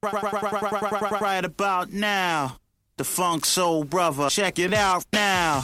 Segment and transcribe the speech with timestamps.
[0.00, 2.52] Right about now,
[2.96, 4.28] the Funk Soul Brother.
[4.30, 5.62] Check it out now,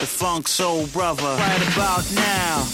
[0.00, 1.36] the Funk Soul Brother.
[1.36, 2.64] Right about now,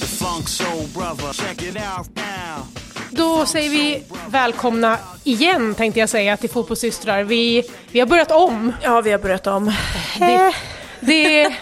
[0.00, 1.32] the Funk Soul Brother.
[1.32, 2.66] Check it out now.
[3.10, 7.22] Då säger vi välkomna igen tänkte jag säga till Fotbollssystrar.
[7.22, 8.72] Vi, vi har börjat om.
[8.82, 9.72] Ja, vi har börjat om.
[10.18, 10.54] Det,
[11.00, 11.56] det,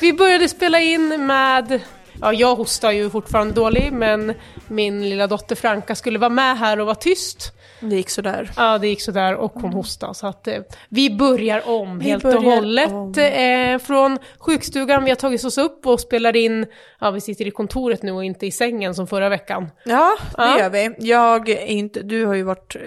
[0.00, 1.80] vi började spela in med,
[2.20, 4.34] ja jag hostar ju fortfarande dålig men
[4.68, 7.52] min lilla dotter Franka skulle vara med här och vara tyst.
[7.80, 8.50] Det gick sådär.
[8.56, 10.14] Ja, det gick sådär och hon hostade.
[10.14, 13.14] Så att eh, vi börjar om Vi helt och börjar hållet om.
[13.18, 15.04] eh, från sjukstugan.
[15.04, 16.66] Vi har tagit oss upp och spelar in,
[17.00, 19.70] ja vi sitter i kontoret nu och inte i sängen som förra veckan.
[19.84, 20.58] Ja, det Ja.
[20.58, 20.94] gör vi.
[20.98, 22.82] Jag inte, du har ju varit eh,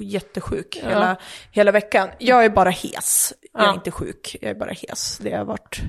[0.00, 1.16] jättesjuk hela,
[1.52, 2.08] hela veckan.
[2.18, 3.32] Jag är bara hes.
[3.52, 3.74] Jag är Ja.
[3.74, 5.18] inte sjuk, jag är bara hes.
[5.18, 5.80] Det har varit...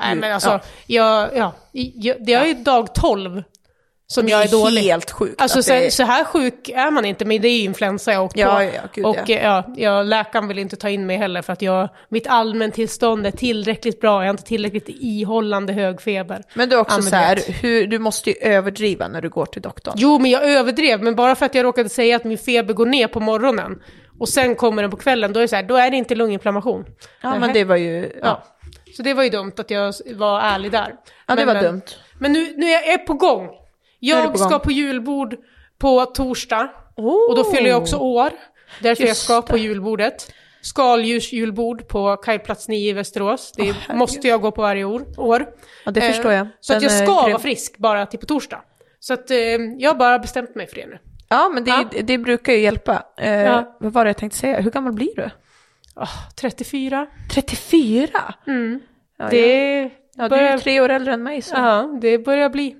[0.00, 0.60] Nej men alltså, ja.
[0.86, 3.42] jag, ja, jag, det är ju dag 12
[4.10, 4.82] som Det jag är dålig.
[4.82, 8.12] helt sjukt Alltså så, är- så här sjuk är man inte, men det är influensa
[8.12, 8.62] jag åkt Ja, på.
[8.62, 9.58] ja, gud, och ja.
[9.58, 13.30] eh, ja, läkaren vill inte ta in mig heller för att jag, mitt allmäntillstånd är
[13.30, 16.42] tillräckligt bra, jag har inte tillräckligt ihållande hög feber.
[16.54, 19.46] Men du är också men så här, hur, du måste ju överdriva när du går
[19.46, 19.94] till doktorn.
[19.96, 22.86] Jo, men jag överdrev, men bara för att jag råkade säga att min feber går
[22.86, 23.82] ner på morgonen
[24.20, 26.14] och sen kommer den på kvällen, då är det så här, då är det inte
[26.14, 26.84] lunginflammation.
[27.22, 27.40] Ja, Nähä.
[27.40, 28.12] men det var ju...
[28.22, 28.42] Ja.
[28.96, 30.94] Så det var ju dumt att jag var ärlig där.
[31.26, 31.82] ja det Men- var men- dumt.
[32.18, 33.48] Men nu, nu är jag är på gång.
[33.98, 35.36] Jag på ska på julbord
[35.78, 36.68] på torsdag.
[36.96, 37.30] Oh.
[37.30, 38.30] Och då fyller jag också år.
[38.82, 39.62] Därför jag Just ska på det.
[39.62, 40.32] julbordet.
[40.60, 43.52] Skaldjursjulbord på Kajplats 9 i Västerås.
[43.56, 43.96] Det herregud.
[43.96, 45.04] måste jag gå på varje år.
[45.84, 46.46] Ja, det Eh, förstår jag.
[46.60, 47.14] Så att jag ska grym.
[47.32, 48.60] vara frisk bara till på torsdag.
[49.00, 49.36] Så att eh,
[49.78, 50.98] jag har bara bestämt mig för det nu.
[51.28, 52.02] Ja, men det, Ja.
[52.02, 53.02] det brukar ju hjälpa.
[53.18, 53.76] Eh, Ja.
[53.80, 54.60] Vad var det jag tänkte säga?
[54.60, 55.30] Hur gammal blir du?
[55.94, 56.08] Ah,
[56.40, 57.06] 34.
[57.34, 58.08] 34?
[58.46, 58.80] Mm.
[59.18, 59.30] Ja, ja.
[59.30, 61.42] Det, Ja, du är tre år äldre än mig.
[61.42, 61.54] Så.
[61.56, 62.76] ja, det börjar bli.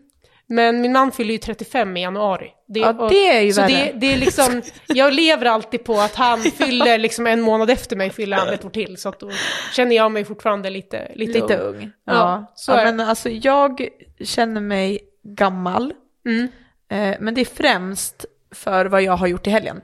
[0.50, 2.50] Men min man fyller ju 35 i januari.
[2.68, 3.70] Det, Ja, och- det är ju så värre.
[3.72, 7.96] det, det är liksom, jag lever alltid på att han fyller liksom en månad efter
[7.96, 8.96] mig, fyller han ett år till.
[8.96, 9.30] Så att då
[9.72, 11.74] känner jag mig fortfarande lite, lite, Lite ung.
[11.76, 11.90] ung.
[12.04, 13.88] Ja, Ja, så ja men alltså jag
[14.24, 15.92] känner mig gammal.
[16.26, 16.48] Mm.
[16.90, 19.80] Eh, men det är främst för vad jag har gjort i helgen.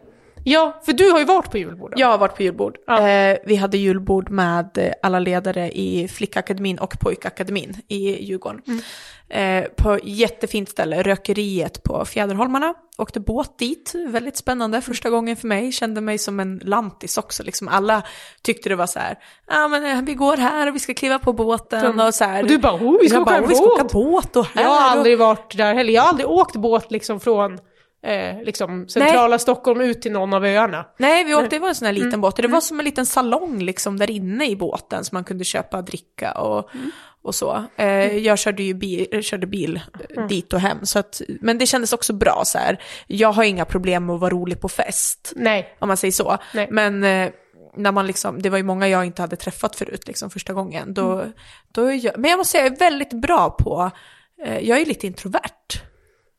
[0.47, 1.93] Ja, för du har ju varit på julbord.
[1.97, 2.77] Jag har varit på julbord.
[2.87, 3.09] Ja.
[3.09, 8.63] Eh, vi hade julbord med alla ledare i flickakademin och pojkakademin i Djurgården.
[8.67, 8.81] Mm.
[9.29, 12.75] Eh, på jättefint ställe, Rökeriet på Fjäderholmarna.
[12.99, 15.73] Åkte båt dit, väldigt spännande första gången för mig.
[15.73, 17.43] Kände mig som en lantis också.
[17.43, 18.03] Liksom alla
[18.43, 19.19] tyckte det var så här,
[19.51, 22.43] ja men eh, vi går här och vi ska kliva på båten och så här.
[22.43, 24.47] Och du bara, oh, vi ska åka bara, "Oh, vi ska båt." åka båt och
[24.47, 24.63] här.
[24.63, 25.93] Jag har och- aldrig varit där heller.
[25.93, 27.59] Jag har aldrig åkt båt liksom från
[28.05, 30.87] eh, liksom centrala Stockholm ut till någon av öarna.
[30.99, 32.21] Nej, vi åkte, det var en sån här liten Mm.
[32.21, 32.37] båt.
[32.37, 35.83] Det var som en liten salong liksom där inne i båten som man kunde köpa
[35.83, 36.91] dricka och, Mm.
[37.23, 37.65] och så.
[37.77, 40.29] Eh, jag körde ju bil, körde bil eh, Mm.
[40.29, 42.83] dit och hem, så att, men det kändes också bra så här.
[43.07, 45.77] Jag har inga problem med att vara rolig på fest, Nej.
[45.79, 46.39] om man säger så.
[46.55, 46.69] Nej.
[46.71, 47.31] Men eh,
[47.77, 50.95] när man liksom, det var ju många jag inte hade träffat förut liksom första gången.
[50.95, 51.33] Då, Mm.
[51.73, 53.91] då jag, men jag måste säga, jag är väldigt bra på,
[54.45, 55.81] eh, jag är lite introvert.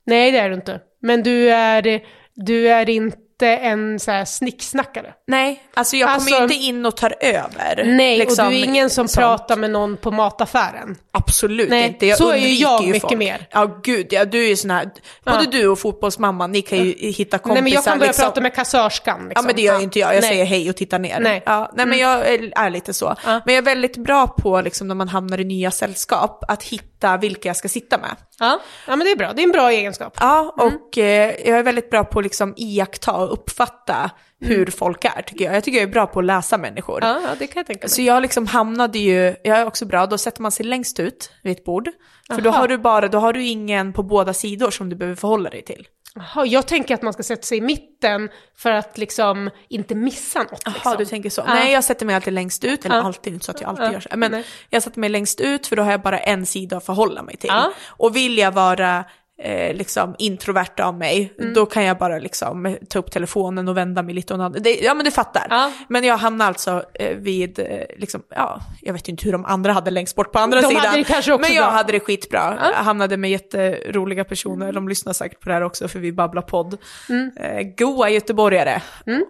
[0.06, 0.80] Nej, det är du inte.
[1.06, 2.02] Men du är,
[2.36, 3.16] du är inte
[3.48, 5.14] en så här snicksnackare.
[5.28, 7.84] Nej, alltså jag Alltså- kommer ju inte in och tar över.
[7.86, 9.22] Nej, liksom, och du är ingen som sånt.
[9.22, 10.96] pratar med någon på mataffären.
[11.14, 12.06] Absolut Nej, inte.
[12.06, 13.18] Jag så är ju jag ju mycket folk.
[13.20, 13.48] mer.
[13.52, 14.26] Ja, gud ja.
[14.26, 14.90] Du är ju sån här,
[15.26, 15.50] både Ja.
[15.52, 17.54] du och fotbollsmamman, ni kan ju hitta kompisar.
[17.54, 18.24] Nej, men jag kan börja liksom.
[18.26, 19.16] prata med kassörskan.
[19.30, 19.32] Liksom.
[19.36, 20.30] Ja men det gör ju inte jag, jag Nej.
[20.30, 21.20] säger hej och tittar ner.
[21.20, 21.32] Nej.
[21.32, 21.42] Mm.
[21.46, 23.16] Ja, nej men jag är, är lite så.
[23.26, 23.42] Ja.
[23.46, 26.95] Men jag är väldigt bra på liksom, när man hamnar i nya sällskap, att hitta
[27.18, 28.16] vilka jag ska sitta med.
[28.40, 28.60] Ja.
[28.88, 29.34] ja, men det är bra.
[29.34, 30.18] Det är en bra egenskap.
[30.20, 30.76] Ja, Mm.
[30.76, 35.22] och eh, jag är väldigt bra på att liksom iaktta och uppfatta hur folk är
[35.22, 35.56] tycker jag.
[35.56, 37.04] Jag tycker jag är bra på att läsa människor.
[37.04, 37.24] Mm.
[37.24, 37.90] Ja, ja det kan jag tänka mig.
[37.90, 41.32] Så jag liksom hamnade ju, jag är också bra, då sätter man sig längst ut
[41.44, 41.90] vid ett bord.
[42.30, 45.16] För då har du bara, då har du ingen på båda sidor som du behöver
[45.16, 45.88] förhålla dig till.
[46.16, 50.40] Jaha, jag tänker att man ska sätta sig i mitten för att liksom inte missa
[50.40, 50.62] något.
[50.66, 50.96] Jaha, Liksom.
[50.98, 51.42] du tänker så.
[51.48, 51.54] Ja.
[51.54, 53.02] Nej, jag sätter mig alltid längst ut, eller Ja.
[53.04, 53.92] alltid, inte så att jag alltid Ja.
[53.94, 54.10] gör så.
[54.16, 54.44] Men Nej.
[54.70, 57.38] jag sätter mig längst ut för då har jag bara en sida att förhålla mig
[57.38, 57.52] till.
[57.88, 59.04] Och vill jag vara
[59.42, 61.54] eh, liksom introvert av mig, Mm.
[61.54, 64.60] då kan jag bara liksom ta upp telefonen och vända mig lite åt andra.
[64.60, 65.48] Det, ja men du fattar.
[65.50, 65.72] Ja.
[65.90, 67.66] Men jag hamnar alltså eh, vid, eh,
[67.98, 70.68] liksom, ja, jag vet ju inte hur de andra hade längst bort på andra De
[70.68, 70.86] sidan.
[70.86, 71.72] hade det kanske också men jag bra.
[71.72, 72.58] hade det skitbra.
[72.62, 72.72] Ja.
[72.72, 76.42] Jag hamnade med jätteroliga personer, de lyssnar säkert på det här också för vi babblar
[76.42, 76.78] podd.
[77.10, 77.32] Mm.
[77.38, 78.82] Eh, goa göteborgare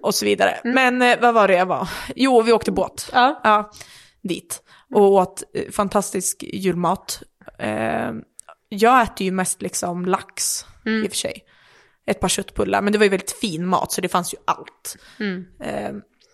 [0.04, 0.58] och så vidare.
[0.64, 1.90] Men eh, vad var det jag var?
[2.16, 3.10] Jo, vi åkte båt.
[3.14, 3.40] Ja.
[3.44, 3.72] Ja,
[4.24, 4.62] dit.
[4.96, 7.22] Och åt eh, fantastisk julmat.
[8.76, 10.66] Jag äter ju mest liksom lax
[11.04, 11.46] i och för sig.
[12.08, 14.98] Ett par köttbullar, men det var ju väldigt fin mat så det fanns ju allt.
[15.60, 15.92] Eh,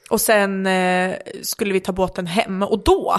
[0.09, 3.17] och sen eh, skulle vi ta båten hem och då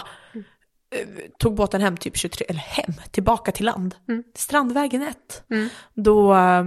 [0.91, 1.07] eh,
[1.39, 3.95] tog båten hem typ 23, eller hem, tillbaka till land.
[4.35, 5.17] Strandvägen 1.
[5.95, 6.65] Då, eh,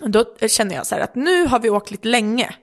[0.00, 2.54] då känner jag så här att nu har vi åkt lite länge.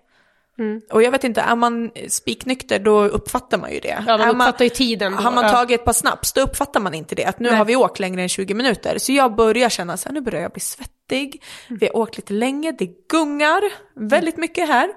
[0.91, 4.03] Och jag vet inte, är man spiknykter då uppfattar man ju det.
[4.07, 5.49] Ja, man Är uppfattar ju tiden då, Har man ja.
[5.49, 7.25] tagit ett par snaps då uppfattar man inte det.
[7.25, 7.57] Att nu Nej.
[7.57, 8.97] har vi åkt längre än 20 minuter.
[8.97, 11.43] Så jag börjar känna så här, nu börjar jag bli svettig.
[11.67, 11.77] Mm.
[11.79, 13.61] Vi har åkt lite länge, det gungar
[14.09, 14.89] väldigt mycket här.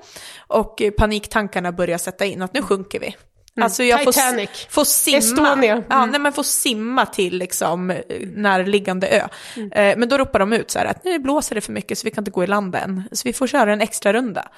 [0.47, 3.17] Och paniktankarna börjar sätta in, att nu sjunker vi.
[3.61, 4.31] Alltså jag får, Mm.
[4.31, 4.67] Titanic.
[4.71, 5.19] får simma.
[5.19, 5.83] Estonia.
[5.91, 6.11] Ja, Mm.
[6.11, 7.99] nej, men får simma till liksom eh,
[8.35, 9.29] närliggande ö.
[9.57, 9.73] Mm.
[9.73, 12.05] Eh, men då ropar de ut så här att nu blåser det för mycket så
[12.05, 13.03] vi kan inte gå i land än.
[13.13, 14.49] Så vi får köra en extra runda.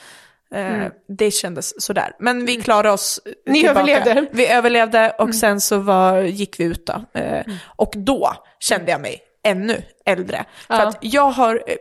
[0.55, 2.12] Eh, Det kändes sådär.
[2.19, 3.37] Men vi klarade oss Mm.
[3.47, 3.81] Ni tillbaka.
[3.81, 4.26] överlevde.
[4.32, 5.32] Vi överlevde och Mm.
[5.32, 7.05] sen så var, gick vi ut då.
[7.20, 7.43] Eh,
[7.76, 10.44] Och då kände jag mig ännu äldre.
[10.67, 10.87] För Ja.
[10.87, 11.76] att jag har, eh,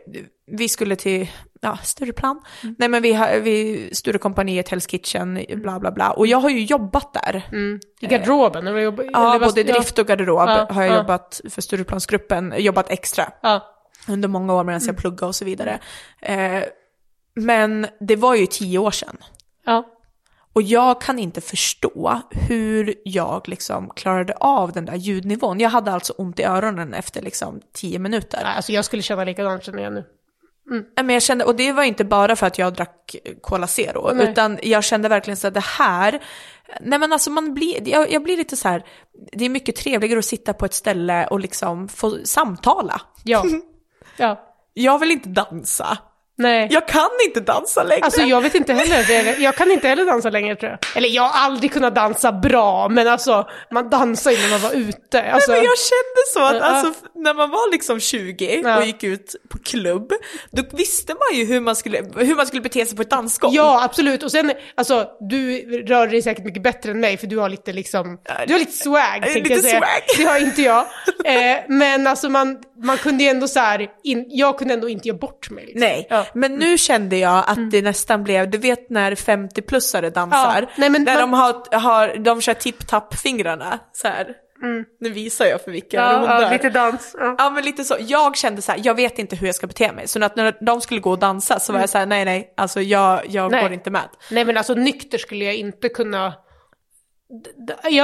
[0.46, 1.30] vi skulle till
[1.60, 2.40] ja, Stureplan.
[2.62, 2.74] Mm.
[2.78, 6.10] Nej men vi, har, vi Sturecompagniet, Hell's Kitchen, bla bla bla.
[6.10, 7.42] Och jag har ju jobbat där.
[8.00, 8.66] I garderoben?
[8.66, 10.96] Eller, jobb- Ja, eller både drift och garderob Ja, har jag ja.
[10.96, 13.66] jobbat för Stureplansgruppen, jobbat extra Ja.
[14.08, 15.78] under många år medan jag pluggade och så vidare.
[16.22, 16.62] Eh,
[17.46, 19.16] men det var ju tio år sedan.
[19.66, 19.86] ja.
[20.52, 25.60] Och jag kan inte förstå hur jag liksom klarade av den där ljudnivån.
[25.60, 28.42] Jag hade alltså ont i öronen efter liksom tio minuter.
[28.44, 30.04] Alltså jag skulle känna likadant känner jag nu.
[30.70, 34.14] Nej, Men jag kände, och det var inte bara för att jag drack Cola Zero,
[34.14, 34.30] Nej.
[34.30, 36.22] utan jag kände verkligen så att det här,
[36.80, 38.84] nej men alltså man blir, jag, jag blir lite så här,
[39.32, 43.00] det är mycket trevligare att sitta på ett ställe och liksom få samtala.
[43.24, 43.44] Ja.
[44.16, 44.46] ja.
[44.74, 45.98] Jag vill inte dansa.
[46.40, 46.68] Nej.
[46.70, 48.04] Jag kan inte dansa längre.
[48.04, 50.96] Alltså jag vet inte heller, jag kan inte heller dansa längre tror jag.
[50.96, 54.72] Eller jag har aldrig kunnat dansa bra, men alltså man dansar ju när man var
[54.72, 55.22] ute.
[55.22, 58.76] Alltså, Nej, men jag kände så att alltså, när man var liksom 20 Ja.
[58.78, 60.12] och gick ut på klubb,
[60.50, 63.54] då visste man ju hur man skulle, hur man skulle bete sig på ett dansgolv.
[63.54, 64.22] Ja, absolut.
[64.22, 67.72] Och sen, alltså, du rör dig säkert mycket bättre än mig, för du har lite
[67.72, 69.78] liksom, du har lite swag, tänkte lite jag säga.
[69.78, 70.02] swag.
[70.18, 70.86] Det har inte jag.
[71.24, 75.08] Eh, men alltså man, man kunde ju ändå så här, in, jag kunde ändå inte
[75.08, 75.64] göra bort mig.
[75.64, 75.80] Liksom.
[75.80, 76.26] Nej, Ja.
[76.34, 80.90] Men nu kände jag att det nästan blev, du vet när 50-plussare dansar, Ja, nej,
[80.90, 84.34] men när man- de, har, har, de kör tipp-tapp-fingrarna så här.
[85.00, 86.42] Nu visar jag för vilka Ja, rondar.
[86.42, 87.16] ja, lite dans.
[87.18, 87.34] Ja.
[87.38, 89.92] Ja men lite så, jag kände så här, jag vet inte hur jag ska bete
[89.92, 90.08] mig.
[90.08, 92.54] Så att när de skulle gå och dansa så var jag så här, nej nej,
[92.56, 93.62] alltså jag, jag Nej.
[93.62, 94.08] går inte med.
[94.30, 96.32] Nej men alltså nykter skulle jag inte kunna...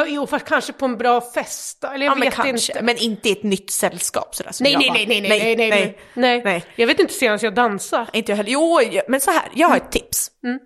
[0.06, 2.82] Jo, fast kanske på en bra fest eller jag Ja men vet kanske, inte.
[2.84, 5.56] men inte i ett nytt sällskap sådär som Nej, jag nej, nej, nej, nej, nej,
[5.56, 6.42] nej, nej, nej.
[6.44, 6.64] nej.
[6.76, 8.06] Jag vet inte senast jag dansade.
[8.12, 8.50] Inte jag heller.
[8.50, 10.30] Jo, men så här, jag har ett tips.
[10.44, 10.58] Mm.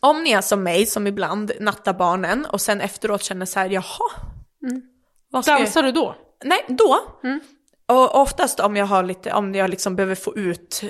[0.00, 3.70] Om ni är som mig som ibland nattar barnen och sen efteråt känner så här,
[3.70, 4.10] jaha.
[5.30, 6.16] Vad ska jag- Dansar du då?
[6.44, 6.98] Nej, då.
[7.24, 7.40] Mm.
[7.88, 10.82] Och oftast om jag har lite, om jag liksom behöver få ut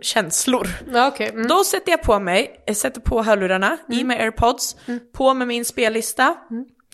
[0.00, 0.68] känslor.
[0.92, 1.28] Ja, okej.
[1.28, 1.46] Mm.
[1.48, 5.00] Då sätter jag på mig, jag sätter på hörlurarna, i med airpods, Mm.
[5.12, 6.36] på med min spellista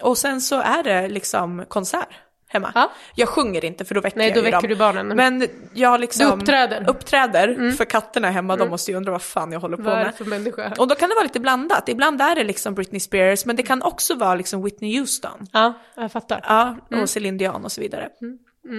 [0.03, 2.09] och sen så är det liksom konsert
[2.51, 2.73] hemma.
[2.75, 2.91] Ja.
[3.15, 4.69] Jag sjunger inte för då väcker Nej, jag då ju väcker dem.
[4.69, 5.09] du barnen.
[5.09, 6.77] Men jag liksom Du uppträder.
[6.77, 6.89] Mm.
[6.91, 9.99] uppträder för katterna hemma, de måste ju undra vad fan jag håller på Vad är
[9.99, 10.15] det med.
[10.15, 10.73] för människa?
[10.79, 11.89] Och då kan det vara lite blandat.
[11.89, 15.47] Ibland är det liksom Britney Spears, men det kan också vara liksom Whitney Houston.
[15.53, 16.41] Ja, jag fattar.
[16.49, 17.07] Ja, och Mm.
[17.07, 18.09] Celine Dion och så vidare.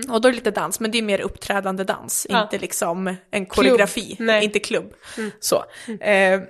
[0.09, 2.43] Och då är det lite dans, men det är mer uppträdande dans, Ja.
[2.43, 4.15] inte liksom en koreografi.
[4.19, 4.43] Mm.
[4.43, 4.93] inte klubb.
[5.39, 5.55] Så.
[6.01, 6.41] Eh,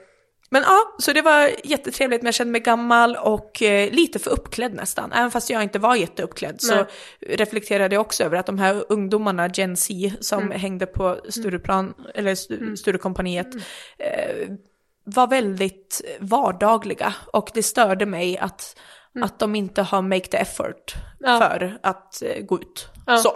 [0.51, 4.31] men ja, så det var jättetrevligt, men jag kände mig gammal och eh, lite för
[4.31, 5.11] uppklädd nästan.
[5.11, 6.85] Även fast jag inte var jätteuppklädd så Nej.
[7.27, 10.59] reflekterade jag också över att de här ungdomarna, Gen Z, som Mm.
[10.59, 13.55] hängde på Stureplan, eller Stu- Sturecompagniet,
[13.97, 14.49] eh,
[15.03, 18.79] var väldigt vardagliga och det störde mig att,
[19.21, 21.31] att de inte har make the effort Mm.
[21.33, 21.39] Ja.
[21.39, 22.87] för att eh, gå ut.
[23.05, 23.17] Ja.
[23.17, 23.33] Så.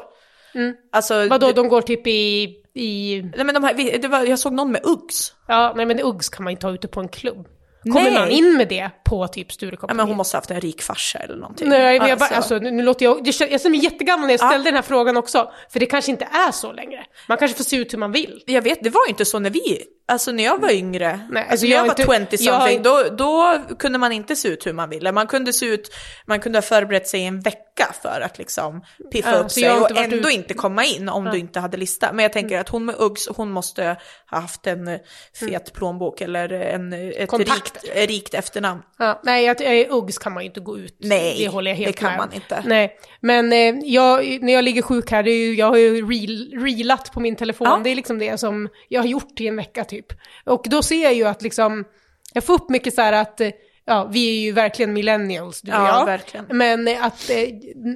[0.91, 2.43] Alltså, Vadå, de går typ i...
[2.73, 5.33] i nej, men de här, det var, jag såg någon med Uggs.
[5.47, 7.47] ja, nej men Uggs kan man inte ha ute på en klubb.
[7.83, 8.13] Kommer Nej.
[8.13, 9.97] man in med det på typ Ja, Sturecompagniet?
[9.97, 11.69] men hon måste ha haft en rik farsa eller någonting.
[11.69, 14.39] Nej, men jag, bara, alltså, nu, nu låter jag, jag känner mig jättegammal när jag
[14.49, 15.51] ställde den här frågan också.
[15.69, 17.05] För det kanske inte är så längre.
[17.27, 18.43] Man kanske får se ut hur man vill.
[18.47, 21.47] Jag vet, det var ju inte så när vi, alltså när jag var yngre, Nej,
[21.49, 24.65] alltså jag, jag var har inte- 20 jag då, då kunde man inte se ut
[24.67, 25.11] hur man ville.
[25.11, 25.89] Man kunde se ut,
[26.25, 28.81] man kunde ha förberett sig en vecka för att liksom
[29.11, 32.13] piffa Ja, upp sig och ändå ut- inte komma in om du inte hade lista.
[32.13, 33.95] Men jag tänker att hon med Uggs, hon måste ha
[34.25, 34.99] haft en eh,
[35.39, 37.81] fet plånbok eller en, ett Kontakter.
[37.95, 38.81] rikt, rikt efternamn.
[38.99, 40.97] Ja, nej, jag, jag, Uggs kan man ju inte gå ut.
[40.99, 42.63] Nej, det håller jag helt det kan med man inte.
[42.65, 46.09] Nej, men eh, jag, när jag ligger sjuk här, det är ju, jag har ju
[46.11, 47.67] reel, reelat på min telefon.
[47.67, 47.81] Ja.
[47.83, 50.19] Det är liksom det som jag har gjort i en vecka typ.
[50.45, 51.85] Och då ser jag ju att liksom,
[52.33, 53.49] jag får upp mycket så här att, eh,
[53.85, 56.05] ja, vi är ju verkligen millennials, du och Ja, jag.
[56.05, 56.45] verkligen.
[56.49, 57.37] Men att eh,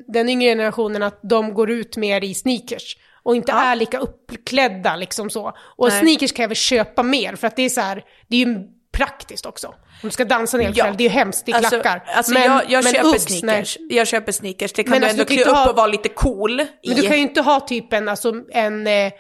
[0.08, 2.98] den yngre generationen, att de går ut mer i sneakers.
[3.24, 3.64] Och inte Ja.
[3.64, 5.54] är lika uppklädda liksom så.
[5.60, 6.00] Och Nej.
[6.00, 8.58] sneakers kan jag väl köpa mer, för att det är så här, det är ju
[8.92, 9.68] praktiskt också.
[9.68, 10.84] Om du ska dansa en hel Ja.
[10.84, 12.04] kväll, det är ju hemskt, det är Alltså, klackar.
[12.16, 13.78] alltså Men- jag, jag men köper Uggs, sneakers.
[13.80, 13.98] nej.
[13.98, 14.74] Jag köper sneakers.
[14.74, 16.68] Det kan Men du alltså, ändå klä upp ha- och vara lite cool i.
[16.88, 19.12] Men du kan ju inte ha typ en, alltså en, eh,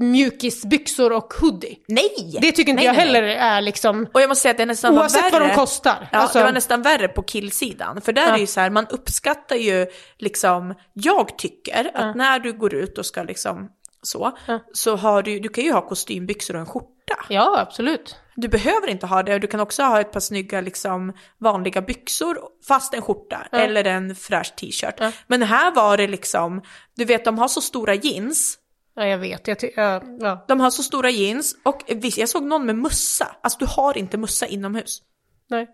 [0.00, 1.76] mjukisbyxor och hoodie.
[1.88, 2.38] Nej!
[2.40, 3.36] Det tycker inte nej, jag nej, heller nej.
[3.36, 5.30] är liksom, Och jag måste säga att det nästan var oavsett värre.
[5.40, 6.08] vad de kostar.
[6.12, 8.00] Ja, Alltså- det var nästan värre på killsidan.
[8.00, 8.34] För där Ja.
[8.34, 9.86] är ju så här, man uppskattar ju
[10.18, 13.68] liksom, jag tycker att när du går ut och ska liksom
[14.02, 14.38] så,
[14.72, 16.86] så har du, du kan ju ha kostymbyxor och en skjorta.
[17.28, 18.16] ja, absolut.
[18.36, 22.38] Du behöver inte ha det, du kan också ha ett par snygga liksom vanliga byxor
[22.68, 25.14] fast en skjorta eller en fräsch t-shirt.
[25.26, 26.62] Men här var det liksom,
[26.96, 28.56] du vet de har så stora jeans,
[29.00, 29.48] Ja, jag vet.
[29.48, 30.44] Jag ja, ja.
[30.48, 33.98] de har så stora jeans och visst, jag såg någon med mössa, alltså du har
[33.98, 35.02] inte mössa inomhus.
[35.50, 35.68] Nej.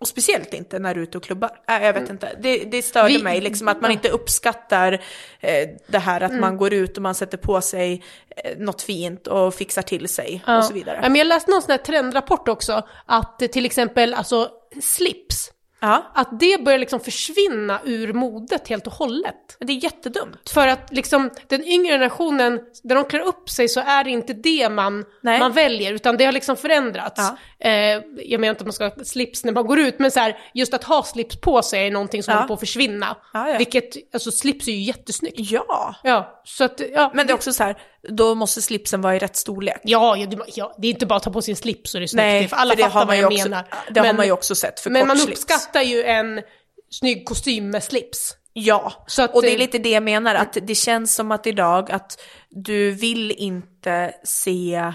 [0.00, 1.50] Och speciellt inte när du är ute och klubbar.
[1.68, 4.92] Äh, jag vet inte, det, det störde Vi- mig liksom att man inte uppskattar
[5.40, 8.02] eh, det här att man går ut och man sätter på sig
[8.36, 11.00] eh, något fint och fixar till sig och så vidare.
[11.02, 14.50] Ja, men jag läste någon sån här trendrapport också, att till exempel alltså
[14.82, 15.50] slips,
[15.84, 19.56] Ja, att det börjar liksom försvinna ur modet helt och hållet.
[19.60, 20.50] det är jättedumt.
[20.50, 24.32] För att liksom den yngre generationen, när de klär upp sig så är det inte
[24.32, 25.38] det man, Nej.
[25.38, 27.20] man väljer, utan det har liksom förändrats.
[27.20, 27.36] Ja.
[27.64, 30.20] Eh, jag menar inte att man ska ha slips när man går ut, men så
[30.20, 32.36] här, just att ha slips på sig är någonting som Ja.
[32.38, 33.16] håller på att försvinna.
[33.32, 33.58] Ja, ja.
[33.58, 35.34] Vilket, alltså slips är ju jättesnyggt.
[35.38, 37.10] Ja, Ja, så att, ja.
[37.14, 37.76] men det är också så här,
[38.08, 39.80] då måste slipsen vara i rätt storlek.
[39.82, 41.98] Ja, ja, det- ja, det är inte bara att ta på sig en slips så
[41.98, 43.64] det är snyggt, Nej, för alla för det fattar har man vad jag också- menar.
[43.90, 45.40] det har man ju också sett för Men man slips.
[45.40, 46.42] uppskattar ju en
[46.90, 48.36] snygg kostym med slips.
[48.52, 51.30] Ja, Så att, och det är eh, lite det jag menar, att det känns som
[51.32, 54.92] att idag att du vill inte se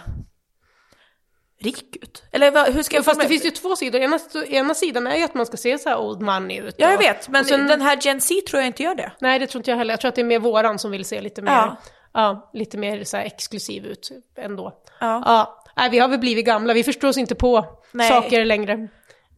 [1.64, 2.24] rik ut.
[2.32, 4.02] Eller hur ska jag Fast det finns ju två sidor.
[4.02, 6.76] Ena, ena sidan är ju att man ska se så här old money ut.
[6.78, 9.12] Ja, jag vet, men sen- den här Gen Z tror jag inte gör det.
[9.20, 9.94] Nej, det tror inte jag heller.
[9.94, 11.78] Jag tror att det är mer våran som vill se lite mer, Ja.
[12.14, 12.50] ja.
[12.54, 14.74] lite mer så exklusiv ut ändå.
[15.00, 15.24] Ja.
[15.26, 15.64] Ja.
[15.78, 18.10] Nej, vi har väl blivit gamla, vi förstår oss inte på Nej.
[18.10, 18.76] saker längre.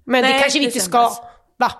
[0.04, 1.12] Men Nej, det kanske vi inte ska.
[1.58, 1.72] Va?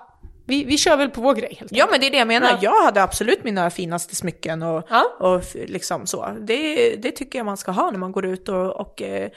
[0.46, 2.48] Vi, vi kör väl på vår grej helt Ja, men det är det jag menar.
[2.50, 2.58] Ja.
[2.60, 5.16] Jag hade absolut mina finaste smycken och, Ja.
[5.20, 6.28] och liksom så.
[6.40, 9.30] Det, det tycker jag man ska ha när man går ut och, och eh,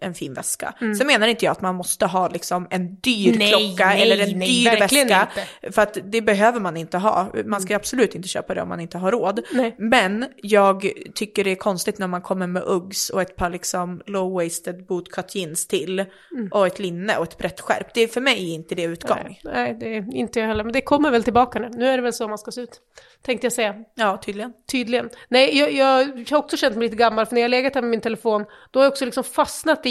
[0.00, 0.74] en fin väska.
[0.98, 3.38] Sen menar inte jag att man måste ha liksom en dyr Mm.
[3.38, 5.00] Nej, klocka nej, eller en nej, dyr väska.
[5.00, 5.72] inte.
[5.72, 7.32] För att det behöver man inte ha.
[7.44, 9.40] Man ska absolut inte köpa det om man inte har råd.
[9.52, 9.74] Nej.
[9.78, 14.02] Men jag tycker det är konstigt när man kommer med Uggs och ett par liksom
[14.06, 15.98] low-waisted bootcut jeans till.
[15.98, 16.48] Mm.
[16.52, 17.94] Och ett linne och ett brett skärp.
[17.94, 19.18] Det är för mig inte det utgång.
[19.24, 20.64] Nej, nej, det är inte jag heller.
[20.64, 21.68] Men det kommer väl tillbaka nu.
[21.72, 22.80] Nu är det väl så man ska se ut.
[23.22, 23.74] Tänkte jag säga.
[23.94, 24.52] Ja, tydligen.
[24.70, 25.08] Tydligen.
[25.28, 27.82] Nej, jag, jag, har också känt mig lite gammal, för när jag har legat här
[27.82, 29.89] med min telefon, då har jag också liksom fastnat i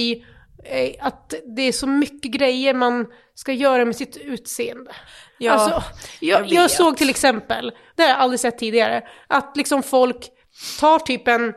[0.64, 4.92] eh, att det är så mycket grejer man ska göra med sitt utseende.
[5.38, 5.84] Ja, alltså,
[6.20, 10.30] jag, jag jag, såg till exempel, det har jag aldrig sett tidigare, att liksom folk
[10.80, 11.54] tar typ en,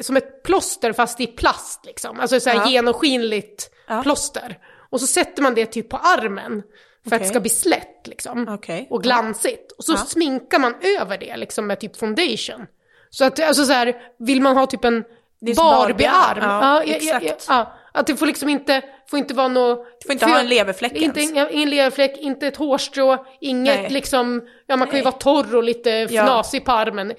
[0.00, 2.20] som ett plåster fast i plast liksom.
[2.20, 2.68] Alltså så här Ja.
[2.70, 4.02] genomskinligt Ja.
[4.02, 4.58] plåster.
[4.90, 6.62] Och så sätter man det typ på armen
[7.08, 8.48] för att det ska bli slätt liksom.
[8.48, 8.86] Okej.
[8.90, 9.72] Och glansigt.
[9.72, 12.66] Och så sminkar man över det liksom med typ foundation.
[13.10, 15.04] Så att, alltså så här, vill man ha typ en
[15.42, 16.38] Barbie-arm?
[16.42, 17.46] Ja, ja, ja, exakt.
[17.48, 17.72] ja.
[17.94, 19.78] Att det får liksom inte, får inte vara något...
[20.00, 21.36] Du får inte ha en leverfläck Inte, ens.
[21.36, 23.90] ja, ingen leverfläck, inte ett hårstrå, inget Nej.
[23.90, 25.12] liksom, ja man kan ju Nej.
[25.12, 26.22] vara torr och lite Ja.
[26.22, 27.12] fnasig på armen.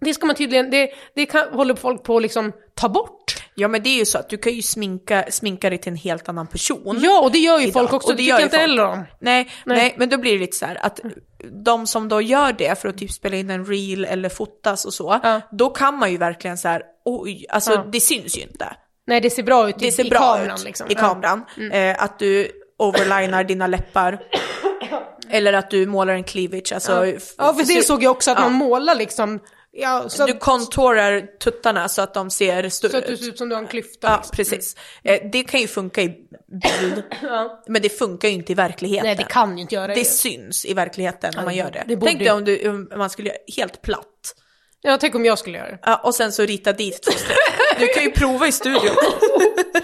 [0.00, 3.41] Det ska man tydligen, det, det kan, håller folk på att liksom ta bort.
[3.54, 5.96] Ja men det är ju så att du kan ju sminka, sminka dig till en
[5.98, 6.98] helt annan person.
[7.02, 7.72] Ja, och det gör ju idag.
[7.72, 8.98] folk också, Och det tycker jag inte heller om.
[9.20, 9.76] Nej, nej.
[9.78, 9.94] Nej.
[9.98, 11.00] men då blir det lite så här att
[11.64, 14.94] de som då gör det för att typ spela in en reel eller fotas och
[14.94, 15.40] så, Ja.
[15.52, 17.86] då kan man ju verkligen så här, oj, alltså Ja.
[17.92, 18.76] det syns ju inte.
[19.06, 20.86] Nej, det ser bra ut i, Det ser i bra kameran ut liksom.
[20.90, 21.00] i Ja.
[21.00, 21.44] kameran.
[21.72, 24.18] Eh, att du overlinar dina läppar.
[25.30, 26.72] Eller att du målar en cleavage.
[26.72, 28.44] Alltså, f- Ja, för det så- såg jag också, att ja.
[28.44, 29.40] man målar liksom,
[29.72, 33.20] ja, så, Du contourar tuttarna så att de ser större så att det ut.
[33.20, 34.06] ser ut som du har en klyfta.
[34.08, 34.36] Ja, liksom.
[34.36, 34.76] precis.
[35.04, 37.02] Eh, det kan ju funka i bild,
[37.66, 39.06] men det funkar ju inte i verkligheten.
[39.06, 40.04] Nej, det kan ju inte göra Det det.
[40.04, 41.84] syns i verkligheten när man gör det.
[41.86, 44.34] det Tänk dig om, du, om man skulle göra helt platt.
[44.84, 45.78] Ja, tänk om jag skulle göra det.
[45.82, 47.12] Ja, och sen så rita dit två.
[47.78, 48.80] Du kan ju prova i studion.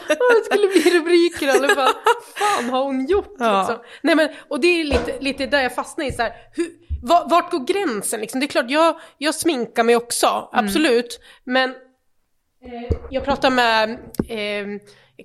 [0.09, 1.92] Det skulle bli rubriker i alla fall.
[2.35, 3.59] fan har hon gjort Ja.
[3.61, 3.85] liksom?
[4.02, 6.66] Nej men, och det är lite, lite där jag fastnar i så här, hur,
[7.02, 8.40] vart går gränsen liksom?
[8.40, 11.21] Det är klart, jag, jag sminkar mig också, absolut.
[11.45, 13.90] Men eh, jag pratar med
[14.28, 14.67] eh,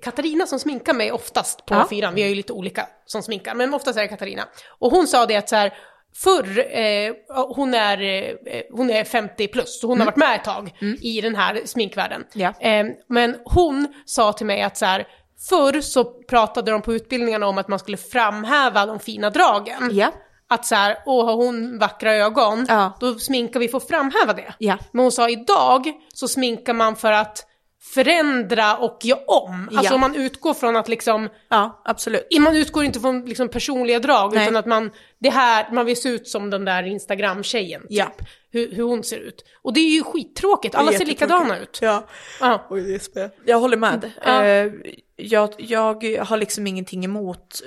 [0.02, 1.86] Katarina som sminkar mig oftast på Ja.
[1.90, 4.42] fyran, vi har ju lite olika som sminkar, men oftast är det Katarina.
[4.78, 5.74] Och hon sa det att så här,
[6.16, 7.12] Förr, eh,
[7.56, 11.20] hon, är, eh, hon är 50 plus, så hon har varit med ett tag i
[11.20, 12.24] den här sminkvärlden.
[12.32, 12.54] Ja.
[12.60, 15.06] Eh, men hon sa till mig att så här,
[15.48, 19.90] förr så pratade de på utbildningarna om att man skulle framhäva de fina dragen.
[19.92, 20.12] Ja.
[20.48, 22.96] Att så här, åh har hon vackra ögon, Ja.
[23.00, 24.54] då sminkar vi för att framhäva det.
[24.58, 24.78] Ja.
[24.92, 27.46] Men hon sa idag så sminkar man för att
[27.94, 29.68] förändra och göra om.
[29.72, 29.94] Alltså Ja.
[29.94, 32.26] om man utgår från att liksom, Ja, absolut.
[32.40, 34.42] man utgår inte från liksom personliga drag Nej.
[34.44, 37.80] utan att man, det här, man vill se ut som den där Instagram-tjejen.
[37.80, 37.90] Typ.
[37.90, 38.06] Ja.
[38.50, 39.44] hur, hur hon ser ut.
[39.62, 41.78] Och det är ju skittråkigt, alla ser likadana ut.
[41.82, 42.04] Ja.
[42.40, 42.66] Ja.
[42.70, 43.30] Oj, det är.
[43.46, 44.10] Jag håller med.
[44.24, 44.44] Ja.
[44.44, 44.72] Eh,
[45.16, 47.62] jag, jag har liksom ingenting emot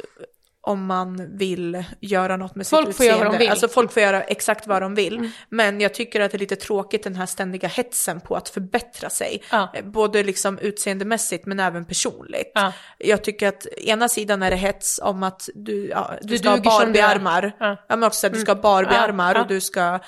[0.68, 3.30] om man vill göra något med Folk sitt får göra utseende.
[3.32, 3.50] vad de vill.
[3.52, 5.18] Alltså folk får göra exakt vad de vill.
[5.18, 5.30] Mm.
[5.50, 9.10] Men jag tycker att det är lite tråkigt den här ständiga hetsen på att förbättra
[9.10, 9.44] sig.
[9.52, 9.72] Ja.
[9.76, 12.52] Eh, Både liksom utseendemässigt men även personligt.
[12.54, 12.74] Ja.
[12.98, 16.50] Jag tycker att ena sidan är det hets om att du, ja, du, Du ska
[16.50, 16.58] ha.
[16.58, 17.52] Barbie-armar.
[17.60, 17.66] Ja.
[17.66, 17.78] Mm.
[17.90, 19.42] Men också att du ska ha Barbie-armar Ja, ja.
[19.42, 20.00] och du ska.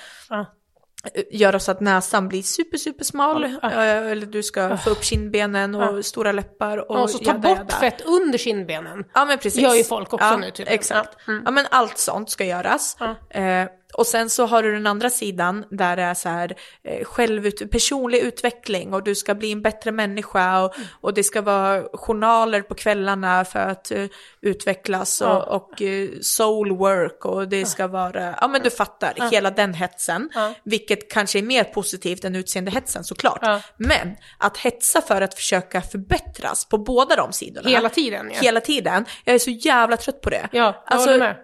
[1.30, 3.56] Göra så att näsan blir super, super smal.
[3.62, 3.70] Ja.
[3.72, 6.02] eh, Eller du ska få upp kindbenen och Ja.
[6.02, 6.90] stora läppar.
[6.90, 7.74] Och Och så ta jada, bort jada.
[7.76, 9.04] fett under kindbenen.
[9.14, 9.60] Ja men precis.
[9.62, 10.74] gör ju folk också nu tydligen.
[10.74, 11.16] Exakt.
[11.26, 11.32] Ja.
[11.32, 11.42] Mm.
[11.44, 12.96] Ja men allt sånt ska göras.
[13.30, 13.42] Eh,
[13.92, 17.70] och sen så har du den andra sidan där det är så här eh, självut-
[17.70, 20.88] personlig utveckling och du ska bli en bättre människa och, Mm.
[21.00, 24.04] och det ska vara journaler på kvällarna för att eh,
[24.42, 25.42] utvecklas och, Ja.
[25.42, 30.30] och eh, soul work och det ska vara, ja men du fattar, hela den hetsen.
[30.34, 30.54] Ja.
[30.64, 33.38] Vilket kanske är mer positivt än utseendehetsen såklart.
[33.42, 33.60] Ja.
[33.76, 37.70] Men att hetsa för att försöka förbättras på båda de sidorna.
[37.70, 38.40] Hela tiden, ja.
[38.40, 39.04] Hela tiden.
[39.24, 40.48] Jag är så jävla trött på det.
[40.52, 41.36] Ja, jag alltså, med.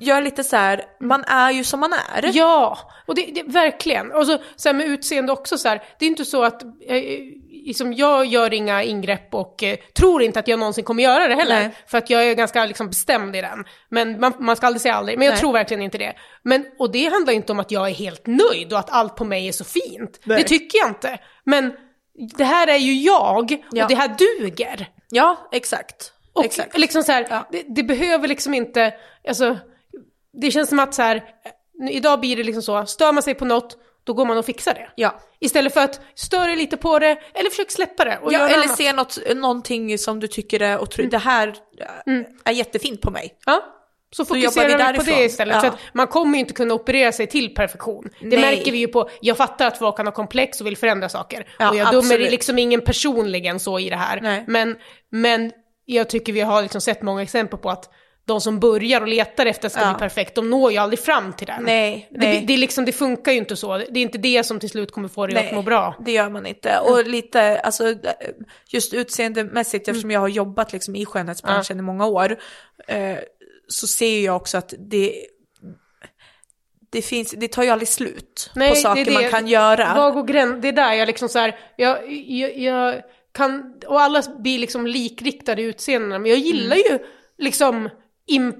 [0.00, 2.30] Är lite så här, man är ju som man är.
[2.34, 4.12] Ja, och det, det, verkligen.
[4.12, 7.02] Och så, så med utseende också så här, det är inte så att eh,
[7.66, 11.34] liksom, jag gör inga ingrepp och eh, tror inte att jag någonsin kommer göra det
[11.34, 11.60] heller.
[11.60, 11.70] Nej.
[11.86, 13.64] För att jag är ganska liksom, bestämd i den.
[13.88, 15.40] Men man, man ska aldrig säga aldrig, men jag Nej.
[15.40, 16.14] tror verkligen inte det.
[16.42, 19.24] Men, och det handlar inte om att jag är helt nöjd och att allt på
[19.24, 20.20] mig är så fint.
[20.24, 20.42] Nej.
[20.42, 21.18] Det tycker jag inte.
[21.44, 21.72] Men
[22.36, 23.82] det här är ju jag Ja.
[23.82, 24.88] och det här duger.
[25.10, 26.12] Ja, exakt.
[26.36, 26.78] Och exakt.
[26.78, 27.48] liksom så här, Ja.
[27.52, 28.94] det, det behöver liksom inte,
[29.28, 29.58] alltså,
[30.32, 31.24] det känns som att så här,
[31.90, 34.74] idag blir det liksom så, stör man sig på något, då går man och fixar
[34.74, 34.88] det.
[34.94, 35.20] Ja.
[35.40, 38.76] Istället för att störa lite på det, eller försök släppa det och Ja, eller annat.
[38.76, 41.48] se något, någonting som du tycker är otroligt, det här
[42.06, 43.34] äh, är jättefint på mig.
[43.46, 43.62] Ja.
[44.10, 45.54] Så fokuserar vi på det istället.
[45.54, 45.60] Ja.
[45.60, 48.08] För att man kommer ju inte kunna operera sig till perfektion.
[48.20, 48.40] Det Nej.
[48.40, 51.46] märker vi ju på, jag fattar att folk kan ha komplex och vill förändra saker.
[51.58, 52.30] Ja, och jag dömer absolut.
[52.30, 54.20] liksom ingen personligen så i det här.
[54.20, 54.44] Nej.
[54.46, 54.76] Men,
[55.10, 55.52] men
[55.86, 57.90] jag tycker vi har liksom sett många exempel på att
[58.24, 59.92] de som börjar och letar efter det ska Ja.
[59.92, 61.62] bli perfekt, de når ju aldrig fram till den.
[61.64, 62.44] Nej, Det, nej.
[62.46, 63.76] det, är liksom, det funkar ju inte så.
[63.78, 65.94] Det är inte det som till slut kommer få dig att må bra.
[66.04, 66.78] det gör man inte.
[66.78, 67.94] Och lite, alltså
[68.68, 72.36] just utseendemässigt, eftersom jag har jobbat liksom i skönhetsbranschen i många år,
[72.88, 73.16] eh,
[73.68, 75.12] så ser jag också att det,
[76.92, 79.94] det finns, det tar ju aldrig slut på saker man kan göra.
[79.94, 83.02] Var går grän- Det är där jag liksom så här, jag, jag, jag
[83.36, 86.86] kan, och alla blir liksom likriktade i utseendena, men jag gillar Mm.
[86.90, 86.98] ju
[87.38, 87.88] liksom
[88.26, 88.54] im,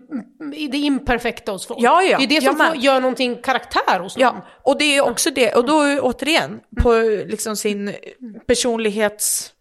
[0.70, 1.80] det imperfekta hos folk.
[1.82, 4.16] Ja, ja, det är det som får, gör någonting karaktär hos.
[4.18, 6.92] Ja, och det är också det, och då återigen, på
[7.26, 7.94] liksom sin
[8.46, 9.55] personlighetssidan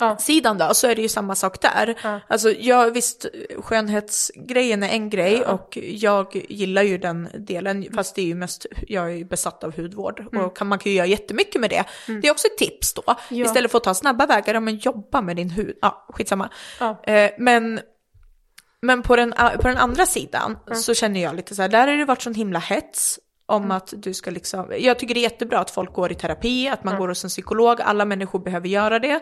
[0.00, 0.54] Ja.
[0.58, 1.98] då, så är det ju samma sak där.
[2.02, 2.20] Ja.
[2.28, 3.26] Alltså, jag, visst,
[3.58, 8.66] skönhetsgrejen är en grej och jag gillar ju den delen, fast det är ju mest,
[8.88, 11.84] jag är ju besatt av hudvård och kan, man kan ju göra jättemycket med det.
[12.22, 13.16] Det är också ett tips då, Ja.
[13.44, 16.48] istället för att ta snabba vägar, ja, men jobba med din hud, ja, skitsamma.
[16.80, 17.02] Ja.
[17.04, 17.80] Eh, men
[18.86, 21.96] men på den, på den andra sidan så känner jag lite så här, där har
[21.96, 25.58] det varit sån himla hets om att du ska liksom, jag tycker det är jättebra
[25.58, 28.98] att folk går i terapi, att man går hos en psykolog, alla människor behöver göra
[28.98, 29.20] det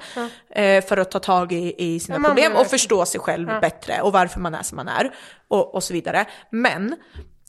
[0.50, 4.12] eh, för att ta tag i, i sina problem och förstå sig själv bättre och
[4.12, 5.14] varför man är som man är
[5.48, 6.26] och, och så vidare.
[6.50, 6.96] Men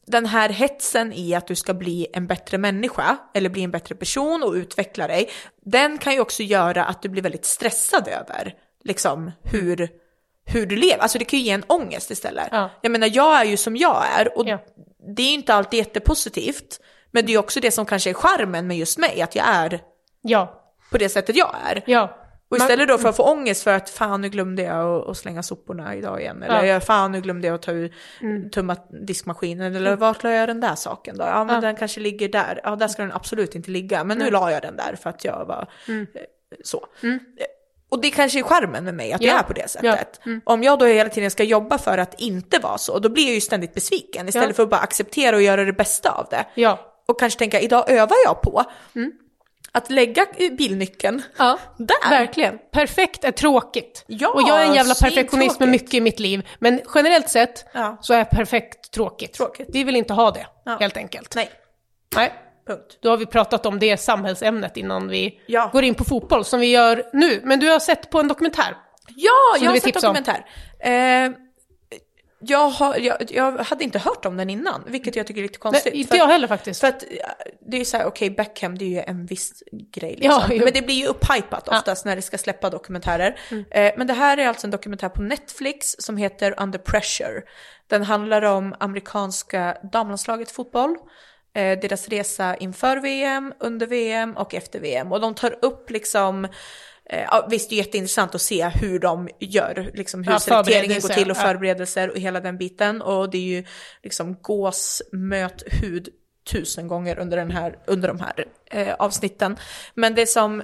[0.06, 3.96] den här hetsen i att du ska bli en bättre människa eller bli en bättre
[3.96, 5.30] person och utveckla dig,
[5.66, 8.54] den kan ju också göra att du blir väldigt stressad över
[8.84, 9.90] liksom hur,
[10.46, 11.02] hur du lever.
[11.02, 12.48] Alltså det kan ju ge en ångest istället.
[12.52, 12.70] Ja.
[12.82, 14.60] Jag menar, jag är ju som jag är och Ja.
[15.16, 16.80] Det är ju inte alltid jättepositivt.
[17.12, 19.46] Men det är ju också det som kanske är charmen med just mig, att jag
[19.48, 19.80] är
[20.22, 20.62] Ja.
[20.92, 21.84] på det sättet jag är.
[21.88, 22.18] ja.
[22.50, 25.44] Och istället då för att få ångest för att fan nu glömde jag att, slänga
[25.44, 26.44] soporna idag igen.
[26.44, 26.80] Eller Ja.
[26.80, 27.92] fan nu glömde jag att ta ut,
[28.54, 28.76] tumma
[29.08, 29.76] diskmaskinen.
[29.76, 31.24] Eller vart la jag den där saken då?
[31.24, 31.62] Ja men Ja.
[31.62, 32.62] den kanske ligger där.
[32.64, 34.04] Ja där ska den absolut inte ligga.
[34.04, 36.22] Men nu la jag den där för att jag var eh,
[36.64, 36.88] så.
[37.04, 37.10] Eh,
[37.92, 39.28] Och det kanske är charmen med mig, att Ja.
[39.32, 40.20] jag är på det sättet.
[40.44, 43.34] Om jag då hela tiden ska jobba för att inte vara så, då blir jag
[43.34, 44.28] ju ständigt besviken.
[44.30, 44.54] Istället Ja.
[44.54, 46.46] för att bara acceptera och göra det bästa av det.
[46.56, 46.80] Ja.
[47.08, 48.64] Och kanske tänka, idag övar jag på
[49.72, 50.26] att lägga
[50.58, 52.10] bilnyckeln Ja, där.
[52.10, 52.60] verkligen.
[52.72, 54.04] Perfekt är tråkigt.
[54.08, 56.48] Ja, och jag är en jävla perfektionist med mycket i mitt liv.
[56.60, 57.98] Men generellt sett Ja.
[58.02, 59.34] så är perfekt tråkigt.
[59.34, 59.68] Tråkigt.
[59.74, 60.78] Vi vill inte ha det, Ja.
[60.80, 61.36] helt enkelt.
[61.36, 61.50] Nej,
[62.16, 62.34] Nej.
[62.68, 62.98] Punkt.
[63.02, 65.70] Då har vi pratat om det samhällsämnet innan vi Ja.
[65.74, 67.42] går in på fotboll, som vi gör nu.
[67.44, 68.78] Men du har sett på en dokumentär.
[69.16, 70.46] Ja, jag har sett dokumentär.
[70.80, 71.32] Eh,
[72.44, 75.60] jag, har, jag, jag hade inte hört om den innan, vilket jag tycker är lite
[75.60, 75.94] konstigt.
[75.94, 76.80] Nej, inte jag heller faktiskt.
[76.82, 77.28] för att ja,
[77.68, 80.42] det är ju så här, okej Beckham det är ju en viss grej liksom.
[80.50, 80.64] Ja.
[80.64, 83.40] Men det blir ju upphypat oftast när det ska släppa dokumentärer.
[83.72, 87.42] Eh, men det här är alltså en dokumentär på Netflix som heter Under Pressure.
[87.88, 90.96] Den handlar om amerikanska damlandslaget fotboll.
[91.54, 95.12] Eh, deras resa inför VM, under VM och efter VM.
[95.12, 96.46] Och de tar upp liksom
[97.06, 101.02] eh, Ja, visst, det är jätteintressant att se hur de gör, liksom hur Ja, selekteringen
[101.02, 103.02] går till och förberedelser och hela den biten.
[103.02, 103.64] Och det är ju
[104.04, 106.10] liksom gås möt hud
[106.52, 109.58] tusen gånger under, den här, under de här eh, avsnitten.
[109.94, 110.64] Men det som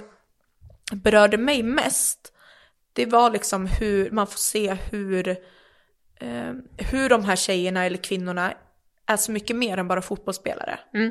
[0.92, 2.32] berörde mig mest,
[2.92, 5.28] det var liksom hur man får se hur,
[6.20, 8.54] eh, hur de här tjejerna eller kvinnorna
[9.08, 10.78] är så mycket mer än bara fotbollsspelare.
[10.94, 11.10] Mm.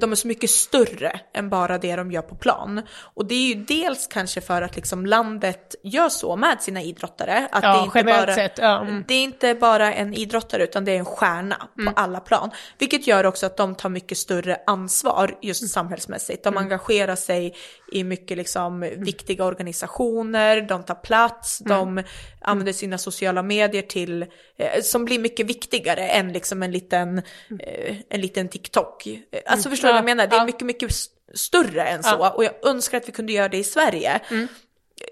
[0.00, 2.82] De är så mycket större än bara det de gör på plan.
[3.14, 7.48] Och det är ju dels kanske för att liksom landet gör så med sina idrottare.
[7.52, 9.04] Att Ja, det är inte bara, sett, ja, mm.
[9.08, 12.50] Det är inte bara en idrottare utan det är en stjärna på alla plan.
[12.78, 16.44] Vilket gör också att de tar mycket större ansvar just samhällsmässigt.
[16.44, 17.54] De engagerar sig
[17.92, 22.02] i mycket liksom viktiga organisationer, de tar plats, de
[22.40, 24.22] använder sina sociala medier till,
[24.58, 27.18] eh, som blir mycket viktigare än liksom en liten,
[27.60, 29.06] eh, en liten TikTok.
[29.06, 29.20] Eh,
[29.66, 30.26] Alltså förstår du vad jag Ja, menar?
[30.26, 30.44] Det är ja.
[30.46, 30.92] mycket, mycket
[31.34, 34.20] större än så och jag önskar att vi kunde göra det i Sverige.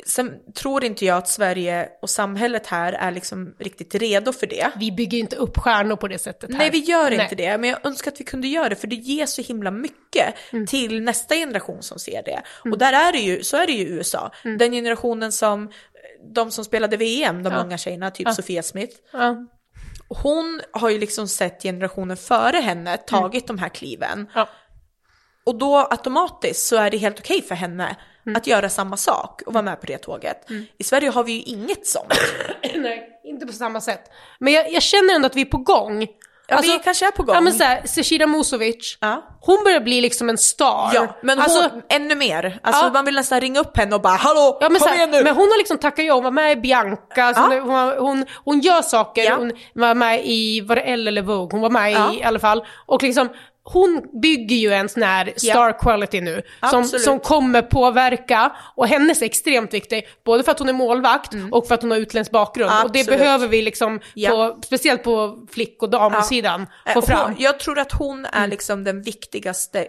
[0.06, 4.70] Sen tror inte jag att Sverige och samhället här är liksom riktigt redo för det.
[4.76, 6.58] Vi bygger inte upp stjärnor på det sättet här.
[6.58, 7.22] Nej, vi gör Nej.
[7.22, 9.70] inte det, men jag önskar att vi kunde göra det, för det ger så himla
[9.70, 10.66] mycket Mm.
[10.66, 12.42] till nästa generation som ser det.
[12.70, 14.30] Och där är det ju, så är det ju i USA.
[14.44, 14.58] Mm.
[14.58, 15.70] Den generationen som,
[16.34, 19.36] de som spelade VM, de unga tjejerna, typ Sofia Smith, Ja.
[20.22, 24.12] Hon har ju liksom sett generationen före henne tagit de här kliven.
[24.12, 24.28] Mm.
[24.34, 24.48] Ja.
[25.44, 27.96] Och då automatiskt så är det helt okej för henne
[28.26, 28.36] Mm.
[28.36, 30.50] att göra samma sak och vara med på det tåget.
[30.78, 32.14] I Sverige har vi ju inget sånt.
[32.74, 34.10] Nej, inte på samma sätt.
[34.38, 36.06] Men jag, jag känner ändå att vi är på gång.
[36.54, 37.34] Ja, vi kanske är på gång.
[37.34, 39.22] Ja men såhär, Zecira Musovic, Ja.
[39.40, 40.90] hon börjar bli liksom en star.
[40.94, 42.60] Ja, men hon, alltså, ännu mer.
[42.62, 42.90] Alltså Ja.
[42.92, 45.18] man vill nästan ringa upp henne och bara hallå, Ja, men, kom så igen här,
[45.18, 45.24] nu.
[45.24, 48.60] men hon har liksom tackat ja, hon var med i Bianca, hon, hon, hon, hon
[48.60, 51.48] gör saker, hon var med i, var det Elle eller Vogue?
[51.52, 52.64] Hon var med i i alla fall.
[52.86, 53.28] Och liksom,
[53.64, 57.04] hon bygger ju en sån här star quality nu, som, Absolut.
[57.04, 61.66] som kommer påverka, och hennes är extremt viktig, både för att hon är målvakt och
[61.66, 62.70] för att hon har utländsk bakgrund.
[62.84, 63.00] Och det Mm.
[63.04, 63.18] Absolut.
[63.20, 64.30] behöver vi liksom, Ja.
[64.30, 67.18] på, speciellt på flick och damsidan, Eh, få fram.
[67.20, 67.32] Mm.
[67.32, 69.86] Hon, jag tror att hon är liksom den viktigaste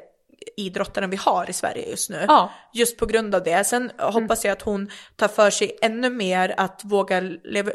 [0.58, 2.26] idrottaren vi har i Sverige just nu.
[2.28, 2.52] Ja.
[2.74, 3.64] Just på grund av det.
[3.64, 7.72] Sen hoppas jag att hon tar för sig ännu mer att våga leva...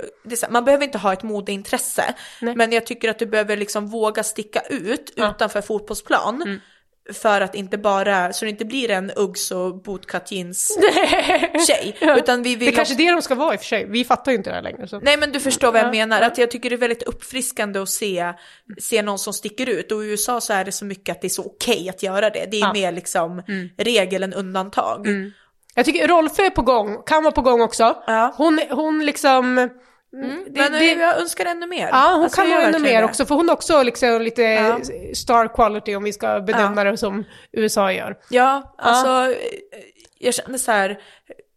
[0.51, 2.57] Man behöver inte ha ett modeintresse, Nej.
[2.57, 5.23] men jag tycker att du behöver liksom våga sticka ut Ja.
[5.23, 5.35] Mm.
[5.35, 6.61] utanför fotbollsplan.
[7.13, 10.79] För att inte bara, så det inte blir en Uggs och bootcut jeans
[11.69, 11.97] tjej.
[12.01, 14.33] Utan vi det är kanske det de ska vara i och för sig, vi fattar
[14.33, 14.89] ju inte det här längre.
[14.89, 15.01] Så.
[15.01, 17.79] Nej men du förstår vad jag Ja, menar, att jag tycker det är väldigt uppfriskande
[17.81, 18.33] att se,
[18.79, 19.93] se någon som sticker ut.
[19.93, 22.31] Och i USA så är det så mycket att det är så okej att göra
[22.31, 22.47] det.
[22.51, 22.73] Det är Ja.
[22.73, 23.43] mer liksom
[23.79, 25.07] regel än undantag.
[25.75, 28.03] Jag tycker Rolfö är på gång, kan vara på gång också.
[28.07, 28.35] Ja.
[28.37, 29.69] Hon, hon liksom...
[30.11, 30.19] det-
[30.61, 31.89] men det- eh, jag önskar ännu mer.
[31.93, 33.05] Ja, hon Alltså, kan gör ännu mer det.
[33.05, 34.81] också, för hon är också liksom lite Ja.
[35.15, 38.19] star quality om vi ska bedöma det som USA gör.
[38.31, 39.39] Ja, alltså eh,
[40.19, 41.01] jag känner så här,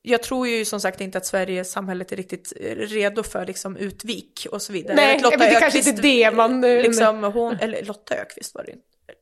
[0.02, 4.48] jag tror ju som sagt inte att Sverige, samhället är riktigt redo för liksom utvik
[4.52, 4.96] och så vidare.
[4.96, 6.64] Nej, Lotta det kanske Öqvist, inte är det man...
[6.64, 8.74] eh, Liksom hon, eller Lotta Ökvist var det.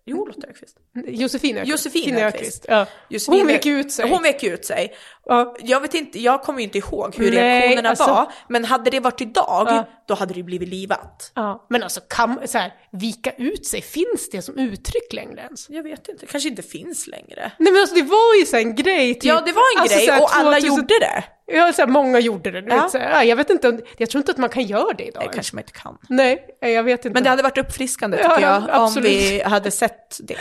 [0.09, 0.77] Jo, Lotta Ökvist.
[1.07, 1.71] Josefin Öqvist.
[1.85, 2.65] Josefin Öqvist.
[2.67, 2.85] Ja.
[3.09, 4.09] Josefin- Hon vek ut sig.
[4.09, 4.93] Hon vek ut sig.
[5.25, 5.55] Ja.
[5.63, 8.89] Jag vet inte, jag kommer ju inte ihåg hur Nej, reaktionerna alltså- var, men hade
[8.89, 9.89] det varit idag, Ja.
[10.07, 11.31] då hade det blivit livat.
[11.35, 11.65] Ja.
[11.69, 15.69] Men alltså, kan, så här, vika ut sig, finns det som uttryck längre ens?
[15.69, 17.51] Jag vet inte, kanske inte finns längre.
[17.57, 19.23] Nej men alltså det var ju så en grej typ.
[19.23, 21.23] Ja, det var en alltså, grej här och alla 2000 gjorde det.
[21.51, 22.75] Ja, så här, många gjorde det.
[22.75, 22.89] Ja.
[22.89, 25.23] Så här, ja, jag vet inte, jag tror inte att man kan göra det idag.
[25.23, 25.97] Det kanske man inte kan.
[26.09, 27.13] Nej, jag vet inte.
[27.13, 30.37] Men det hade varit uppfriskande tycker ja, jag, om vi hade sett det.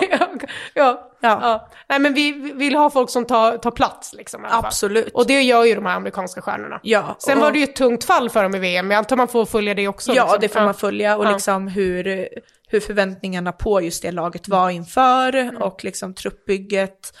[0.10, 0.28] ja,
[0.74, 1.68] ja, Ja.
[1.88, 4.46] Nej men vi vi vill ha folk som tar, tar plats liksom.
[4.50, 5.12] Absolut.
[5.14, 6.80] Och det gör ju de här amerikanska stjärnorna.
[6.82, 9.16] Ja, Sen och- var det ju ett tungt fall för dem i VM, jag antar
[9.16, 10.12] man får följa det också.
[10.14, 10.40] Ja, liksom.
[10.40, 12.28] det får man följa och liksom hur,
[12.68, 15.62] hur förväntningarna på just det laget var inför Mm.
[15.62, 17.12] och liksom truppbygget,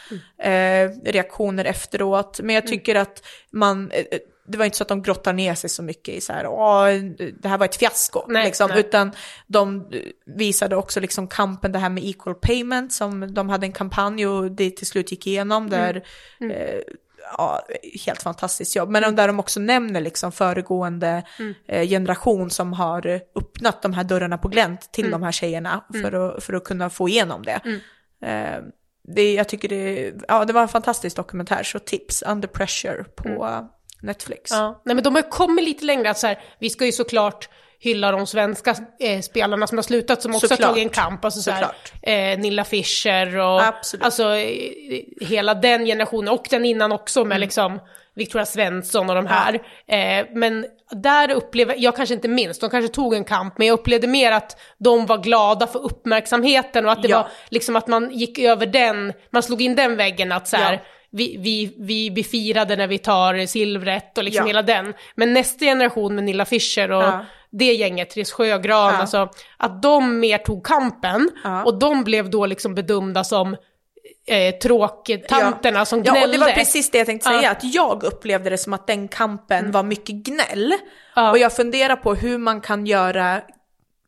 [0.42, 2.38] eh, reaktioner efteråt.
[2.40, 2.54] Men Mm.
[2.54, 4.04] jag tycker att man, eh,
[4.46, 6.86] det var inte så att de grottar ner sig så mycket i så här, åh,
[7.40, 8.80] det här var ett fiasko, Nej, liksom, nej.
[8.80, 9.12] utan
[9.46, 9.90] de
[10.26, 14.50] visade också liksom kampen, det här med equal payment, som de hade en kampanj och
[14.50, 16.02] det till slut gick igenom där
[16.40, 16.56] Mm.
[16.56, 16.80] Eh,
[17.38, 17.66] ja,
[18.06, 18.90] helt fantastiskt jobb.
[18.90, 21.22] Men där de också nämner liksom föregående
[21.68, 26.12] eh, generation som har öppnat de här dörrarna på glänt till de här tjejerna för,
[26.12, 27.60] att, för att kunna få igenom det.
[28.26, 28.62] Eh,
[29.08, 33.28] det jag tycker det, ja, det var en fantastisk dokumentär, så tips, Under Pressure på
[34.02, 34.50] Netflix.
[34.50, 34.82] Ja.
[34.84, 38.12] Nej men de har kommit lite längre, att så här, vi ska ju såklart hylla
[38.12, 40.60] de svenska eh, spelarna som har slutat, som också Såklart.
[40.60, 41.24] har tagit en kamp.
[41.24, 41.92] Alltså, så här, Såklart.
[42.02, 44.04] eh, Nilla Fischer och Absolut.
[44.04, 47.28] alltså, eh, hela den generationen, och den innan också Mm.
[47.28, 47.80] med liksom
[48.14, 49.54] Victoria Svensson och de här.
[49.86, 53.74] Eh, men där upplever, jag kanske inte minst, de kanske tog en kamp, men jag
[53.74, 57.16] upplevde mer att de var glada för uppmärksamheten och att det Ja.
[57.22, 60.72] var liksom att man gick över den, man slog in den väggen att så här,
[60.72, 60.78] Ja.
[61.12, 64.46] Vi, vi, vi blir firade när vi tar silvret och liksom Ja.
[64.48, 64.94] hela den.
[65.14, 67.24] Men nästa generation med Nilla Fischer och Ja.
[67.50, 69.00] det gänget, Therese Sjögran, Ja.
[69.00, 71.64] alltså att de mer tog kampen Ja.
[71.64, 73.56] och de blev då liksom bedömda som
[74.26, 76.20] eh, tråktanterna som gnällde.
[76.20, 77.50] Ja, och det var precis det jag tänkte säga, Ja.
[77.50, 80.72] att jag upplevde det som att den kampen var mycket gnäll.
[81.16, 81.30] Ja.
[81.30, 83.40] Och jag funderar på hur man kan göra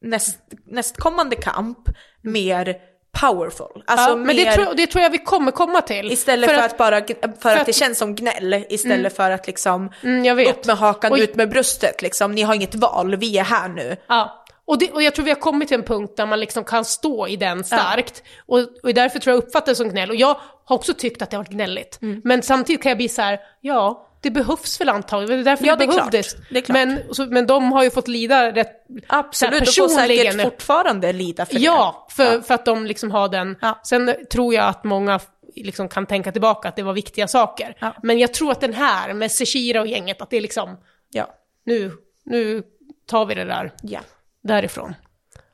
[0.03, 1.79] näst, nästkommande kamp
[2.23, 2.77] mer
[3.21, 3.83] powerful.
[3.87, 6.13] Alltså ja, men det tror, det tror jag vi kommer komma till.
[6.13, 7.01] istället för, att, bara,
[7.41, 11.13] för, att, att- det känns som gnäll, istället för att liksom Mm, upp med hakan,
[11.13, 12.33] Och- ut med bröstet liksom.
[12.33, 13.97] Ni har inget val, vi är här nu.
[14.07, 14.45] Ja.
[14.67, 16.85] Och, det, och jag tror vi har kommit till en punkt där man liksom kan
[16.85, 18.23] stå i den starkt.
[18.47, 20.11] Och, och därför tror jag uppfattar det som gnäll.
[20.11, 22.03] Och jag har också tyckt att det har varit gnälligt.
[22.03, 22.21] Mm.
[22.25, 25.37] Men samtidigt kan jag bli så här, ja, det behövs väl antagligen.
[25.37, 26.35] Det är därför Ja, det det behövdes.
[26.35, 26.47] klart.
[26.51, 26.75] Det klart.
[26.75, 30.51] Men, så, men de har ju fått lida rätt Absolut, så du får säkert personligen.
[30.51, 32.15] fortfarande lida för Ja, det.
[32.15, 33.57] för, för att de liksom har den.
[33.61, 33.81] Ja.
[33.85, 35.21] Sen tror jag att många
[35.57, 37.77] liksom kan tänka tillbaka att det var viktiga saker.
[37.81, 37.95] Ja.
[38.03, 40.77] Men jag tror att den här med Seshira och gänget, att det är liksom,
[41.11, 41.27] Ja.
[41.67, 41.93] nu,
[42.25, 42.63] nu
[43.07, 44.01] tar vi det där ja.
[44.43, 44.95] därifrån.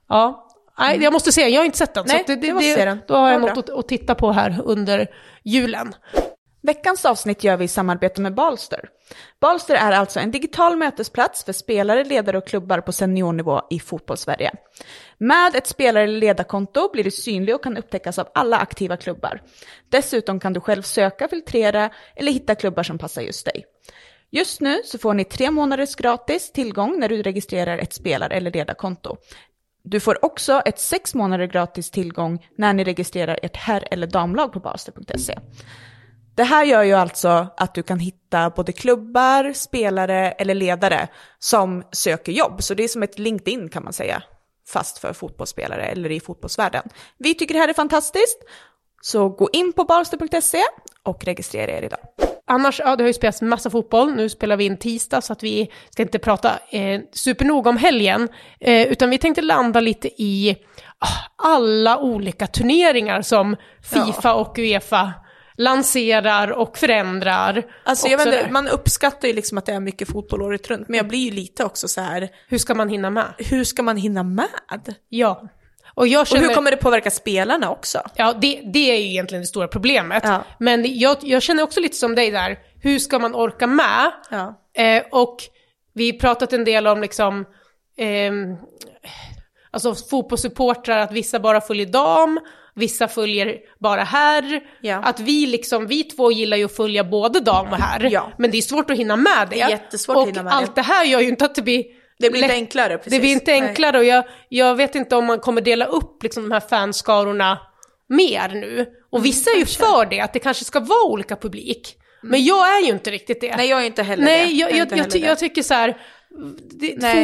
[0.09, 2.05] Ja, nej, jag måste säga, jag har inte sett den.
[2.05, 2.17] Mm.
[2.29, 3.01] Nej, så det, se den.
[3.09, 5.07] Då har jag Ja, något att, att titta på här under
[5.45, 5.95] julen.
[6.63, 8.89] Veckans avsnitt gör vi i samarbete med Balster.
[9.41, 14.53] Balster är alltså en digital mötesplats för spelare, ledare och klubbar på seniornivå i fotbollssverige.
[15.19, 19.43] Med ett spelare eller ledarkonto blir du synlig och kan upptäckas av alla aktiva klubbar.
[19.89, 23.65] Dessutom kan du själv söka, filtrera eller hitta klubbar som passar just dig.
[24.31, 28.51] Just nu så får ni tre månaders gratis tillgång när du registrerar ett spelar eller
[28.51, 29.17] ledarkonto.
[29.83, 34.53] Du får också ett sex månader gratis tillgång när ni registrerar ert herr eller damlag
[34.53, 35.39] på balster.se.
[36.35, 41.83] Det här gör ju alltså att du kan hitta både klubbar, spelare eller ledare som
[41.93, 42.63] söker jobb.
[42.63, 44.23] Så det är som ett LinkedIn kan man säga,
[44.69, 46.83] fast för fotbollsspelare eller i fotbollsvärlden.
[47.19, 48.39] Vi tycker det här är fantastiskt,
[49.01, 50.63] så gå in på balster.se
[51.03, 52.01] och registrera er idag.
[52.47, 55.43] Annars, ja det har ju spelats massa fotboll, nu spelar vi in tisdag så att
[55.43, 58.29] vi ska inte prata eh, supernoga om helgen,
[58.61, 60.57] eh, utan vi tänkte landa lite i
[60.99, 65.13] ah, alla olika turneringar som Fifa och Uefa
[65.61, 67.63] lanserar och förändrar.
[67.85, 70.89] Alltså och jag vet man uppskattar ju liksom att det är mycket fotboll året runt,
[70.89, 73.27] men jag blir ju lite också så här, Hur ska man hinna med?
[73.39, 74.95] hur ska man hinna med?
[75.09, 75.43] Ja.
[75.95, 76.49] Och jag Och känner...
[76.49, 78.03] hur kommer det påverka spelarna också?
[78.15, 80.23] Ja, det, det är ju egentligen det stora problemet.
[80.27, 80.45] Ja.
[80.59, 84.13] Men jag, jag känner också lite som dig där, hur ska man orka med?
[84.31, 84.61] Ja.
[84.75, 85.37] Eh, och
[85.95, 87.45] vi har pratat en del om liksom,
[87.97, 88.57] ehm,
[89.71, 92.41] alltså fotbollssupportrar, att vissa bara följer dam,
[92.81, 94.61] vissa följer bara herr.
[94.81, 94.97] Ja.
[94.97, 98.09] Att vi liksom, vi två gillar ju att följa både dam och herr.
[98.13, 98.33] Ja.
[98.39, 99.57] Men det är svårt att hinna med det.
[99.57, 101.63] Det är jättesvårt att och hinna med allt det här gör ju inte att det
[101.63, 101.85] blir
[102.19, 103.13] Det blir inte enklare, precis.
[103.13, 106.43] det blir inte enklare och jag, jag vet inte om man kommer dela upp liksom
[106.43, 107.59] de här fanskarorna
[108.09, 108.87] mer nu.
[109.11, 111.97] Och Mm, vissa är ju för det, att det kanske ska vara olika publik.
[112.23, 113.57] Men jag är ju inte riktigt det.
[113.57, 114.53] Nej, jag är inte heller Nej, det.
[114.53, 115.19] jag, jag, jag, det.
[115.19, 115.97] jag tycker så här,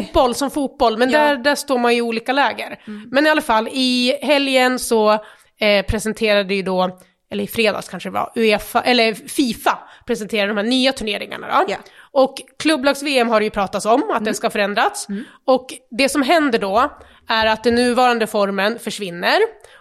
[0.02, 1.18] fotboll som fotboll, men Ja.
[1.18, 2.80] där, där står man ju i olika läger.
[2.86, 3.08] Mm.
[3.12, 5.24] Men i alla fall, i helgen så
[5.60, 6.98] eh, presenterade ju då,
[7.30, 11.64] eller i fredags kanske det var, Uefa, eller Fifa presenterade de här nya turneringarna då.
[11.72, 11.76] Ja.
[12.12, 15.06] Och klubblags-VM har det ju pratats om, att den ska förändras.
[15.46, 16.92] Och det som händer då
[17.28, 19.38] är att den nuvarande formen försvinner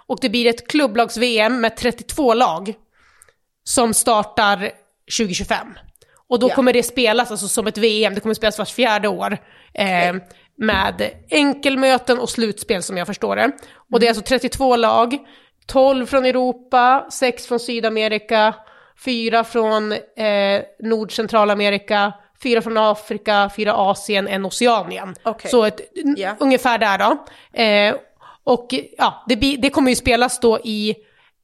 [0.08, 2.74] och det blir ett klubblags-VM med 32 lag
[3.64, 4.72] som startar
[5.18, 5.68] 2025.
[6.30, 6.56] Och då Ja.
[6.56, 9.38] kommer det spelas alltså som ett VM, det kommer spelas vart fjärde år.
[9.74, 10.16] Eh,
[10.58, 13.52] med enkelmöten och slutspel som jag förstår det.
[13.92, 15.18] Och det är alltså 32 lag,
[15.66, 18.56] 12 från Europa, 6 från Sydamerika,
[19.06, 25.16] 4 från eh, Nord-Centralamerika, 4 från Afrika, 4 Asien, en Oceanien.
[25.24, 25.52] Okej.
[25.52, 25.82] Så ett,
[26.18, 26.36] Ja.
[26.40, 27.26] ungefär där då.
[27.62, 27.96] Eh,
[28.44, 30.96] och ja, det, det kommer ju spelas då i,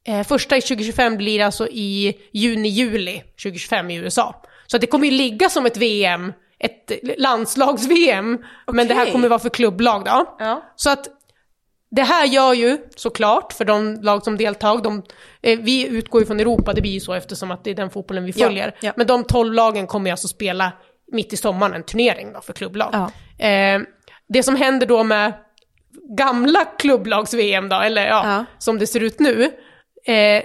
[0.04, 4.42] eh, första i 2025 blir alltså i juni-juli 2025 i USA.
[4.66, 8.38] Så det kommer ju ligga som ett VM, ett landslags-VM,
[8.72, 10.36] men det här kommer vara för klubblag då.
[10.38, 10.62] Ja.
[10.76, 11.08] Så att
[11.94, 15.02] det här gör ju såklart för de lag som deltar, de,
[15.42, 17.90] eh, vi utgår ju från Europa, det blir ju så eftersom att det är den
[17.90, 18.74] fotbollen vi Ja, följer.
[18.80, 18.92] ja.
[18.96, 20.72] Men de 12 lagen kommer ju alltså spela
[21.12, 22.88] mitt i sommaren en turnering då för klubblag.
[23.38, 23.46] Ja.
[23.46, 23.80] Eh,
[24.28, 25.32] det som händer då med
[26.18, 28.44] gamla klubblags-VM då, eller ja, Ja.
[28.58, 29.44] som det ser ut nu,
[30.06, 30.42] eh,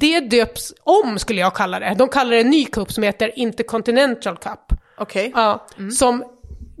[0.00, 1.94] det döps om skulle jag kalla det.
[1.98, 4.58] De kallar det en ny cup som heter Intercontinental Cup.
[4.98, 5.32] Okej.
[5.34, 6.24] Ja, som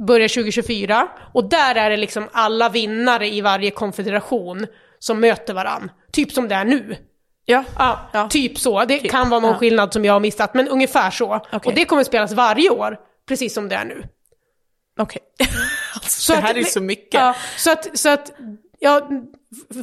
[0.06, 1.08] börjar 2024.
[1.34, 4.66] Och där är det liksom alla vinnare i varje konfederation
[4.98, 5.90] som möter varann.
[6.12, 6.96] Typ som det är nu.
[7.44, 7.64] Ja.
[7.78, 8.28] Ja, Ja.
[8.28, 8.84] typ så.
[8.84, 9.56] Det kan vara någon Ja.
[9.58, 11.34] skillnad som jag har missat, men ungefär så.
[11.34, 11.60] Okej.
[11.64, 12.96] Och det kommer spelas varje år,
[13.28, 14.04] precis som det är nu.
[14.98, 15.22] Okej.
[15.94, 17.14] alltså, Så det att- här är ju så mycket.
[17.20, 18.32] Ja, så att, så att,
[18.78, 19.08] ja,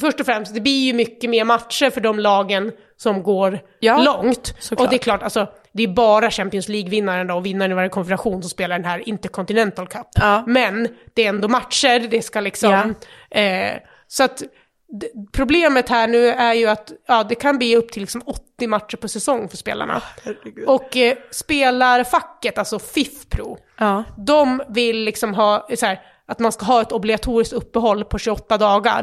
[0.01, 4.03] först och främst, det blir ju mycket mer matcher för de lagen som går Ja,
[4.03, 4.53] långt.
[4.59, 4.85] såklart.
[4.85, 5.47] Och det är klart, alltså,
[5.79, 9.87] det är bara Champions League-vinnaren och vinnaren i varje konfederation som spelar den här Intercontinental
[9.87, 10.07] Cup.
[10.13, 10.43] Ja.
[10.47, 12.95] Men det är ändå matcher, det ska liksom...
[13.31, 13.71] Eh,
[14.07, 14.43] så att
[15.31, 18.97] problemet här nu är ju att ja, det kan bli upp till liksom 80 matcher
[18.97, 20.01] på säsong för spelarna.
[20.67, 24.03] och eh, spelarfacket, alltså FIF-pro, Ja.
[24.17, 28.57] de vill liksom ha så här, att man ska ha ett obligatoriskt uppehåll på 28
[28.57, 29.01] dagar.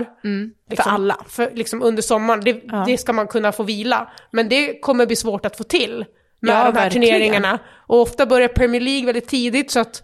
[0.70, 1.16] Liksom, För alla.
[1.28, 4.10] För, liksom under sommaren, det, det ska man kunna få vila.
[4.30, 6.04] Men det kommer bli svårt att få till
[6.40, 7.06] med Ja, de här verkligen.
[7.08, 7.58] turneringarna.
[7.86, 10.02] Och ofta börjar Premier League väldigt tidigt så att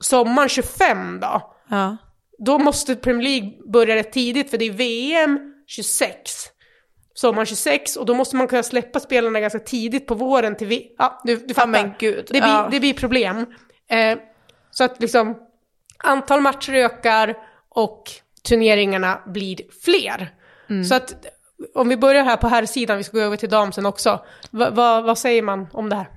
[0.00, 1.96] sommaren 25 då, Ja.
[2.38, 6.30] då måste Premier League börja rätt tidigt för det är VM 26.
[7.14, 10.94] Sommaren 26 och då måste man kunna släppa spelarna ganska tidigt på våren till vi...
[10.98, 11.66] Ja, du, du fattar.
[11.70, 12.68] men gud, Det blir, ja.
[12.70, 13.46] det blir problem.
[13.90, 14.18] Eh,
[14.70, 15.36] så att liksom
[15.98, 17.34] antal matcher ökar
[17.68, 18.02] och
[18.48, 20.34] turneringarna blir fler.
[20.70, 20.84] Mm.
[20.84, 21.26] Så att
[21.74, 24.24] om vi börjar här på här sidan, vi ska gå över till damsen också.
[24.50, 26.08] Va, va, vad säger man om det här?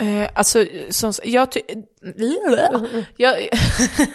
[0.00, 1.60] Eh, alltså, som, jag, ty-
[3.16, 3.48] jag,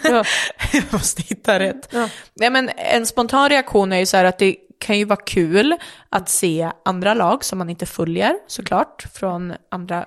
[0.04, 0.24] Ja.
[0.72, 1.88] jag måste hitta rätt.
[1.92, 2.08] Ja.
[2.34, 5.76] Nej, men en spontan reaktion är ju så här att det kan ju vara kul
[6.08, 10.06] att se andra lag som man inte följer såklart från andra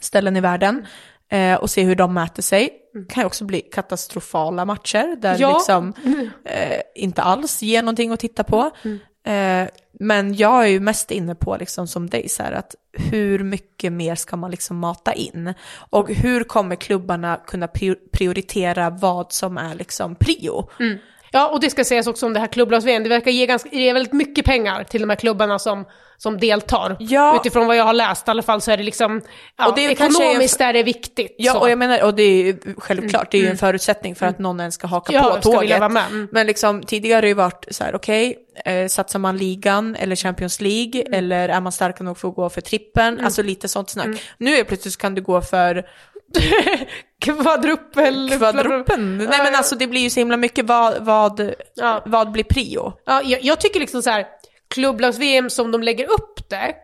[0.00, 0.86] ställen i världen
[1.28, 2.70] eh, och se hur de mäter sig.
[3.08, 5.52] Kan ju också bli katastrofala matcher där Ja.
[5.52, 5.92] liksom
[6.44, 8.70] eh, inte alls ger någonting att titta på.
[9.24, 9.68] Eh,
[10.00, 13.92] men jag är ju mest inne på, liksom som dig, så här, att hur mycket
[13.92, 15.54] mer ska man liksom mata in?
[15.90, 20.68] Och hur kommer klubbarna kunna pri- prioritera vad som är liksom prio?
[21.32, 23.02] Ja, och det ska sägas också om det här klubblags-VM.
[23.02, 25.84] Det verkar ge, ganska, ge väldigt mycket pengar till de här klubbarna som,
[26.16, 26.96] som deltar.
[27.00, 27.36] Ja.
[27.40, 29.20] Utifrån vad jag har läst i alla fall så är det liksom,
[29.58, 31.34] ja, Och det är ekonomiskt en- är det viktigt.
[31.38, 31.58] Ja, så.
[31.60, 34.38] och jag menar, och det är ju självklart, det är ju en förutsättning för att
[34.38, 35.80] någon ens ska haka Ja, på tåget.
[35.82, 36.28] Mm.
[36.32, 40.16] Men liksom tidigare har det ju varit så här, okej, eh, satsar man ligan eller
[40.16, 41.18] Champions League Mm.
[41.18, 44.06] eller är man starka nog för att gå för trippen, alltså lite sånt snack.
[44.06, 44.18] Mm.
[44.38, 45.84] Nu är plötsligt så kan du gå för
[47.20, 48.30] Kvadruppel...
[48.38, 49.18] kvadruppen.
[49.18, 52.02] Nej men alltså det blir ju så himla mycket, vad, vad, Ja.
[52.06, 52.92] vad blir prio?
[53.06, 54.26] Ja, jag, jag tycker liksom så här,
[54.74, 56.74] klubblags-VM som de lägger upp det,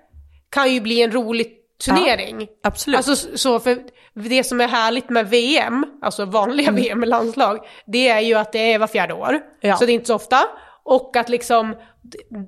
[0.50, 1.52] kan ju bli en rolig
[1.84, 2.46] turnering.
[2.62, 2.96] Absolut.
[3.08, 3.78] Alltså så, för
[4.14, 8.52] det som är härligt med VM, alltså vanliga VM med landslag, det är ju att
[8.52, 9.28] det är var fjärde år.
[9.28, 9.42] Mm.
[9.60, 9.76] Ja.
[9.76, 10.40] Så det är inte så ofta.
[10.84, 11.76] Och att liksom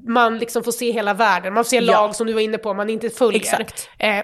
[0.08, 1.82] man liksom får se hela världen, man får se Ja.
[1.92, 3.40] lag som du var inne på, man inte följer.
[3.40, 3.88] Exakt.
[3.98, 4.18] Eh,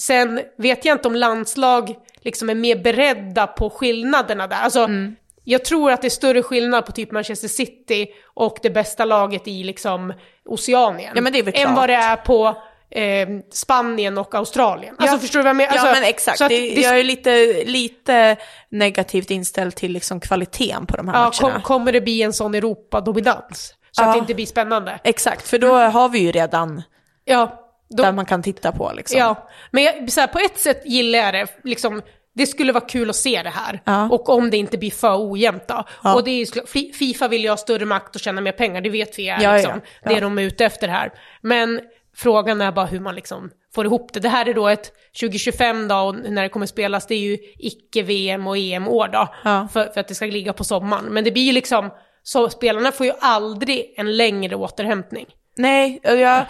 [0.00, 4.56] sen vet jag inte om landslag liksom är mer beredda på skillnaderna där.
[4.56, 5.16] Alltså, Mm.
[5.44, 9.48] jag tror att det är större skillnad på typ Manchester City och det bästa laget
[9.48, 10.12] i liksom
[10.44, 11.12] Oceanien.
[11.14, 11.76] Ja, men det är väl Än klart.
[11.76, 12.56] vad det är på
[12.90, 14.94] eh, Spanien och Australien.
[14.98, 15.72] Alltså förstår du vad jag menar?
[15.72, 18.36] Alltså, ja men exakt, så att det, jag är lite, lite
[18.68, 21.54] negativt inställd till liksom kvaliteten på de här ja, matcherna.
[21.54, 23.74] kom, kommer det bli en sån Europa-dominans?
[23.90, 24.12] Så att Ja.
[24.12, 24.98] det inte blir spännande?
[25.04, 26.82] Exakt, för då har vi ju redan
[27.24, 27.62] Ja.
[27.88, 29.18] Då, där man kan titta på liksom.
[29.18, 31.46] Ja, men jag, så här, på ett sätt gillar jag det.
[31.64, 32.02] Liksom,
[32.34, 33.82] det skulle vara kul att se det här.
[33.84, 34.08] Ja.
[34.10, 35.84] Och om det inte blir för ojämnt då.
[36.04, 36.14] Ja.
[36.14, 38.90] Och det är ju, Fifa vill ju ha större makt och tjäna mer pengar, det
[38.90, 41.12] vet vi är Ja, liksom, ja, det de är ute efter här.
[41.40, 41.80] Men
[42.16, 44.20] frågan är bara hur man liksom får ihop det.
[44.20, 47.38] Det här är då ett 2025 då, och när det kommer spelas, det är ju
[47.58, 49.28] icke-VM och EM-år då.
[49.72, 51.04] För, för att det ska ligga på sommaren.
[51.04, 51.90] Men det blir ju liksom,
[52.22, 55.26] så spelarna får ju aldrig en längre återhämtning.
[55.56, 56.46] Nej, jag,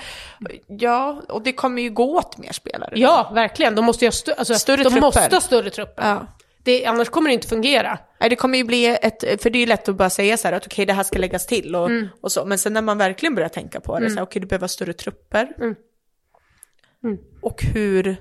[0.67, 2.93] ja, och det kommer ju gå åt mer spelare.
[2.95, 3.75] Ja, verkligen.
[3.75, 5.01] De måste ju ha, stö- alltså, Större de trupper.
[5.01, 6.09] måste ha större trupper.
[6.09, 6.27] Ja.
[6.63, 7.99] Det, annars kommer det inte fungera.
[8.21, 10.49] Nej, det kommer ju bli ett, för det är ju lätt att bara säga så
[10.49, 12.09] här att okej det här ska läggas till och, Mm.
[12.21, 14.47] och så, men sen när man verkligen börjar tänka på det, så här, okej du
[14.47, 15.53] behöver ha större trupper.
[15.59, 15.75] Mm.
[17.05, 17.19] Mm.
[17.43, 18.17] Och hur,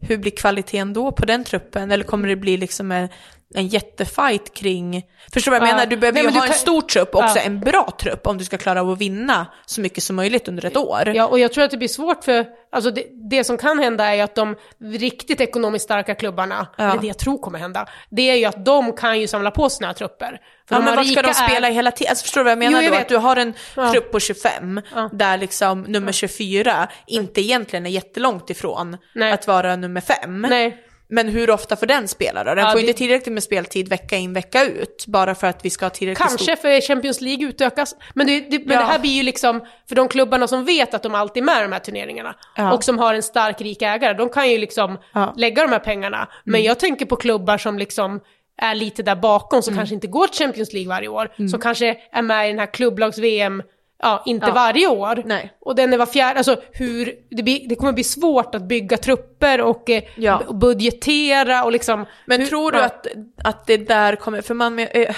[0.00, 1.90] hur blir kvaliteten då på den truppen?
[1.90, 3.08] Eller kommer det bli liksom en,
[3.54, 5.76] en jättefight kring, förstår du vad jag Ja.
[5.76, 5.90] menar?
[5.90, 7.42] Du behöver Nej, ju ha en kan- stor trupp, också Ja.
[7.42, 10.64] en bra trupp om du ska klara av att vinna så mycket som möjligt under
[10.64, 11.08] ett år.
[11.14, 14.04] Ja, och jag tror att det blir svårt för, alltså det, det som kan hända
[14.04, 16.84] är ju att de riktigt ekonomiskt starka klubbarna, Ja.
[16.90, 19.68] eller det jag tror kommer hända, det är ju att de kan ju samla på
[19.70, 20.40] sina trupper.
[20.68, 22.10] För Ja, men var ska de spela är, hela tiden?
[22.10, 22.94] Alltså, förstår du vad jag menar Jo, jag då?
[22.96, 23.02] vet.
[23.02, 23.92] Att du har en Ja.
[23.92, 25.10] trupp på 25 Ja.
[25.12, 29.32] där liksom nummer 24 inte egentligen är jättelångt ifrån Nej.
[29.32, 30.40] att vara nummer 5.
[30.50, 30.84] Nej.
[31.10, 32.54] Men hur ofta får den spela då?
[32.54, 35.64] Den Ja, får det- inte tillräckligt med speltid vecka in vecka ut bara för att
[35.64, 36.58] vi ska ha tillräckligt Kanske stort...
[36.58, 37.96] för Champions League utökas.
[38.14, 38.80] Men, det, det, men Ja.
[38.80, 41.58] det här blir ju liksom, för de klubbarna som vet att de alltid är med
[41.58, 42.72] i de här turneringarna Ja.
[42.72, 44.98] och som har en stark rik ägare, de kan ju liksom.
[45.14, 45.28] Mm.
[45.36, 46.28] lägga de här pengarna.
[46.44, 48.20] Men jag tänker på klubbar som liksom
[48.62, 49.62] är lite där bakom, Mm.
[49.62, 52.58] som kanske inte går till Champions League varje år, som kanske är med i den
[52.58, 53.62] här klubblags-VM
[54.02, 54.52] ja, inte Ja.
[54.54, 55.22] varje år.
[55.26, 55.52] Nej.
[55.60, 58.96] Och den är var fjärde, alltså hur, det, blir, det kommer bli svårt att bygga
[58.96, 60.42] trupper och, eh, Ja.
[60.48, 62.06] och budgetera och liksom.
[62.26, 62.84] Men hur- tror du ja.
[62.84, 63.06] att,
[63.44, 65.14] att det där kommer, för man, eh,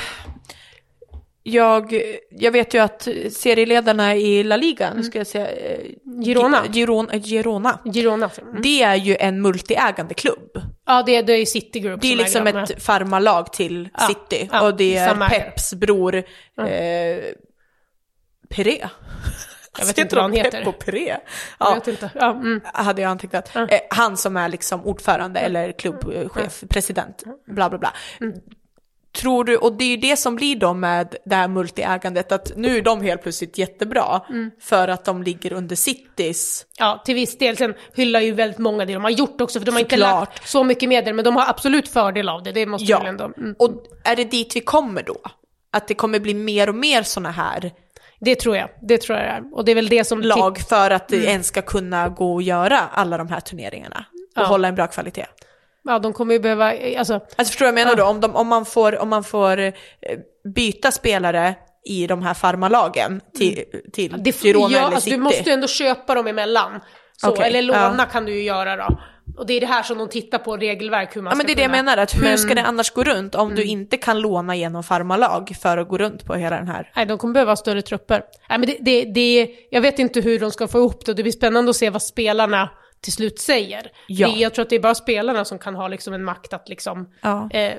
[1.44, 5.78] jag, jag vet ju att serieledarna i La Liga, nu ska jag säga, eh,
[6.24, 6.62] Girona.
[6.66, 8.30] Gi- Girona, Girona Girona.
[8.42, 8.62] Mm.
[8.62, 10.60] det är ju en multiägande klubb.
[10.86, 12.56] Ja, det, det är City Group Det är som liksom dem.
[12.62, 15.28] ett farmarlag till City och det är samma.
[15.28, 16.24] Peps bror eh,
[18.52, 18.88] Peré.
[19.78, 20.58] Jag vet inte vad han heter.
[20.58, 21.08] Pep och Peré.
[21.08, 21.20] Jag
[21.58, 22.10] Ja, vet inte.
[22.14, 22.60] Ja, mm.
[22.64, 23.50] hade jag antecknat.
[23.54, 23.66] Ja.
[23.68, 27.92] Eh, han som är liksom ordförande eller klubbchef, president, bla bla bla.
[28.20, 28.34] Mm.
[29.16, 32.52] Tror du, och det är ju det som blir då med det här multiägandet, att
[32.56, 34.50] nu är de helt plötsligt jättebra Mm.
[34.60, 36.66] för att de ligger under Citys.
[36.78, 37.56] ja, till viss del.
[37.56, 40.28] Sen hyllar ju väldigt många det de har gjort också, för de har inte Såklart.
[40.28, 42.52] lagt så mycket medel, men de har absolut fördel av det.
[42.52, 43.24] Det måste Ja, väl ändå...
[43.36, 43.54] Mm.
[43.58, 43.70] och
[44.04, 45.16] är det dit vi kommer då?
[45.70, 47.72] Att det kommer bli mer och mer sådana här
[48.24, 48.68] Det tror jag.
[48.82, 49.54] Det tror jag det är.
[49.54, 50.20] Och det är väl det som...
[50.20, 54.04] lag för att det ens ska kunna gå och göra alla de här turneringarna
[54.36, 54.44] och Ja.
[54.44, 55.26] hålla en bra kvalitet.
[55.84, 56.72] Ja, de kommer ju behöva...
[56.98, 58.04] Alltså, Alltså förstår du vad jag menar då?
[58.04, 59.72] Om, de, om, man får, om man får eh,
[60.54, 61.54] byta spelare
[61.84, 65.16] i de här farmarlagen till, till det Girona ja, eller alltså, City.
[65.16, 66.80] du måste ju ändå köpa dem emellan.
[67.16, 68.04] Så, Okej, eller låna ja.
[68.12, 68.98] kan du ju göra då.
[69.36, 71.46] Och det är det här som de tittar på, regelverk, hur man Ja men ska
[71.46, 72.38] det är det jag menar, att hur Men- Mm.
[72.38, 75.98] ska det annars gå runt om du inte kan låna genom farmarlag för att gå
[75.98, 76.90] runt på hela den här?
[76.96, 78.22] Nej, de kommer behöva ha större trupper.
[78.48, 81.14] Nej, men det, det, det, jag vet inte hur de ska få ihop det.
[81.14, 82.70] Det blir spännande att se vad spelarna
[83.00, 83.86] till slut säger.
[84.06, 84.28] Ja.
[84.28, 86.68] Det, jag tror att det är bara spelarna som kan ha liksom en makt att
[86.68, 87.50] liksom, Ja.
[87.50, 87.72] eh,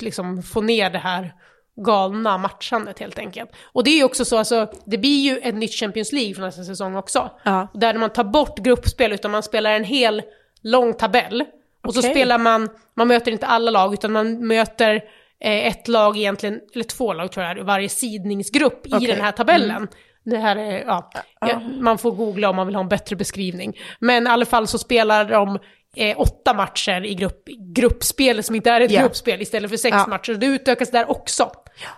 [0.00, 1.32] liksom få ner det här
[1.76, 3.50] galna matchandet helt enkelt.
[3.72, 6.42] Och det är ju också så, alltså, det blir ju ett nytt Champions League för
[6.42, 7.30] nästa säsong också.
[7.44, 7.68] Ja.
[7.74, 10.22] Där man tar bort gruppspel utan man spelar en hel
[10.62, 11.44] lång tabell.
[11.86, 12.10] Och så Okej.
[12.10, 14.94] spelar man, man möter inte alla lag utan man möter
[15.40, 19.06] eh, ett lag egentligen, eller två lag tror jag i varje sidningsgrupp i Okej.
[19.06, 19.88] den här tabellen.
[20.24, 21.10] Det här är, ja,
[21.40, 23.76] ja, man får googla om man vill ha en bättre beskrivning.
[23.98, 25.58] Men i alla fall så spelar de
[25.96, 27.44] eh, åtta matcher i grupp,
[27.76, 29.00] gruppspelet som inte är ett Ja.
[29.00, 30.06] gruppspel istället för sex Ja.
[30.06, 30.32] matcher.
[30.34, 31.50] Det utökas där också.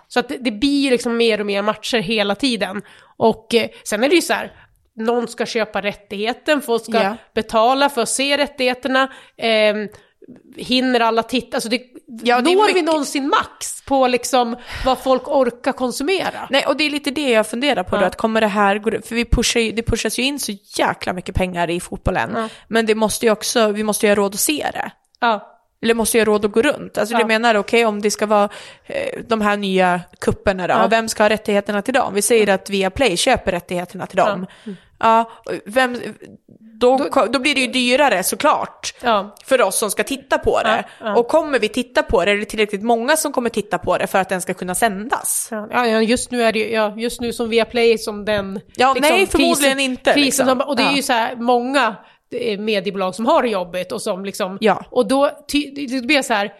[0.07, 2.81] Så att det, det blir ju liksom mer och mer matcher hela tiden.
[3.17, 4.51] Och eh, sen är det ju så här,
[4.95, 7.15] någon ska köpa rättigheten, folk ska Ja.
[7.35, 9.11] betala för att se rättigheterna.
[9.37, 9.75] Eh,
[10.57, 11.57] hinner alla titta?
[11.57, 11.81] Alltså det,
[12.23, 14.55] Ja, det når vi någonsin max på liksom
[14.85, 16.47] vad folk orkar konsumera?
[16.49, 18.07] Nej, och det är lite det jag funderar på då, Ja.
[18.07, 21.35] att kommer det här, för vi pushar ju, det pushas ju in så jäkla mycket
[21.35, 22.49] pengar i fotbollen, Ja.
[22.67, 24.91] men det måste ju också, vi måste ju ha råd att se det.
[25.19, 25.56] Ja.
[25.83, 26.97] Eller måste ha råd att gå runt.
[26.97, 27.19] Alltså Ja.
[27.19, 28.49] det menar, okej om det ska vara
[28.85, 30.87] eh, de här nya kupperna då, Ja.
[30.87, 32.13] vem ska ha rättigheterna till dem?
[32.13, 34.45] Vi säger att Viaplay köper rättigheterna till dem.
[34.99, 35.31] Ja,
[35.65, 36.01] vem,
[36.59, 36.97] då,
[37.29, 38.93] då blir det ju dyrare såklart.
[39.03, 39.35] Ja.
[39.45, 40.83] För oss som ska titta på det.
[40.99, 41.15] Ja, ja.
[41.15, 44.07] Och kommer vi titta på det, är det tillräckligt många som kommer titta på det
[44.07, 45.47] för att den ska kunna sändas?
[45.51, 48.59] Ja, ja, just nu är det ju, ja, just nu som Viaplay som den...
[48.75, 50.47] Ja, nej, förmodligen inte, Krisen, liksom.
[50.47, 50.95] som- och det är Ja.
[50.95, 51.95] ju så här många
[52.59, 54.57] mediebolag som har det jobbigt och som liksom...
[54.61, 54.85] Ja.
[54.91, 56.53] Och då, det blir så här,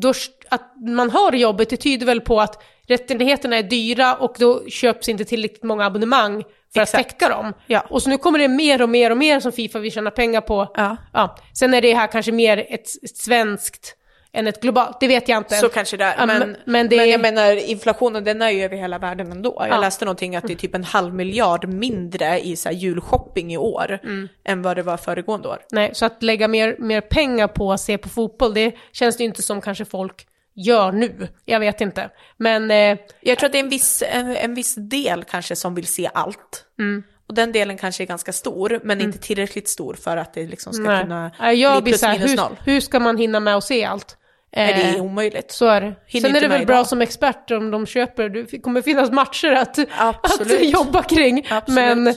[0.00, 0.12] då,
[0.48, 4.68] att man har det jobbigt, det tyder väl på att rättigheterna är dyra och då
[4.68, 7.00] köps inte tillräckligt många abonnemang för Exakt.
[7.00, 7.52] att täcka dem.
[7.66, 7.86] Ja.
[7.90, 10.40] Och så nu kommer det mer och mer och mer som Fifa vill tjäna pengar
[10.40, 10.72] på.
[10.74, 10.96] Ja.
[11.12, 11.36] Ja.
[11.54, 13.97] Sen är det här kanske mer ett, ett svenskt
[14.32, 15.54] än ett globalt, det vet jag inte.
[15.54, 16.26] Så kanske det är.
[16.26, 19.56] Men, men- men det men jag menar, inflationen den är ju över hela världen ändå.
[19.58, 19.80] Jag Ja.
[19.80, 23.98] läste någonting att det är typ en halv miljard mindre i så julshopping i år
[24.02, 24.28] Mm.
[24.44, 25.58] än vad det var föregående år.
[25.72, 29.24] Nej, så att lägga mer, mer pengar på att se på fotboll, det känns det
[29.24, 31.28] inte som kanske folk gör nu.
[31.44, 32.10] Jag vet inte.
[32.36, 35.74] Men eh, Jag tror att det är en viss, en, en viss del kanske som
[35.74, 36.64] vill se allt.
[36.78, 37.02] Mm.
[37.28, 40.72] Och den delen kanske är ganska stor, men inte tillräckligt stor för att det liksom
[40.72, 41.02] ska nej.
[41.02, 42.56] kunna jag bli plus här, minus hur, noll.
[42.64, 44.16] hur ska man hinna med att se allt?
[44.56, 45.50] Nej, det Eh, är omöjligt.
[45.52, 45.94] så är det.
[46.06, 46.86] Hinner Sen är det väl bra idag.
[46.86, 50.60] som expert om de köper, det kommer finnas matcher att, Absolut.
[50.60, 51.46] att jobba kring.
[51.50, 51.74] Absolut.
[51.76, 52.14] Men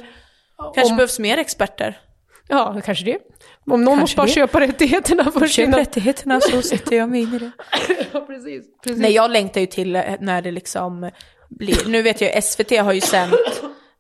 [0.76, 2.00] Kanske om, behövs mer experter.
[2.48, 3.18] ja, kanske det.
[3.72, 4.32] Om någon Kanske måste bara det.
[4.34, 5.80] köpa rättigheterna först Köp innan.
[5.80, 7.52] rättigheterna så sätter jag mig in i det.
[8.14, 8.64] Ja, precis.
[8.84, 9.02] precis.
[9.02, 11.10] Nej, jag längtar ju till eh, när det liksom
[11.50, 13.34] blir, nu vet jag SVT har ju sänt,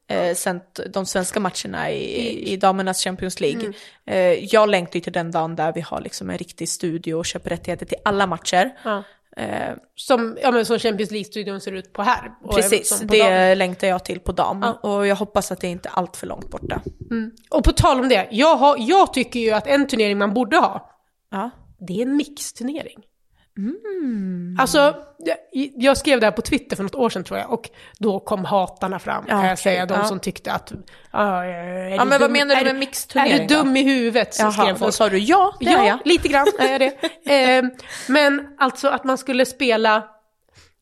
[0.09, 3.73] eh, sänt de svenska matcherna i, i damernas Champions League.
[4.05, 4.17] Eh,
[4.55, 7.49] jag längtar ju till den dagen där vi har liksom en riktig studio och köper
[7.49, 8.71] rättigheter till alla matcher.
[8.83, 9.03] Ja.
[9.37, 12.31] Eh, Som, ja, men som Champions League-studion ser ut på här.
[12.55, 13.57] Precis, det dagen.
[13.57, 14.63] längtar jag till på dam.
[14.83, 16.81] Och jag hoppas att det inte är allt för långt borta.
[17.49, 20.57] Och på tal om det, jag, har, jag tycker ju att en turnering man borde
[20.57, 20.89] ha,
[21.31, 21.49] Ja.
[21.79, 22.99] det är en mixturnering.
[23.57, 24.57] Mm.
[24.59, 25.37] Alltså, jag,
[25.75, 28.45] jag skrev det här på Twitter för något år sedan tror jag, och då kom
[28.45, 30.03] hatarna fram, Ja, kan jag okej, säga, de ja.
[30.05, 30.71] som tyckte att...
[31.11, 34.33] Ja, är Ja, men vad menar du med mixturnering Är du dum i huvudet?
[34.33, 34.93] Så Jaha, skrev då folk.
[34.93, 35.99] sa du ja, det är Ja, jag.
[36.05, 36.93] lite grann är jag det.
[37.31, 37.63] Eh,
[38.07, 40.03] men alltså att man skulle spela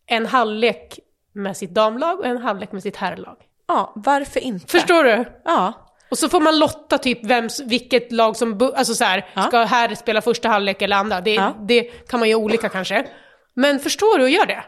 [0.08, 1.00] en halvlek
[1.34, 3.38] med sitt damlag och en halvlek med sitt herrlag.
[3.68, 4.68] Ja, varför inte?
[4.68, 5.26] Förstår du?
[5.46, 5.74] Ja.
[6.12, 9.43] Och så får man lotta typ vem, vilket lag som, alltså så här, Ja.
[9.47, 11.22] ska här spela första halvlek eller andra.
[11.22, 11.55] Det, Ja.
[11.68, 13.05] det kan man göra olika kanske.
[13.53, 14.64] Men förstår du och gör det.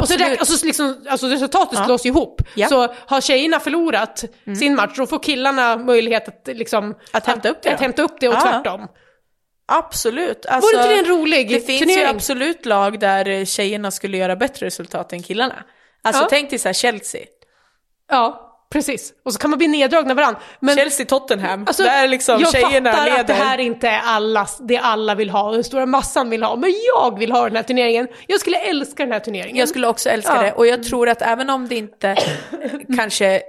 [0.00, 0.40] Och så, Absolut.
[0.40, 2.42] och så liksom, alltså resultatet slås ihop.
[2.54, 2.68] Ja.
[2.68, 4.24] Så har tjejerna förlorat
[4.58, 6.94] sin match, då får killarna möjlighet att liksom...
[7.12, 8.40] Att hämta upp det Att hämta upp det och Ja.
[8.40, 8.88] tvärtom.
[9.66, 10.46] Absolut.
[10.46, 12.00] Alltså, Vore inte det en rolig Det finns turnering?
[12.00, 15.64] ju absolut lag där eh, tjejerna skulle göra bättre resultat än killarna.
[16.02, 16.26] Alltså Ja.
[16.30, 17.20] tänk dig så här Chelsea.
[18.10, 18.43] Ja,
[18.74, 19.12] precis.
[19.22, 20.40] Och så kan man bli neddragna varandra.
[20.60, 21.64] Men Chelsea-Tottenham.
[21.66, 23.20] Alltså, där liksom jag tjejerna fattar leder.
[23.20, 26.56] att det här inte är allas, det alla vill ha, den stora massan vill ha,
[26.56, 28.08] men jag vill ha den här turneringen.
[28.26, 29.56] Jag skulle älska den här turneringen.
[29.56, 30.42] Jag skulle också älska Ja.
[30.42, 32.16] det och jag tror att även om det inte
[32.96, 33.42] kanske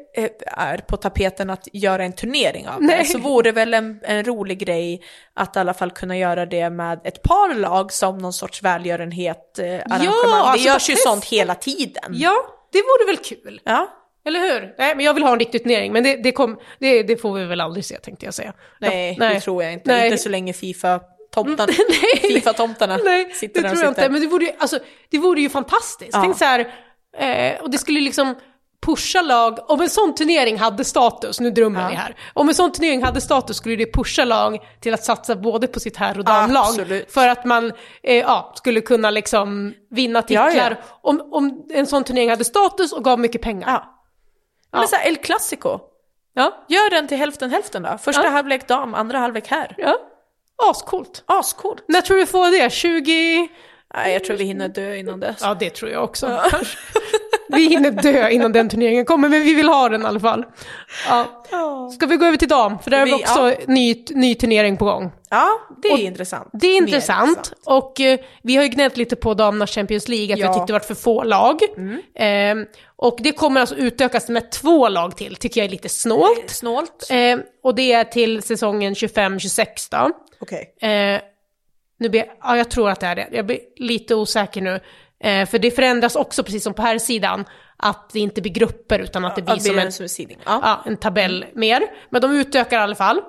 [0.58, 3.06] är på tapeten att göra en turnering av det Nej.
[3.06, 5.02] så vore det väl en, en rolig grej
[5.34, 9.60] att i alla fall kunna göra det med ett par lag som någon sorts välgörenhet
[9.60, 10.06] eh, arrangemang.
[10.32, 12.12] det alltså görs bara ju sånt hela tiden.
[12.14, 12.36] Ja,
[12.72, 13.62] det vore väl kul.
[13.64, 13.88] Ja.
[14.26, 14.76] Eller hur?
[14.78, 17.34] Nej, men jag vill ha en riktig turnering, men det, det, kom, det, det får
[17.34, 18.54] vi väl aldrig se tänkte jag säga.
[18.80, 19.92] Nej, Ja, det tror jag inte.
[19.92, 20.06] Nej.
[20.06, 22.42] Inte så länge Fifa-tomtarna Nej.
[22.42, 22.68] FIFA
[23.04, 24.10] Nej, sitter det tror jag inte.
[24.10, 26.14] Men det vore alltså, det vore ju fantastiskt.
[26.14, 26.22] Ja.
[26.22, 26.60] Tänk så här,
[27.18, 28.36] eh, och det skulle liksom
[28.86, 31.88] pusha lag, om en sån turnering hade status, nu drömmer Ja.
[31.90, 35.36] vi här, om en sån turnering hade status skulle det pusha lag till att satsa
[35.36, 36.66] både på sitt herr och damlag.
[36.66, 37.12] Absolut.
[37.14, 37.72] För att man
[38.04, 40.52] eh, ja, skulle kunna liksom vinna titlar.
[40.56, 40.76] Ja.
[41.02, 43.84] Om, om en sån turnering hade status och gav mycket pengar.
[44.76, 44.80] Ja.
[44.80, 45.80] Men så här, El Clasico.
[46.34, 47.98] Ja, Gör den till hälften hälften då.
[48.04, 48.30] Första Ja.
[48.30, 49.76] halvlek dam, andra halvlek här.
[49.78, 49.98] ja.
[50.70, 51.24] Ascoolt.
[51.26, 51.84] Ascoolt.
[51.88, 52.70] När tror du får det?
[52.72, 53.48] 20...
[53.96, 55.38] Nej, jag tror vi hinner dö innan dess.
[55.42, 56.40] Ja, det tror jag också.
[56.52, 56.78] Kanske.
[57.50, 60.46] Vi hinner dö innan den turneringen kommer, men vi vill ha den i alla fall.
[61.10, 61.90] Ja.
[61.96, 62.80] Ska vi gå över till dam?
[62.80, 65.12] För där har vi också ny, ny turnering på gång.
[65.30, 65.50] Ja,
[65.82, 66.50] det är Och intressant.
[66.54, 67.54] Det är Mer intressant.
[67.66, 70.48] Och eh, vi har ju gnällt lite på damernas Champions League, att Ja.
[70.52, 71.60] vi tyckte det var för få lag.
[72.16, 72.56] Eh,
[72.98, 76.50] och det kommer alltså utökas med två lag till, tycker jag är lite snålt.
[76.50, 77.08] Snålt.
[77.10, 80.12] Eh, och det är till säsongen 25-26 då.
[80.42, 80.76] Okej.
[80.82, 81.22] Eh,
[82.00, 83.28] nu blir, ja, jag tror att det är det.
[83.32, 84.80] Jag blir lite osäker nu.
[85.20, 87.46] Eh, för det förändras också, precis som på här sidan
[87.78, 90.38] att det inte blir grupper utan att det blir Ja, som en, som en.
[90.46, 90.60] Ja.
[90.64, 91.84] ja, en tabell mer.
[92.10, 93.22] Men de utökar i alla fall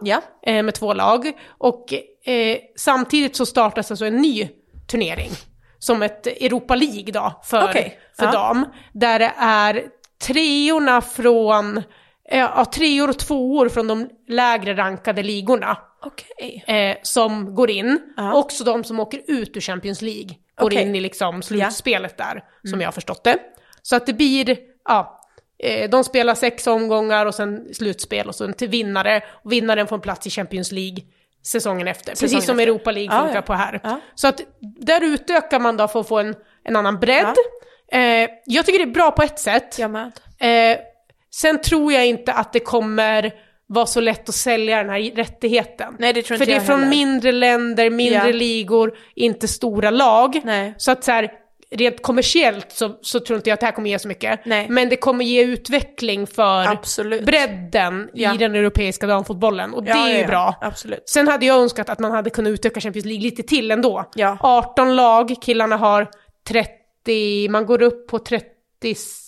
[0.43, 1.33] eh, med två lag.
[1.59, 1.93] Och
[2.29, 4.49] eh, samtidigt så startas alltså en ny
[4.87, 5.31] turnering.
[5.79, 8.33] Som ett Europa League då, för, Okej, för ja.
[8.33, 8.67] dam.
[8.93, 9.85] Där det är
[10.27, 11.77] treorna från,
[12.31, 16.65] eh, ja, treor och tvåor från de lägre rankade ligorna Okej.
[16.67, 18.01] eh, som går in.
[18.17, 18.35] Ja.
[18.35, 20.83] Också de som åker ut ur Champions League går Okej.
[20.83, 23.39] in i liksom slutspelet där, som jag har förstått det.
[23.83, 25.21] Så att det blir, ja,
[25.59, 29.23] eh, de spelar sex omgångar och sen slutspel och sen till vinnare.
[29.45, 30.99] Och vinnaren får en plats i Champions League
[31.47, 32.11] säsongen efter.
[32.15, 32.73] Säsongen precis som efter.
[32.73, 33.43] Europa League Ja, funkar ja.
[33.43, 33.81] på här.
[33.85, 34.01] Ja.
[34.15, 36.35] Så att där utökar man då för att få en,
[36.65, 37.35] en annan bredd.
[37.93, 39.79] Eh, jag tycker det är bra på ett sätt.
[39.79, 40.13] Jag med.
[40.39, 40.79] Eh,
[41.31, 43.33] sen tror jag inte att det kommer
[43.69, 45.97] vara så lätt att sälja den här rättigheten.
[45.99, 46.91] Nej, det tror För inte det är jag från heller.
[46.91, 50.41] mindre länder, mindre ligor, inte stora lag.
[50.45, 50.75] Nej.
[50.77, 51.31] Så att så här,
[51.71, 54.41] rent kommersiellt så, så tror inte jag att det här kommer ge så mycket.
[54.45, 54.67] Nej.
[54.69, 57.25] Men det kommer ge utveckling för Absolut.
[57.27, 58.35] bredden Ja.
[58.35, 59.75] i den europeiska damfotbollen.
[59.75, 60.55] Och det Ja, är ju ja, bra.
[60.61, 61.09] Absolut.
[61.09, 64.11] Sen hade jag önskat att man hade kunnat utöka Champions League lite till ändå.
[64.15, 64.39] Ja.
[64.41, 66.09] 18 lag, killarna har
[66.49, 69.26] 30, man går upp på 36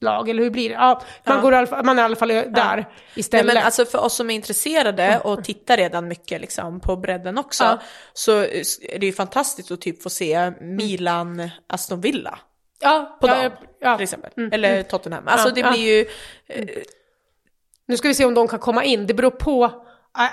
[0.00, 0.74] lag, eller hur blir det?
[0.74, 1.42] Ja, man, Ja.
[1.42, 3.54] Går fall, man är i alla fall där Nej, istället.
[3.54, 7.64] men alltså för oss som är intresserade och tittar redan mycket liksom på bredden också,
[7.64, 7.78] Ja.
[8.12, 12.38] så är det ju fantastiskt att typ få se Milan, Aston Villa
[12.80, 13.96] ja, på ja, dagen, ja, ja.
[13.96, 14.30] till exempel.
[14.52, 15.28] Eller Tottenham.
[15.28, 15.70] Alltså Ja, det ja.
[15.70, 16.06] blir ju,
[17.86, 19.06] Nu ska vi se om de kan komma in.
[19.06, 19.70] Det beror på,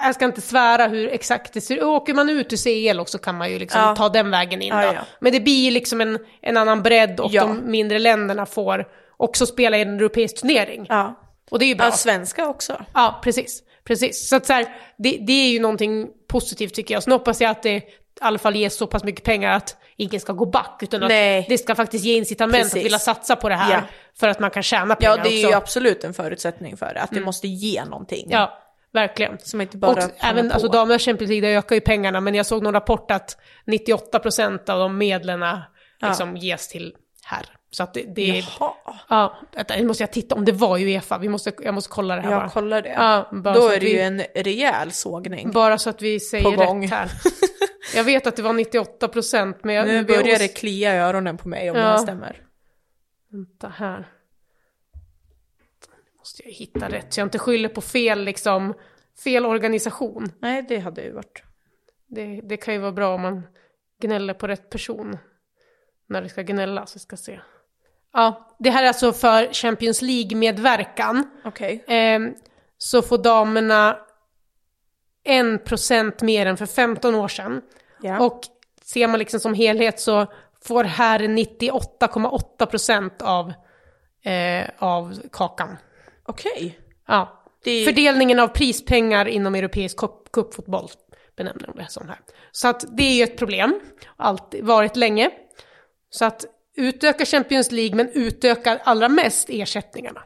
[0.04, 1.84] jag- ska inte svära hur exakt det ser ut.
[1.84, 2.58] Åker man ut ur
[2.92, 3.96] CL också kan man ju liksom Ja.
[3.96, 4.94] ta den vägen in Ja, då.
[4.94, 5.02] ja.
[5.20, 7.42] Men det blir liksom en, en annan bredd och Ja.
[7.44, 10.86] de mindre länderna får också spela i en europeisk turnering.
[10.90, 11.20] ja.
[11.52, 11.86] Och det är ju bra.
[11.86, 12.82] ja, svenska också.
[12.94, 13.64] Ja, precis.
[13.84, 14.30] precis.
[14.30, 14.66] Så att så här,
[14.98, 17.04] det, det är ju någonting positivt tycker jag.
[17.04, 17.84] Så nu hoppas jag att det i
[18.22, 20.80] alla fall ger så pass mycket pengar att ingen ska gå back.
[20.82, 21.40] Utan Nej.
[21.40, 22.76] att det ska faktiskt ge incitament Precis.
[22.76, 23.74] att vilja satsa på det här.
[23.74, 23.82] Ja.
[24.20, 25.50] För att man kan tjäna pengar Ja, det är också.
[25.50, 28.28] ju absolut en förutsättning för det, att det måste ge någonting.
[28.30, 28.60] Ja,
[28.94, 29.40] verkligen.
[29.40, 30.54] Som inte bara och även på.
[30.54, 34.70] alltså, damernas Champions League, där ökar ju pengarna, men jag såg någon rapport att 98%
[34.70, 35.46] av de medlen
[36.02, 37.46] liksom ges till här.
[37.72, 38.50] Så att det, det är...
[38.60, 38.74] Jaha.
[39.10, 39.38] Ja,
[39.78, 42.30] nu måste jag titta om det var Uefa, vi måste, jag måste kolla det här
[42.30, 42.42] bara.
[42.42, 42.90] Jag kollar det.
[42.90, 45.52] Ja, bara Då är det vi- ju en rejäl sågning.
[45.52, 47.12] Bara så att vi säger rätt här.
[47.96, 49.88] Jag vet att det var 98 procent, men jag...
[49.88, 51.84] Nu börjar det klia i öronen på mig om Ja.
[51.84, 52.42] det här stämmer.
[53.32, 54.08] Vänta här.
[56.38, 58.74] Måste jag hitta rätt, så jag inte skyller på fel, liksom,
[59.24, 60.32] fel organisation.
[60.40, 61.44] Nej, det hade ju varit.
[62.08, 63.48] Det, det kan ju vara bra om man
[64.02, 65.18] gnäller på rätt person.
[66.10, 67.40] När det ska gnällas, vi ska se.
[68.14, 71.30] Ja, det här är alltså för Champions League-medverkan.
[71.46, 71.84] Okej.
[71.88, 72.34] Ehm,
[72.78, 74.00] så får damerna
[75.24, 77.62] 1% mer än för 15 år sedan.
[78.02, 78.20] Ja.
[78.20, 78.42] Och
[78.82, 80.28] ser man liksom som helhet så
[80.62, 83.54] får här 98,8% av,
[84.24, 85.78] eh, av kakan.
[86.28, 86.80] Okej.
[87.08, 87.44] Ja.
[87.64, 90.90] Det- Fördelningen av prispengar inom europeisk cup- cupfotboll
[91.38, 92.20] benämner de det som här.
[92.52, 93.80] Så att det är ju ett problem,
[94.18, 95.30] alltid varit länge.
[96.10, 96.46] Så att
[96.78, 100.22] utöka Champions League men utöka allra mest ersättningarna.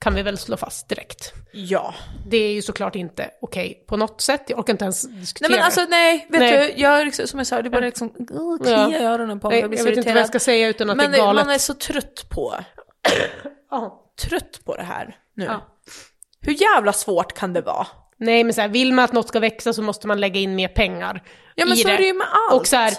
[0.00, 1.32] Kan vi väl slå fast direkt.
[1.52, 1.94] Ja.
[2.26, 5.58] Det är ju såklart inte okej på något sätt, jag orkar inte ens diskutera Nej
[5.58, 6.52] men alltså nej, vet Nej.
[6.76, 9.48] du, jag, är liksom- som jag sa, det bara liksom uh, kliar i öronen på
[9.50, 10.28] mig, Nej, jag jag blir så vet inte vad jag irriterad.
[10.28, 11.46] ska säga utan att Men det är galet.
[11.46, 12.54] man är så trött på,
[13.70, 14.04] Ja.
[14.20, 15.44] Trött på det här nu.
[15.44, 15.78] Ja.
[16.40, 17.86] Hur jävla svårt kan det vara?
[18.16, 20.54] Nej men så här, vill man att något ska växa så måste man lägga in
[20.54, 21.22] mer pengar
[21.54, 22.60] Ja men i så är det ju med allt.
[22.60, 22.92] Och så här,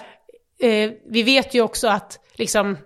[0.60, 2.78] eh, vi vet ju också att liksom,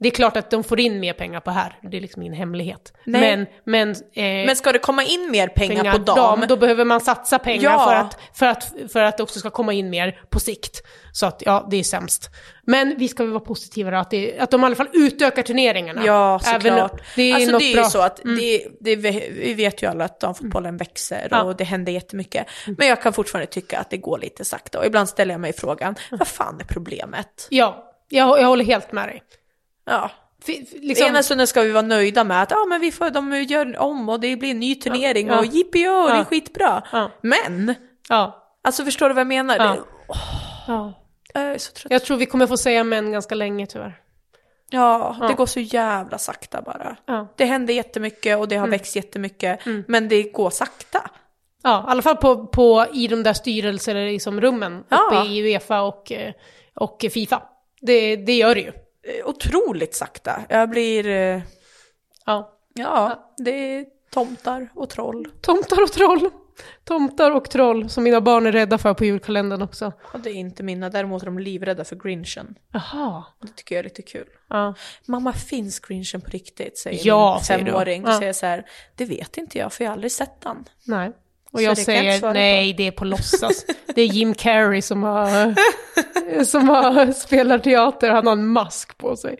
[0.00, 2.34] det är klart att de får in mer pengar på här, det är liksom ingen
[2.34, 2.92] hemlighet.
[3.04, 3.20] Nej.
[3.36, 6.44] Men, men, eh, Men ska det komma in mer pengar, pengar på dam?
[6.48, 7.84] då behöver man satsa pengar Ja.
[7.84, 10.82] för, att, för, att, för att det också ska komma in mer på sikt.
[11.12, 12.30] Så att ja, det är sämst.
[12.62, 15.42] Men vi ska väl vara positiva då, att, det, att de i alla fall utökar
[15.42, 16.02] turneringarna.
[16.06, 17.02] Ja, såklart.
[17.16, 17.84] Det är alltså det är bra.
[17.84, 21.42] ju så att det, det, vi vet ju alla att damfotbollen växer Ja.
[21.42, 22.46] och det händer jättemycket.
[22.78, 25.52] Men jag kan fortfarande tycka att det går lite sakta och ibland ställer jag mig
[25.52, 27.46] frågan, vad fan är problemet?
[27.50, 29.22] Ja, jag, jag håller helt med dig.
[29.90, 30.10] Ja.
[30.82, 33.78] Liksom, Ena stunden ska vi vara nöjda med att ja, men vi får, de gör
[33.78, 35.38] om och det blir en ny turnering Ja.
[35.38, 36.24] och jippie det är Ja.
[36.24, 36.82] skitbra.
[36.92, 37.10] Ja.
[37.20, 37.74] Men,
[38.08, 39.56] ja, alltså förstår du vad jag menar?
[39.56, 39.64] Ja.
[39.64, 39.82] Det,
[40.68, 40.92] ja.
[41.34, 41.90] jag är så trött.
[41.92, 43.98] Jag tror vi kommer få säga män ganska länge tyvärr.
[44.70, 45.32] Ja, det Ja.
[45.34, 46.96] går så jävla sakta bara.
[47.06, 47.34] Ja.
[47.36, 51.10] Det händer jättemycket och det har växt jättemycket, men det går sakta.
[51.62, 54.96] Ja, i alla fall på, på, i de där styrelser, liksom rummen, Ja.
[55.06, 56.12] uppe i Uefa och,
[56.74, 57.42] och Fifa.
[57.80, 58.72] Det, det gör det ju.
[59.02, 60.42] Eh, Otroligt sakta.
[60.48, 61.40] Jag blir, eh,
[62.26, 62.58] Ja.
[62.74, 65.28] ja, det är tomtar och troll.
[65.40, 66.30] Tomtar och troll.
[66.84, 69.92] Tomtar och troll som mina barn är rädda för på julkalendern också.
[70.12, 72.54] Och det är inte mina, däremot är de livrädda för grinchen.
[72.72, 73.24] Jaha.
[73.42, 74.28] Det tycker jag är lite kul.
[74.48, 74.74] Ja.
[75.06, 76.78] Mamma, finns grinchen på riktigt?
[76.78, 78.02] Säger Ja, min femåring.
[78.02, 78.08] Ja.
[78.10, 80.64] Och säger så här, det vet inte jag för jag har aldrig sett den.
[80.84, 81.12] Nej.
[81.52, 82.32] Och jag säger på.
[82.32, 83.64] nej, det är på låtsas.
[83.94, 85.54] Det är Jim Carrey som har,
[86.44, 89.36] som har spelar teater, han har en mask på sig.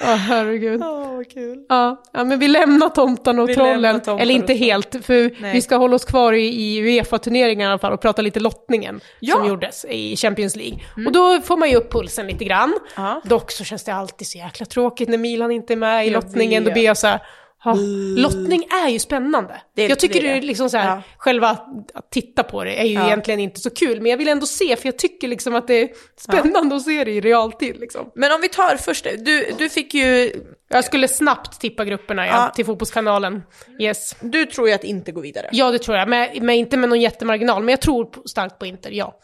[0.00, 0.80] Ja, herregud.
[0.80, 1.58] Ja, vad kul.
[1.68, 4.00] Ja, ja, men vi lämnar tomtarna och Vi trollen.
[4.00, 5.52] tomtar Eller inte helt, för Nej.
[5.54, 9.00] vi ska hålla oss kvar i, i Uefa-turneringen i alla fall och prata lite lottningen
[9.20, 9.36] Ja.
[9.36, 10.78] som gjordes i Champions League.
[11.06, 12.74] Och då får man ju upp pulsen lite grann.
[12.96, 13.20] Ja.
[13.24, 16.12] Dock så känns det alltid så jäkla tråkigt när Milan inte är med i Jag
[16.24, 16.64] lottningen.
[16.64, 16.74] Då vet.
[16.74, 17.20] blir jag så här,
[17.64, 17.74] ha,
[18.16, 19.62] lottning är ju spännande.
[19.76, 21.02] Det jag tycker det det är liksom så här, Ja.
[21.18, 23.06] själva att, titta på det är ju Ja.
[23.06, 24.00] egentligen inte så kul.
[24.00, 25.88] Men jag vill ändå se, för jag tycker liksom att det är
[26.20, 28.10] spännande att se det i realtid liksom.
[28.14, 30.32] Men om vi tar först, du, du fick ju,
[30.68, 32.52] Jag skulle snabbt tippa grupperna ja, Ja.
[32.54, 33.42] till Fotbollskanalen.
[33.80, 34.16] Yes.
[34.20, 35.48] du tror ju att inte gå vidare.
[35.52, 36.08] Ja, det tror jag.
[36.08, 37.62] Men, men inte med någon jättemarginal.
[37.62, 39.18] Men jag tror starkt på Inter, ja.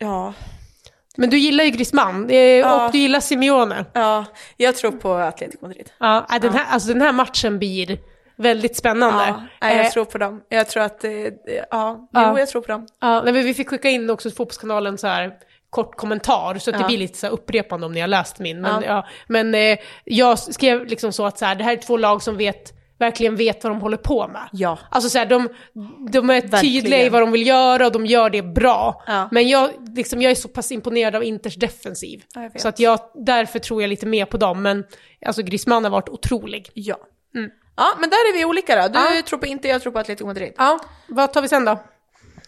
[0.00, 0.34] Ja.
[1.20, 2.86] Men du gillar ju Griezmann Ja.
[2.86, 3.84] och du gillar Simeone.
[3.92, 4.24] Ja,
[4.56, 5.90] jag tror på Atletico Madrid.
[5.98, 7.98] Ja, äh, den, här, alltså, den här matchen blir
[8.36, 9.34] väldigt spännande.
[9.60, 10.40] Ja, jag Eh, tror på dem.
[10.48, 11.28] Jag tror att, eh, ja,
[11.70, 12.06] Ja.
[12.12, 12.86] jo jag tror på dem.
[13.00, 15.32] ja, nej, men vi fick skicka in också Fotbollskanalen så här
[15.70, 16.86] kort kommentar, så att det Ja.
[16.86, 18.60] blir lite så upprepande om ni har läst min.
[18.60, 18.86] Men, Ja.
[18.86, 19.06] ja.
[19.28, 22.36] men eh, jag skrev liksom så att så här, det här är två lag som
[22.36, 24.48] vet, verkligen vet vad de håller på med.
[24.52, 24.78] Ja.
[24.90, 25.48] Alltså så här, de,
[26.12, 26.60] de är Verkligen.
[26.60, 29.02] tydliga i vad de vill göra och de gör det bra.
[29.06, 29.28] Ja.
[29.32, 32.24] Men jag, liksom, jag är så pass imponerad av Inters defensiv.
[32.56, 34.62] Så att jag, därför tror jag lite mer på dem.
[34.62, 34.84] Men
[35.26, 36.70] alltså Griezmann har varit otrolig.
[36.74, 36.96] Ja.
[37.76, 38.88] Ja, men där är vi olika då.
[38.88, 39.16] Du Mm.
[39.16, 39.22] Ja.
[39.22, 40.52] tror på inte, jag tror på Atletico Madrid.
[40.56, 40.78] Ja,
[41.08, 41.78] vad tar vi sen då?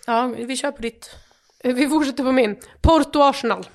[0.07, 1.11] Ja, vi kör på ditt.
[1.64, 2.57] Vi fortsätter på min.
[2.80, 3.66] Porto-Arsenal.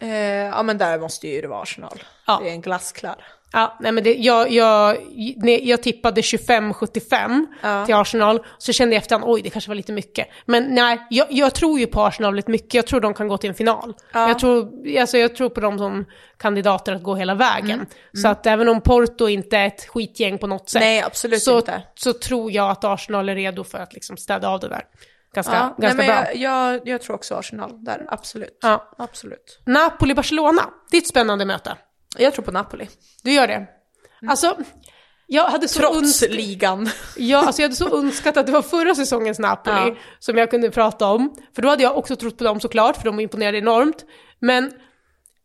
[0.00, 2.02] Eh, ja, men där måste ju det vara Arsenal.
[2.26, 2.40] Ja.
[2.42, 3.16] Det är en glassklar.
[3.54, 4.96] Ja, nej men det, jag, jag,
[5.36, 7.86] nej, jag tippade 25-75 Ja.
[7.86, 10.28] till Arsenal, så kände jag efterhand, oj det kanske var lite mycket.
[10.46, 13.38] Men nej, jag, jag tror ju på Arsenal väldigt mycket, jag tror de kan gå
[13.38, 13.94] till en final.
[14.12, 14.28] Ja.
[14.28, 16.04] Jag, tror, alltså jag tror på dem som
[16.36, 17.70] kandidater att gå hela vägen.
[17.70, 17.86] Mm.
[18.22, 21.82] Så att även om Porto inte är ett skitgäng på något sätt, Nej, så, inte.
[21.94, 24.82] så tror jag att Arsenal är redo för att liksom städa av det där.
[25.34, 26.32] Ganska, Ja, nej, ganska men bra.
[26.34, 28.58] jag, jag, jag tror också Arsenal där, absolut.
[28.62, 28.94] Ja.
[28.98, 29.60] Absolut.
[29.66, 31.76] Napoli-Barcelona, det är ett spännande möte.
[32.18, 32.88] Jag tror på Napoli.
[33.22, 33.66] Du gör det?
[34.28, 34.56] Alltså,
[35.26, 36.88] jag hade så Trots ligan.
[37.16, 39.94] Ja, alltså jag hade så önskat att det var förra säsongens Napoli Ja.
[40.18, 41.34] som jag kunde prata om.
[41.54, 44.04] För då hade jag också trott på dem såklart, för de imponerade enormt.
[44.38, 44.72] Men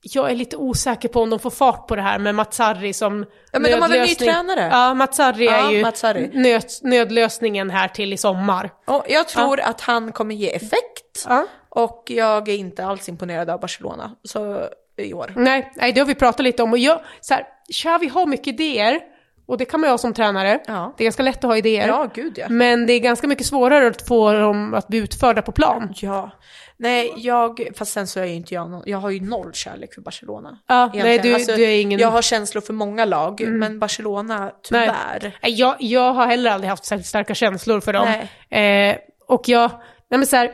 [0.02, 3.26] jag är lite osäker på om de får fart på det här med Mazzarri som
[3.52, 4.70] Ja, men de har väl ny tränare?
[4.72, 6.30] Ja, Mazzarri Ja, är ju Mazzarri.
[6.34, 8.70] Nöd, nödlösningen här till i sommar.
[8.86, 11.26] Och jag tror att han kommer ge effekt.
[11.28, 11.46] Ja.
[11.70, 14.16] Och jag är inte alls imponerad av Barcelona.
[14.24, 14.64] Så
[15.04, 15.34] i år.
[15.36, 16.72] Nej, nej, det har vi pratat lite om.
[16.72, 17.44] Och jag, så här,
[17.74, 19.00] Xavi har mycket idéer.
[19.46, 20.60] Och det kan man ju ha som tränare.
[20.68, 20.94] Ja.
[20.98, 21.88] Det är ganska lätt att ha idéer.
[21.88, 22.46] Ja, gud ja.
[22.50, 25.94] Men det är ganska mycket svårare att få dem att bli utförda på plan.
[25.96, 26.32] Ja.
[26.78, 29.94] Nej, jag, fast sen så är ju inte jag någon, jag har ju noll kärlek
[29.94, 30.60] för Barcelona.
[30.68, 32.00] Ja, nej, du, Alltså, du är ingen...
[32.00, 32.02] Mm.
[32.02, 35.38] Jag har känslor för många lag, men Barcelona tyvärr.
[35.42, 38.08] Nej, Jag, jag har heller aldrig haft särskilt starka känslor för dem.
[38.50, 38.96] Eh,
[39.28, 39.72] och jag,
[40.10, 40.52] nej men så här,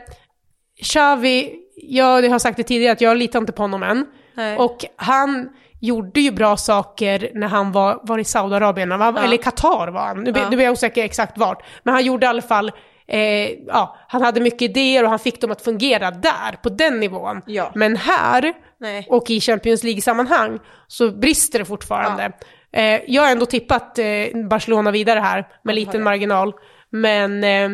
[0.82, 4.06] Xavi, jag har sagt det tidigare att jag litar inte på honom än.
[4.36, 4.56] Nej.
[4.58, 5.48] Och han
[5.80, 9.18] gjorde ju bra saker när han var, var i Saudiarabien, Ja.
[9.24, 10.50] eller Qatar var han, nu, Ja.
[10.50, 11.64] nu är jag osäker exakt vart.
[11.82, 12.72] Men han gjorde i alla fall,
[13.08, 17.00] eh, ja, han hade mycket idéer och han fick dem att fungera där, på den
[17.00, 17.42] nivån.
[17.46, 17.72] Ja.
[17.74, 19.06] Men här, Nej.
[19.10, 22.32] och i Champions League-sammanhang, så brister det fortfarande.
[22.72, 24.04] Eh, jag har ändå tippat eh,
[24.50, 26.52] Barcelona vidare här, med liten marginal.
[26.90, 27.70] Men eh,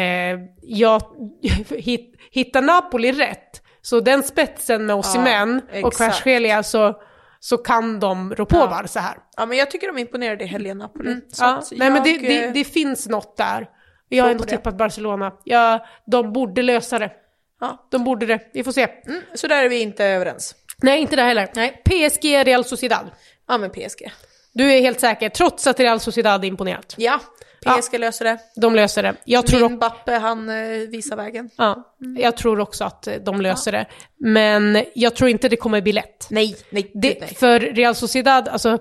[0.00, 1.02] eh, jag
[1.78, 5.96] hit, hittar Napoli rätt, så den spetsen med Osimhen och exakt.
[5.96, 6.94] Kvaratskhelia så,
[7.40, 8.66] så kan de rå på Ja.
[8.66, 9.16] Barca här.
[9.36, 11.20] Ja, men jag tycker de imponerade i helgen, Napoli.
[11.32, 11.56] Så Mm.
[11.56, 13.66] Ja, nej men det, det, det finns något där.
[14.08, 15.32] Jag har ändå tippat Barcelona.
[15.44, 17.12] Ja, de borde lösa det.
[17.60, 17.88] Ja.
[17.90, 18.50] De borde det.
[18.52, 18.88] Vi får se.
[19.06, 20.54] Mm, så där är vi inte överens.
[20.82, 21.48] Nej, inte det heller.
[21.54, 21.82] Nej.
[21.84, 23.10] PSG, Real Sociedad.
[23.48, 24.12] Ja, men PSG.
[24.52, 26.94] Du är helt säker, trots att Real Sociedad är imponerat.
[26.98, 27.20] Ja,
[27.64, 28.38] PSG löser det.
[28.56, 29.16] De löser det.
[29.24, 31.50] Jag tror, Min Bappe, han eh, visar vägen.
[31.56, 33.86] ja, jag tror också att eh, de löser det.
[34.18, 36.26] Men jag tror inte det kommer bli lätt.
[36.30, 37.34] Nej, nej, Det, nej.
[37.34, 38.78] för Real Sociedad, alltså,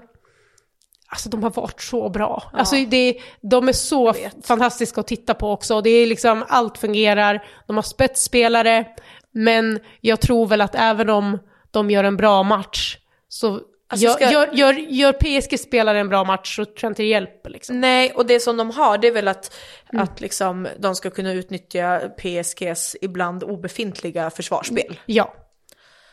[1.08, 2.44] alltså de har varit så bra.
[2.54, 4.14] Alltså det, de är så
[4.44, 5.82] fantastiska att titta på också.
[5.82, 8.86] Det är liksom, allt fungerar, de har spetsspelare,
[9.32, 11.40] men jag tror väl att även om
[11.72, 12.98] de gör en bra match,
[13.28, 17.02] så Alltså, gör, ska- gör, gör, gör PSG-spelare en bra match så tror jag inte
[17.02, 17.82] det hjälper liksom.
[17.82, 19.56] Nej, och det som de har det är väl att,
[19.94, 25.00] att liksom, de ska kunna utnyttja PSGs ibland obefintliga försvarsspel.
[25.06, 25.34] Ja.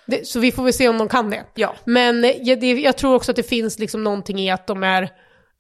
[0.07, 1.45] Det, så vi får väl se om de kan det.
[1.55, 1.75] Ja.
[1.85, 4.83] Men eh, jag, det, jag tror också att det finns liksom någonting i att de
[4.83, 5.11] är,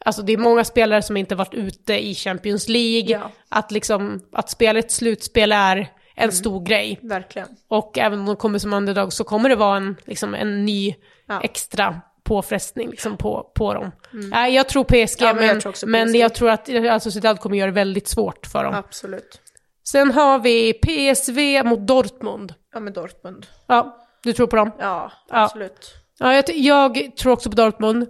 [0.04, 3.10] alltså det är många spelare som inte varit ute i Champions League.
[3.10, 3.30] Ja.
[3.48, 6.98] Att liksom, att spela ett slutspel är en stor grej.
[7.02, 7.48] Verkligen.
[7.68, 10.94] Och även om de kommer som underdog så kommer det vara en, liksom en ny
[11.28, 11.40] Ja.
[11.40, 13.90] extra påfrestning liksom på, på dem.
[14.12, 16.34] Nej, jag tror PSG, Ja, men men, jag men, tror också jag, PSG.
[16.38, 18.74] tror att Real Sociedad kommer göra det väldigt svårt för dem.
[18.74, 19.40] Absolut.
[19.84, 22.54] Sen har vi PSV mot Dortmund.
[22.74, 23.46] Ja, med Dortmund.
[23.66, 24.70] Ja, du tror på dem?
[24.78, 25.94] Ja, absolut.
[26.18, 28.06] Ja, jag, jag tror också på Dortmund.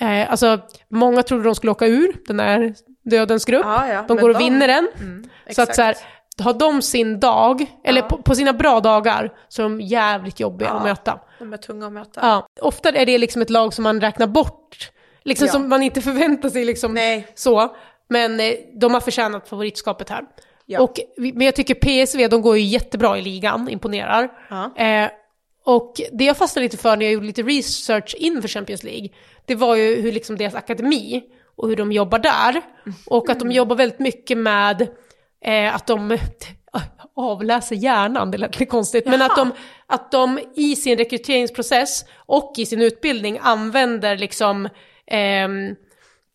[0.00, 0.58] Eh, alltså,
[0.90, 2.74] många trodde de skulle åka ur den där
[3.10, 3.62] dödens grupp.
[3.64, 4.88] Ja, ja, de men går och de- vinner den.
[4.94, 5.74] så att exakt.
[5.74, 5.96] så här,
[6.42, 8.06] har de sin dag, eller Ja.
[8.08, 10.74] på, på sina bra dagar, så är de jävligt jobbiga Ja.
[10.74, 11.20] att möta.
[11.38, 12.20] De är tunga att möta.
[12.22, 12.46] Ja.
[12.60, 14.90] Ofta är det liksom ett lag som man räknar bort,
[15.22, 15.52] liksom Ja.
[15.52, 17.26] som man inte förväntar sig liksom Nej.
[17.34, 17.76] så.
[18.08, 20.24] Men eh, de har förtjänat favoritskapet här.
[20.66, 20.80] Ja.
[20.80, 24.28] Och, men jag tycker PSV, de går ju jättebra i ligan, imponerar.
[24.50, 24.76] Ja.
[24.84, 25.10] Eh,
[25.64, 29.08] och det jag fastnade lite för när jag gjorde lite research inför Champions League,
[29.46, 31.22] det var ju hur liksom deras akademi
[31.56, 32.62] och hur de jobbar där.
[33.06, 34.88] Och att de jobbar väldigt mycket med
[35.44, 36.18] eh, att de
[37.16, 39.52] avläser hjärnan, det lät lite konstigt, men att de,
[39.86, 44.68] att de i sin rekryteringsprocess och i sin utbildning använder liksom
[45.06, 45.74] ehm,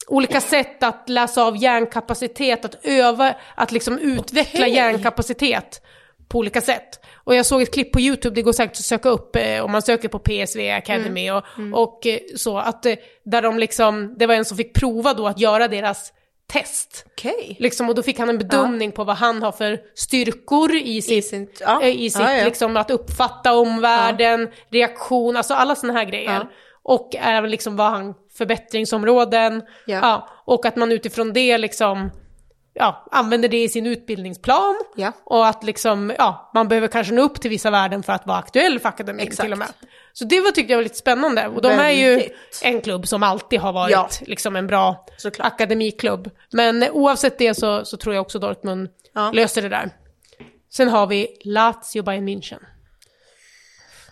[0.08, 4.76] olika sätt att läsa av hjärnkapacitet, att öva, att liksom utveckla Okej.
[4.76, 5.82] hjärnkapacitet
[6.28, 7.06] på olika sätt.
[7.16, 9.72] Och jag såg ett klipp på YouTube, det går säkert att söka upp eh, om
[9.72, 11.44] man söker på PSV Academy och,
[11.74, 15.28] och eh, så, att eh, där de liksom, det var en som fick prova då
[15.28, 16.14] att göra deras
[16.54, 17.06] test.
[17.12, 17.56] Okej.
[17.60, 21.26] Liksom, och då fick han en bedömning på vad han har för styrkor i sitt,
[21.26, 21.82] sin- ja.
[21.82, 22.46] eh, i sitt Ja, ja.
[22.46, 26.34] Liksom, att uppfatta omvärlden, reaktion, alltså alla sådana här grejer.
[26.34, 26.48] Ja.
[26.84, 30.00] Och även liksom vad han, förbättringsområden, Ja.
[30.02, 32.12] ja, och att man utifrån det liksom,
[32.80, 34.76] ja, använder det i sin utbildningsplan.
[34.96, 35.12] Ja.
[35.24, 38.38] Och att liksom, ja, man behöver kanske nå upp till vissa värden för att vara
[38.38, 39.42] aktuell för akademin Exakt.
[39.42, 39.68] till och med.
[40.14, 41.48] Så det var, tyckte jag var lite spännande.
[41.48, 42.34] Och de är ju Väldigt.
[42.64, 44.10] en klubb som alltid har varit Ja.
[44.22, 45.48] liksom en bra Såklart.
[45.54, 46.30] akademiklubb.
[46.52, 49.32] Men oavsett det så, så tror jag också Dortmund Ja.
[49.32, 49.90] löser det där.
[50.72, 52.60] Sen har vi Lazio Bayern München.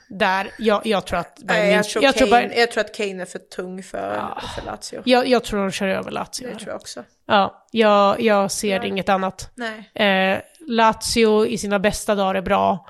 [0.10, 2.84] Där, jag, jag tror att Bayern Nej, jag, tror Jag tror, Kane, Bayern, jag tror
[2.84, 5.02] att Kane är för tung för, för Lazio.
[5.06, 6.48] jag, jag tror de kör över Lazio.
[6.48, 7.04] Det tror jag också.
[7.28, 9.52] Ja, jag, jag ser inget annat.
[9.56, 9.92] Nej.
[10.34, 12.86] Eh, Lazio i sina bästa dagar är bra,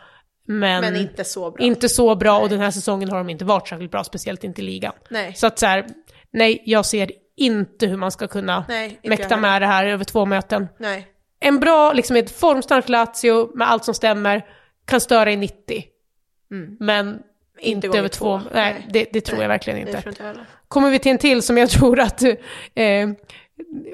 [0.47, 1.65] men, Men inte så bra.
[1.65, 4.61] inte så bra och den här säsongen har de inte varit särskilt bra, speciellt inte
[4.61, 4.93] i ligan.
[5.09, 5.34] Nej.
[5.34, 5.88] Så att så här,
[6.32, 10.26] nej, jag ser inte hur man ska kunna Nej, mäkta med det här över två
[10.26, 10.68] möten.
[10.80, 11.07] Nej.
[11.39, 14.45] En bra, liksom ett formstarkt Lazio med allt som stämmer,
[14.86, 15.84] kan störa i 90.
[16.79, 17.19] Men
[17.59, 18.39] inte, gånger över två.
[18.39, 18.49] två.
[18.53, 20.03] Nej, det, det tror Nej, jag verkligen inte.
[20.07, 20.45] inte jag heller.
[20.67, 23.09] Kommer vi till en till som jag tror att eh,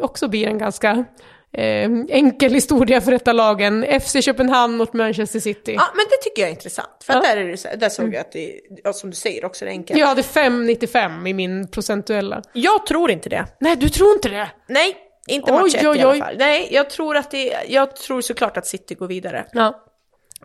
[0.01, 1.05] också blir en ganska
[1.53, 3.85] eh, enkel historia för detta lagen.
[4.01, 5.73] FC Köpenhamn mot Manchester City.
[5.73, 7.03] Ja, men det tycker jag är intressant.
[7.03, 7.21] För Ja.
[7.21, 8.59] där, är det, där såg jag att det,
[8.95, 9.99] som du säger också, är enkelt.
[9.99, 12.41] Jag hade 5,95 i min procentuella.
[12.53, 13.45] Jag tror inte det.
[13.59, 14.51] Nej, du tror inte det?
[14.67, 14.95] Nej,
[15.27, 16.35] inte Oj, match ett oj, i alla fall.
[16.37, 19.85] Nej, jag tror att det, jag tror såklart att City går vidare Ja.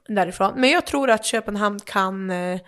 [0.08, 0.52] Därifrån.
[0.56, 2.60] Men jag tror att Köpenhamn kan eh,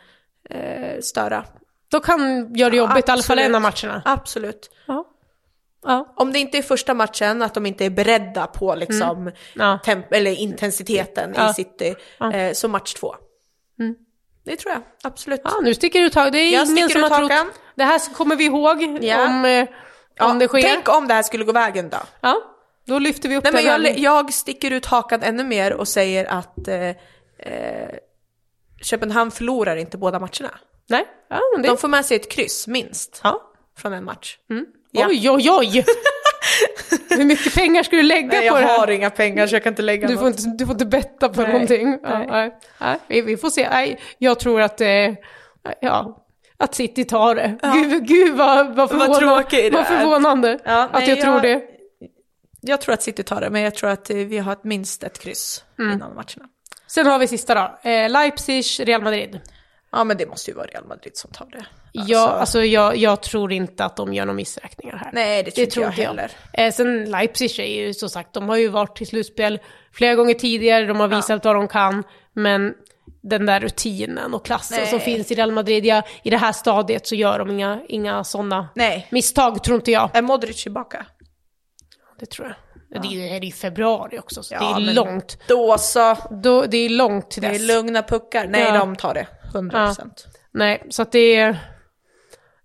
[0.51, 1.45] eh, störa.
[1.91, 3.45] Då kan göra det jobbigt i alla fall Absolut.
[3.47, 4.03] en av matcherna.
[4.05, 4.71] Absolut.
[4.87, 5.05] Ja.
[5.85, 6.15] Ja.
[6.17, 9.79] Om det inte är första matchen, att de inte är beredda på liksom, Ja.
[9.85, 11.95] temp- eller intensiteten i City,
[12.33, 13.15] eh, så match två.
[14.45, 15.41] Det tror jag, absolut.
[15.63, 16.33] nu sticker du ut hakan.
[16.33, 17.55] Det är Jag ingen som har trott.
[17.75, 19.69] Det här kommer vi ihåg om, eh,
[20.31, 20.63] om det sker.
[20.63, 21.99] Tänk om det här skulle gå vägen då.
[22.21, 22.43] Ja,
[22.87, 26.25] då lyfter vi upp Nej, men jag, jag sticker ut hakan ännu mer och säger
[26.25, 26.91] att eh,
[27.43, 27.89] eh,
[28.83, 30.59] Köpenhamn förlorar inte båda matcherna.
[30.89, 31.69] Nej, ja, det...
[31.69, 33.43] De får med sig ett kryss, minst, Ja.
[33.79, 34.39] från en match.
[34.91, 35.07] Ja.
[35.09, 35.85] Oj, oj, oj!
[37.11, 38.79] Hur mycket pengar ska du lägga Nej, på jag det här?
[38.79, 40.21] har inga pengar så jag kan inte lägga Du något.
[40.21, 41.99] får inte, du får inte betta på Nej, någonting.
[42.03, 42.27] Ja, nej.
[42.31, 42.59] nej.
[42.81, 43.69] Nej, vi, vi får se.
[43.71, 44.89] Nej, jag tror att, eh,
[45.81, 46.25] ja,
[46.57, 47.59] att City tar det.
[47.75, 51.63] Gud, gud vad, vad, förvånande, tråkigt det vad förvånande Ja, att nej, jag tror det.
[52.61, 55.65] Jag tror att City tar det, men jag tror att vi har minst ett kryss
[55.79, 55.93] Mm.
[55.93, 56.49] innan matcherna.
[56.91, 57.91] Sen har vi sista då.
[57.91, 59.41] Eh, Leipzig, Real Madrid.
[59.93, 61.65] Ja, men det måste ju vara Real Madrid som tar det.
[61.93, 65.11] Ja, alltså jag, jag tror inte att de gör några missräkningar här.
[65.13, 66.31] Nej, det tror inte jag heller.
[66.53, 69.59] Eh, sen Leipzig är ju så sagt, de har ju varit i slutspel
[69.93, 72.75] flera gånger tidigare, de har visat vad de kan, men
[73.23, 74.91] den där rutinen och klassen Nej.
[74.91, 78.25] som finns i Real Madrid, ja, i det här stadiet så gör de inga, inga
[78.25, 78.69] sådana
[79.11, 80.11] misstag, tror inte jag.
[80.15, 81.07] Är Modric tillbaka?
[82.19, 82.57] Det tror jag.
[82.91, 85.39] Det är det är i februari också, så Ja, det är långt.
[85.49, 86.17] Då så.
[86.31, 87.63] Då, det är långt till Det är dess.
[87.63, 88.47] lugna puckar.
[88.47, 88.79] Nej, Ja.
[88.79, 89.27] de tar det.
[89.55, 90.27] 100 procent.
[90.53, 91.59] Nej, så att det är...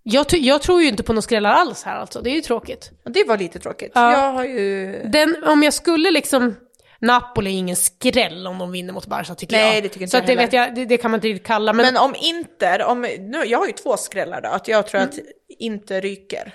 [0.03, 2.91] Jag, jag tror ju inte på några skrällar alls här alltså, det är ju tråkigt.
[3.05, 3.91] Det var lite tråkigt.
[3.95, 4.11] Ja.
[4.11, 5.01] Jag har ju...
[5.07, 6.55] Den, om jag skulle liksom...
[6.99, 9.83] Napoli är ingen skräll om de vinner mot Barca tycker Nej, jag.
[9.83, 10.43] det tycker inte Så jag att det, heller.
[10.43, 11.73] vet jag, det, det kan man inte riktigt kalla.
[11.73, 15.01] Men, Men om Inter, om, nu, jag har ju två skrällar då, att jag tror
[15.01, 15.13] att
[15.59, 16.53] Inter ryker.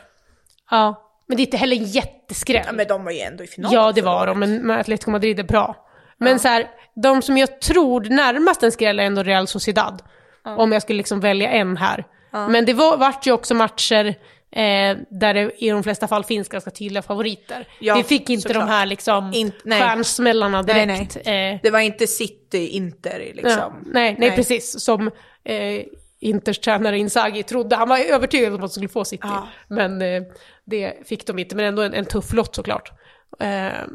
[0.71, 2.63] ja, men det är inte heller en jätteskräll.
[2.67, 3.75] Ja, men de var ju ändå i final.
[3.75, 5.77] Ja, det var de, men Atletico Madrid är bra.
[6.19, 6.67] Men så här,
[7.03, 10.03] de som jag tror närmast en skräll är ändå Real Sociedad.
[10.45, 12.05] Om jag skulle liksom välja en här.
[12.33, 14.07] Men det var, vart ju också matcher
[14.53, 17.69] eh, där det i de flesta fall finns ganska tydliga favoriter.
[17.81, 18.67] Ja, Vi fick inte såklart.
[18.67, 19.81] de här liksom In- nej.
[19.81, 21.17] stjärnsmällarna Nej, direkt.
[21.17, 21.23] Eh,
[21.63, 23.85] Det var inte City, Inter ja, liksom.
[23.87, 24.81] nej, nej, precis.
[24.85, 25.07] Som
[25.45, 25.83] eh,
[26.21, 27.77] Inters tränare Inzaghi trodde.
[27.77, 29.27] Han var övertygad om att de skulle få City.
[29.27, 29.49] Ja.
[29.69, 30.23] Men eh,
[30.65, 31.57] det fick de inte.
[31.57, 32.93] Men ändå en, en tuff lott såklart.
[33.41, 33.87] Eh,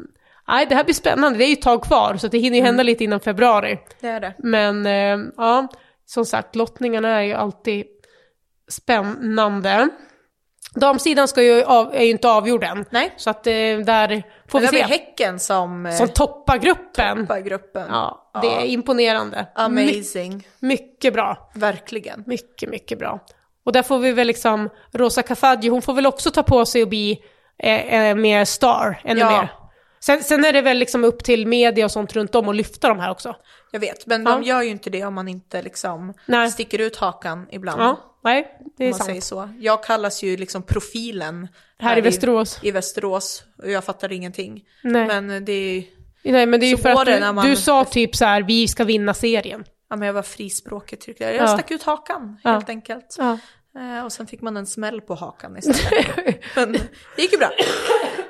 [0.48, 1.38] nej, det här blir spännande.
[1.38, 3.78] Det är ju ett tag kvar, så det hinner ju hända lite innan februari.
[4.00, 4.34] Det är det.
[4.38, 5.68] Men eh, ja,
[6.06, 7.84] som sagt, lottningarna är ju alltid
[8.68, 9.88] spännande.
[10.74, 12.84] Damsidan ska ju av, är ju inte avgjord än.
[12.90, 13.14] Nej.
[13.16, 14.84] Så att eh, där får vi det var se.
[14.94, 17.18] Häcken som, Som toppar gruppen.
[17.20, 17.86] toppar gruppen.
[17.90, 19.46] Ja, det är imponerande.
[19.70, 20.46] My, Amazing.
[20.60, 21.50] mycket bra.
[21.54, 22.24] Verkligen.
[22.26, 23.20] Mycket, mycket bra.
[23.64, 26.82] Och där får vi väl liksom, Rosa Kafaji, hon får väl också ta på sig
[26.82, 27.18] att bli
[27.58, 29.30] eh, eh, mer star, ännu Ja.
[29.30, 29.48] mer.
[30.06, 32.88] Sen, sen är det väl liksom upp till media och sånt runt om och lyfta
[32.88, 33.36] de här också.
[33.70, 34.30] Jag vet, men Ja.
[34.30, 36.50] de gör ju inte det om man inte liksom Nej.
[36.50, 37.82] sticker ut hakan ibland.
[37.82, 39.24] Ja, nej, det är man säger sant.
[39.24, 39.48] så.
[39.64, 41.48] Jag kallas ju liksom profilen.
[41.78, 42.58] Här i Västerås.
[42.62, 43.44] I, Västerås.
[43.62, 44.62] Och jag fattar ingenting.
[44.82, 45.06] Nej.
[45.06, 45.84] Men det är
[46.22, 48.68] Nej, men det är ju för att du, man- du sa typ så här, vi
[48.68, 49.64] ska vinna serien.
[49.90, 51.34] Ja, men jag var frispråkig tyckte jag.
[51.34, 51.46] Jag Ja.
[51.48, 52.50] stack ut hakan Ja.
[52.50, 53.16] helt enkelt.
[53.18, 53.38] Ja.
[53.78, 56.06] Eh, och sen fick man en smäll på hakan istället.
[56.56, 56.72] men
[57.16, 57.50] det gick ju bra.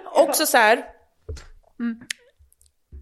[0.04, 0.84] Också så här.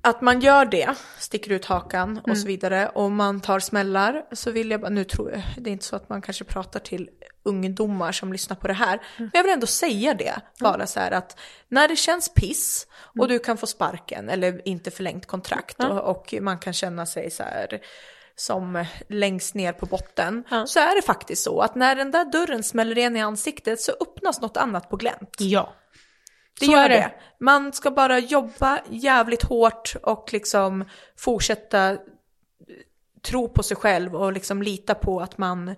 [0.07, 4.51] Att man gör det, sticker ut hakan och så vidare och man tar smällar så
[4.51, 7.11] vill jag bara, nu tror jag, det är inte så att man kanske pratar till
[7.43, 11.11] ungdomar som lyssnar på det här, men jag vill ändå säga det, bara så här
[11.11, 12.87] att när det känns piss
[13.19, 17.31] och du kan få sparken eller inte förlängt kontrakt och, och man kan känna sig
[17.31, 17.81] så här
[18.37, 22.63] som längst ner på botten, så är det faktiskt så att när den där dörren
[22.63, 25.37] smäller igen i ansiktet så öppnas något annat på glänt.
[25.39, 25.75] Ja.
[26.61, 26.95] Det Så gör det.
[26.95, 27.11] det.
[27.41, 30.85] Man ska bara jobba jävligt hårt och liksom
[31.19, 31.97] fortsätta eh,
[33.23, 35.69] tro på sig själv och liksom lita på att man,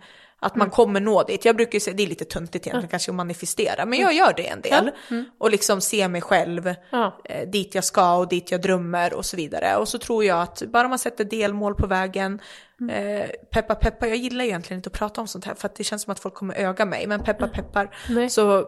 [0.41, 0.59] att Mm.
[0.67, 1.45] man kommer nå dit.
[1.45, 4.33] Jag brukar ju säga, det är lite töntigt egentligen kanske att manifestera, men jag gör
[4.37, 4.91] det en del.
[5.39, 6.77] Och liksom se mig själv Mm.
[6.91, 7.21] Ja.
[7.25, 9.77] eh, dit jag ska och dit jag drömmer och så vidare.
[9.77, 12.41] Och så tror jag att bara man sätter delmål på vägen,
[12.81, 13.21] Mm.
[13.21, 15.85] eh, peppa peppar, jag gillar egentligen inte att prata om sånt här för att det
[15.85, 18.31] känns som att folk kommer öga mig, men peppa peppar Nej.
[18.31, 18.67] så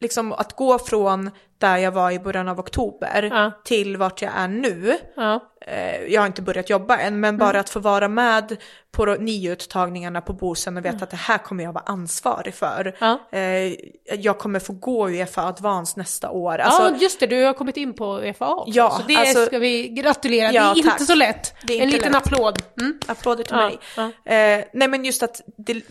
[0.00, 3.52] liksom att gå från där jag var i början av oktober Ja.
[3.64, 4.98] till vart jag är nu.
[5.16, 5.40] Ja.
[5.66, 8.56] Eh, jag har inte börjat jobba än, men bara att få vara med
[8.92, 12.96] på nyuttagningarna på Bosön och veta att det här kommer jag vara ansvarig för.
[13.00, 13.18] Ja.
[13.38, 13.74] Eh,
[14.18, 16.58] jag kommer få gå Uefa Advance nästa år.
[16.58, 18.70] ja, Alltså, just det, du har kommit in på UFA också.
[18.76, 20.52] Ja, så det alltså- ska vi gratulera.
[20.52, 20.92] Ja, det är tack.
[21.00, 21.54] inte så lätt.
[21.70, 22.26] En liten lätt.
[22.26, 22.58] applåd.
[22.80, 22.98] Mm.
[23.06, 23.78] Applåder till Ja, mig.
[23.96, 24.32] ja.
[24.32, 25.82] Eh, nej men just att det,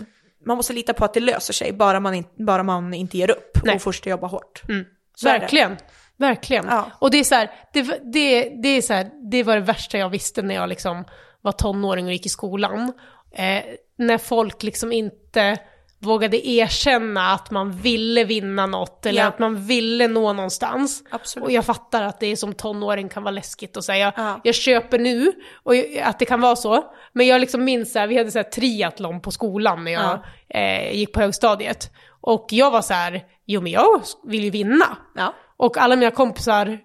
[0.45, 3.31] man måste lita på att det löser sig, bara man, in, bara man inte ger
[3.31, 3.75] upp Nej.
[3.75, 4.61] och fortsätter jobba hårt.
[4.67, 4.85] Det.
[5.23, 5.77] Verkligen.
[6.17, 6.65] Verkligen.
[6.69, 6.91] Ja.
[6.99, 7.81] Och det är så här, det,
[8.13, 11.05] det, det är så här, det var det värsta jag visste när jag liksom
[11.41, 12.93] var tonåring och gick i skolan.
[13.31, 13.63] Eh,
[13.97, 15.57] när folk liksom inte
[16.03, 19.27] vågade erkänna att man ville vinna något eller Ja.
[19.27, 21.03] att man ville nå någonstans.
[21.11, 21.45] Absolut.
[21.45, 24.39] Och jag fattar att det är som tonåring kan vara läskigt att säga Ja.
[24.43, 25.31] jag köper nu
[25.63, 26.83] och jag- att det kan vara så.
[27.13, 30.95] Men jag liksom minns att vi hade så här triathlon på skolan när jag eh,
[30.95, 31.91] gick på högstadiet.
[32.21, 34.97] Och jag var så här, jo men jag vill ju vinna.
[35.15, 35.33] Ja.
[35.63, 36.79] Och alla mina kompisar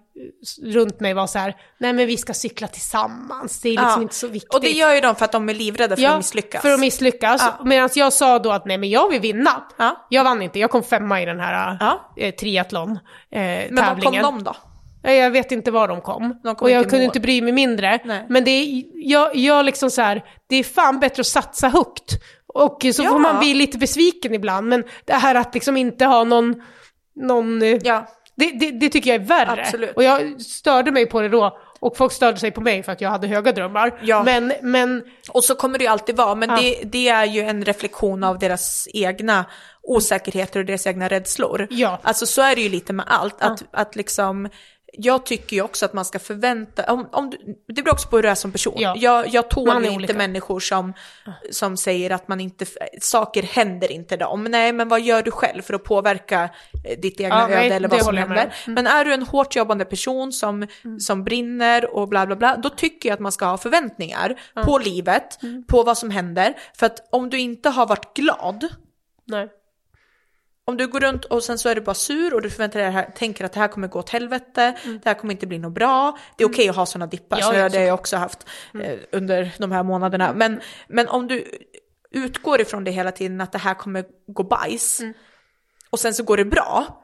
[0.63, 4.01] runt mig var så här, nej men vi ska cykla tillsammans, det är liksom Ja.
[4.01, 4.53] inte så viktigt.
[4.53, 6.61] Och det gör ju de för att de är livrädda för att misslyckas.
[6.61, 7.41] för att misslyckas.
[7.59, 7.65] Ja.
[7.65, 9.63] Medan jag sa då att nej men jag vill vinna.
[9.77, 10.07] Ja.
[10.09, 12.13] Jag vann inte, jag kom femma i den här Ja.
[12.17, 14.55] eh, triathlon eh, Men var kom de då?
[15.03, 16.39] Jag vet inte var de kom.
[16.43, 17.03] De kom och jag kunde mål.
[17.05, 17.99] inte bry mig mindre.
[18.05, 18.25] Nej.
[18.29, 22.11] Men det är, jag, jag liksom så här, det är fan bättre att satsa högt.
[22.53, 23.09] Och så Ja.
[23.09, 24.67] får man bli lite besviken ibland.
[24.67, 26.55] Men det här att liksom inte ha någon,
[27.15, 28.07] någon eh, Ja.
[28.39, 29.61] Det, det, det tycker jag är värre.
[29.61, 29.95] Absolut.
[29.95, 31.59] Och jag störde mig på det då.
[31.81, 33.99] Och folk störde sig på mig för att jag hade höga drömmar.
[34.03, 34.23] Ja.
[34.23, 36.55] Men, men Och så kommer det ju alltid vara, men Ja.
[36.61, 39.45] det, det är ju en reflektion av deras egna
[39.83, 41.67] osäkerheter och deras egna rädslor.
[41.69, 41.99] Ja.
[42.03, 44.49] Alltså så är det ju lite med allt, att, att liksom,
[45.01, 47.37] jag tycker ju också att man ska förvänta, om, om du,
[47.67, 48.73] det beror också på hur du är som person.
[48.77, 48.93] Ja.
[48.97, 50.93] Jag, jag tål ju inte människor som,
[51.51, 52.65] som säger att man inte,
[53.01, 54.43] saker händer inte dem.
[54.43, 56.49] Nej, men vad gör du själv för att påverka
[56.85, 58.53] eh, ditt egna Ja, nej, öde eller det vad som händer?
[58.67, 58.73] Mm.
[58.75, 60.67] Men är du en hårt jobbande person som,
[60.99, 64.77] som brinner och bla bla bla, då tycker jag att man ska ha förväntningar på
[64.77, 65.63] livet, Mm.
[65.67, 66.53] på vad som händer.
[66.77, 68.67] För att om du inte har varit glad,
[69.25, 69.49] nej.
[70.69, 72.85] Om du går runt och sen så är du bara sur och du förväntar dig
[72.87, 75.59] det här, tänker att det här kommer gå åt helvete, det här kommer inte bli
[75.59, 76.17] något bra.
[76.37, 77.55] Det är okej att ha sådana dippar, Mm.
[77.55, 78.47] Ja, så det har jag också haft
[78.83, 80.33] eh, under de här månaderna.
[80.33, 81.45] Men, men om du
[82.11, 85.13] utgår ifrån det hela tiden att det här kommer gå bajs Mm.
[85.89, 87.03] och sen så går det bra,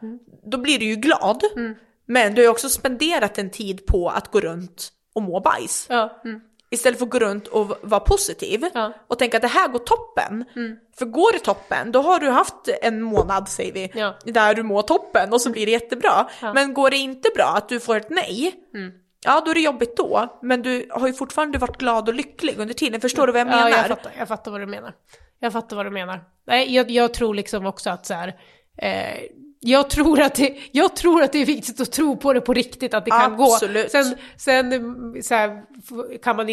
[0.51, 1.43] då blir du ju glad.
[1.55, 1.75] Mm.
[2.05, 5.85] Men du har också spenderat en tid på att gå runt och må bajs.
[5.89, 6.21] Ja.
[6.25, 6.41] Mm.
[6.75, 8.93] Istället för att gå runt och vara positiv Ja.
[9.07, 10.45] och tänka att det här går toppen.
[10.97, 14.15] För går det toppen, då har du haft en månad, säger vi, Ja.
[14.25, 16.29] där du mår toppen och så blir det jättebra.
[16.41, 16.53] Ja.
[16.53, 18.53] Men går det inte bra, att du får ett nej,
[19.25, 20.39] ja då är det jobbigt då.
[20.41, 23.01] Men du har ju fortfarande varit glad och lycklig under tiden.
[23.01, 23.69] Förstår du vad jag menar?
[23.69, 24.93] Ja, jag fattar, jag fattar vad du menar.
[25.39, 26.23] Jag fattar vad du menar.
[26.47, 28.27] Nej, jag, jag tror liksom också att så här,
[28.77, 29.19] eh,
[29.65, 32.53] jag, tror att det, jag tror att det är viktigt att tro på det på
[32.53, 33.83] riktigt, att det kan Absolut.
[33.83, 33.89] gå.
[33.89, 35.63] Sen, sen så här,
[36.23, 36.47] kan man,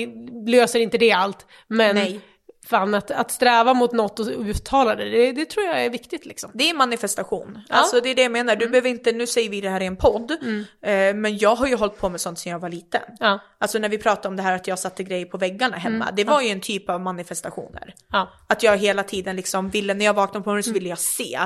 [0.47, 2.21] löser inte det allt, men Nej.
[2.67, 6.27] Fan att, att sträva mot något och uttala det, det, det tror jag är viktigt
[6.27, 6.51] liksom.
[6.55, 7.59] Det är manifestation.
[7.69, 8.57] Alltså det är det jag menar.
[8.57, 11.67] Du behöver inte, nu säger vi det här i en podd, eh, men jag har
[11.67, 13.01] ju hållit på med sånt sedan jag var liten.
[13.21, 13.41] Ja.
[13.59, 16.25] Alltså när vi pratar om det här att jag satte grejer på väggarna hemma, det
[16.25, 17.95] var ju en typ av manifestationer.
[18.13, 18.33] Ja.
[18.47, 21.41] Att jag hela tiden liksom ville, när jag vaknade på morgonen så ville jag se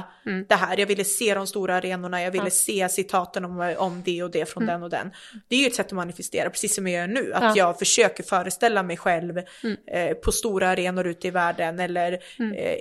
[0.48, 0.80] det här.
[0.80, 4.46] Jag ville se de stora arenorna, jag ville se citaten om, om det och det
[4.50, 5.10] från den och den.
[5.48, 7.32] Det är ju ett sätt att manifestera, precis som jag gör nu.
[7.34, 7.52] Att Ja.
[7.56, 12.78] jag försöker föreställa mig själv eh, på stora arenor ute i världen eller eh,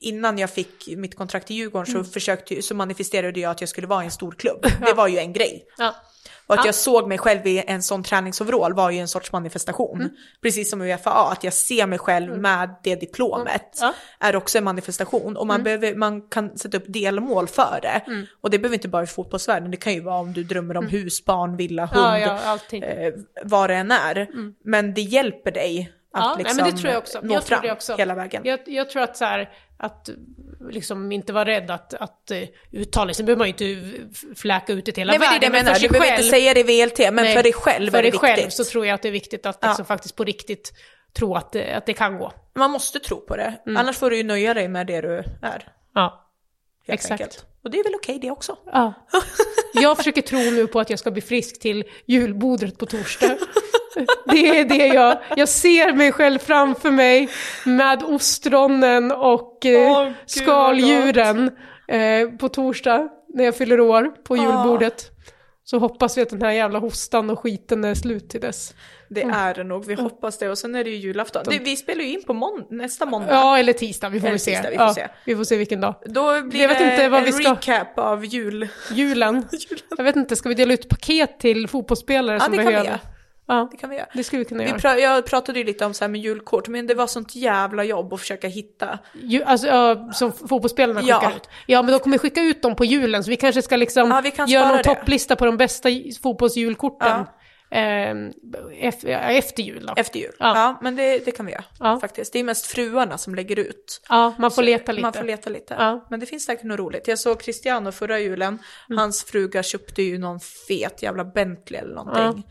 [0.00, 3.86] Innan jag fick mitt kontrakt i Djurgården så, försökte, så manifesterade jag att jag skulle
[3.86, 4.66] vara i en stor klubb.
[4.86, 5.66] Det var ju en grej.
[5.78, 5.94] Ja.
[6.46, 6.66] Och att Ja.
[6.66, 10.00] jag såg mig själv i en sån träningsoverall var ju en sorts manifestation.
[10.00, 10.12] Mm.
[10.42, 13.94] Precis som UFA, att jag ser mig själv med det diplomet Ja.
[14.20, 15.36] är också en manifestation.
[15.36, 18.02] Och man, behöver, man kan sätta upp delmål för det.
[18.06, 18.26] Mm.
[18.40, 20.86] Och det behöver inte bara i fotbollsvärlden, det kan ju vara om du drömmer om
[20.86, 23.14] hus, barn, villa, hund, Ja, ja, eh,
[23.44, 24.28] vad det än är.
[24.64, 27.20] Men det hjälper dig att Ja, nej, liksom men det tror jag också.
[27.22, 27.96] nå Jag tror fram det också.
[27.96, 28.42] hela vägen.
[28.44, 30.08] Jag, jag tror att så här, att
[30.70, 32.42] liksom inte vara rädd att, att uh,
[32.80, 33.14] uttala sig.
[33.14, 33.98] Sen behöver man ju inte
[34.40, 35.56] fläka ut det till hela Nej men det är det världen.
[35.56, 37.42] jag menar, för sig du behöver själv- inte säga det i VLT, men Nej, för
[37.42, 38.52] dig själv för är det dig själv viktigt.
[38.52, 40.72] så tror jag att det är viktigt att liksom faktiskt på riktigt
[41.18, 42.32] tro att att det kan gå.
[42.54, 43.76] Man måste tro på det, Mm.
[43.76, 45.68] annars får du ju nöja dig med det du är.
[45.94, 46.25] Ja,
[46.86, 47.20] Helt exakt.
[47.20, 47.44] Enkelt.
[47.64, 48.56] Och det är väl okej det också.
[48.72, 48.94] Ja.
[49.74, 53.36] Jag försöker tro nu på att jag ska bli frisk till julbordet på torsdag.
[54.24, 57.28] Det är det jag, jag ser mig själv framför mig
[57.64, 61.50] med ostronen och eh, gud, skaldjuren
[61.88, 65.10] eh, på torsdag när jag fyller år på julbordet.
[65.64, 68.74] Så hoppas vi att den här jävla hostan och skiten är slut till dess.
[69.08, 70.48] Det är det nog, vi hoppas det.
[70.48, 71.42] Och sen är det ju julafton.
[71.50, 73.34] Det, vi spelar ju in på mån- nästa måndag.
[73.34, 74.50] Ja, eller tisdag, vi får väl se.
[74.54, 75.08] tisdag, vi får ja, se.
[75.24, 75.94] vi får se vilken dag.
[76.06, 78.68] Då blir Jag vet det inte vad en vi ska- recap av jul.
[78.92, 79.48] Julen.
[79.96, 82.72] Jag vet inte, ska vi dela ut paket till fotbollsspelare Ja, som det kan vi
[82.72, 82.98] behöver?
[83.48, 84.06] Ja, Det kan vi göra.
[84.14, 84.78] det skulle vi kunna Vi göra.
[84.78, 87.84] pra- jag pratade ju lite om så här med julkort, men det var sånt jävla
[87.84, 88.98] jobb att försöka hitta.
[89.22, 91.32] Ju, alltså, ja, som fotbollsspelarna skickar Ja.
[91.36, 91.48] ut.
[91.66, 94.46] Ja, men de kommer skicka ut dem på julen, så vi kanske ska liksom Ja,
[94.46, 94.84] göra någon det.
[94.84, 95.88] topplista på de bästa
[96.22, 97.08] fotbollsjulkorten.
[97.08, 97.26] Ja.
[97.70, 98.32] Ehm,
[98.72, 99.94] ef- ja, efter jul då.
[99.96, 100.32] Efter jul.
[100.38, 100.56] Ja.
[100.56, 102.00] Ja, men det, det kan vi göra Ja.
[102.00, 102.32] faktiskt.
[102.32, 104.00] Det är mest fruarna som lägger ut.
[104.08, 105.02] Ja, man får leta lite.
[105.02, 105.74] Man får leta lite.
[105.78, 106.06] Ja.
[106.10, 107.08] Men det finns säkert något roligt.
[107.08, 108.58] Jag såg Cristiano förra julen.
[108.88, 108.98] Mm.
[108.98, 112.46] Hans fruga köpte ju någon fet jävla Bentley eller någonting.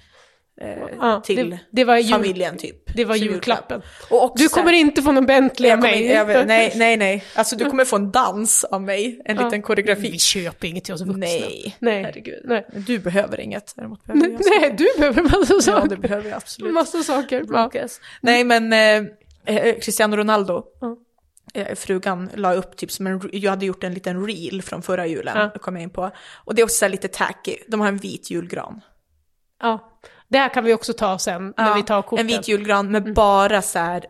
[0.62, 0.68] Eh,
[1.00, 2.96] Ja, till det- det var jul- familjen typ.
[2.96, 3.82] Det var julklappen.
[4.10, 6.06] Och också Du här- kommer inte få någon Bentley jag av mig.
[6.08, 7.24] jag vet, nej, nej, nej.
[7.36, 9.22] Alltså du kommer få en dans av mig.
[9.26, 10.12] En liten koreografi.
[10.12, 11.18] Vi köper inget till oss vuxna.
[11.18, 12.04] Nej, Nej.
[12.04, 12.42] herregud.
[12.44, 12.66] Nej.
[12.74, 13.74] Du behöver inget.
[13.76, 14.60] Däremot behöver jag saker.
[14.60, 15.90] Nej, du behöver massa Ja, saker.
[15.90, 16.74] det behöver jag absolut.
[16.74, 17.38] Massa saker.
[17.40, 17.46] Ja.
[17.46, 18.02] Broncos.
[18.22, 20.98] Nej men eh, eh, Cristiano Ronaldo, Ja.
[21.62, 25.08] eh, frugan la upp typ som en, jag hade gjort en liten reel från förra
[25.08, 25.60] julen, Ja.
[25.62, 26.12] kom jag in på.
[26.46, 28.82] Och det är också lite tacky, de har en vit julgran.
[29.62, 29.92] ja.
[30.36, 32.20] Det här kan vi också ta sen när Ja, vi tar korten.
[32.20, 34.06] En vit julgran med bara så här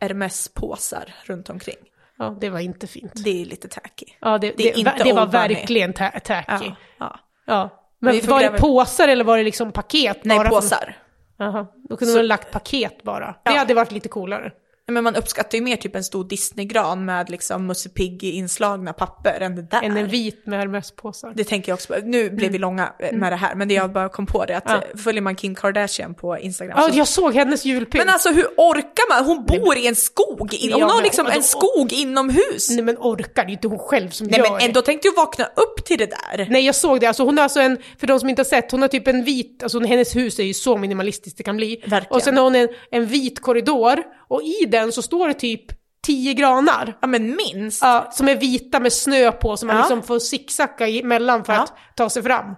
[0.00, 1.76] Hermes-påsar runt omkring.
[2.18, 3.12] Ja, det var inte fint.
[3.24, 4.06] Det är lite tacky.
[4.20, 6.64] Ja, det, Det det, det var verkligen ta- tacky.
[6.66, 7.20] Ja, ja.
[7.46, 7.70] Ja.
[8.00, 10.24] Men var det påsar eller var det liksom paket?
[10.24, 10.96] Nej, bara påsar.
[11.38, 13.34] Jaha, då kunde man ha lagt paket bara.
[13.44, 14.52] Det hade varit lite coolare.
[14.92, 19.56] Men man uppskattar ju mer typ en stor Disney-gran med liksom Musse Piggy-inslagna papper än
[19.56, 19.82] det där.
[19.82, 21.32] Än en vit med Hermes-påsar.
[21.36, 22.00] Det tänker jag också på.
[22.04, 24.68] Nu blev vi långa med det här, men det jag bara kom på det att
[24.68, 24.80] Mm.
[24.82, 24.88] Ja.
[24.94, 26.98] eh, följer man Kim Kardashian på Instagram Ja, så...
[26.98, 28.04] jag såg hennes julpynt.
[28.04, 29.24] Men alltså hur orkar man?
[29.24, 30.38] Hon bor i en skog.
[30.72, 32.70] Hon har men- liksom en skog inomhus.
[32.70, 34.64] Nej men orkar, det är inte hon själv som Nej gör men det.
[34.64, 36.46] ändå tänkte jag vakna upp till det där.
[36.50, 38.70] Nej jag såg det, alltså hon har alltså en, för de som inte har sett,
[38.70, 41.76] hon har typ en vit, alltså hennes hus är ju så minimalistiskt det kan bli.
[41.86, 42.14] Verkligen.
[42.16, 45.64] Och sen har hon en, en vit korridor, och i den så står det typ
[46.02, 46.98] tio granar.
[47.00, 47.82] Ja men minst.
[47.82, 49.82] Ja, som är vita med snö på, som man Ja.
[49.82, 51.62] liksom får zigzacka emellan för Ja.
[51.62, 52.54] att ta sig fram.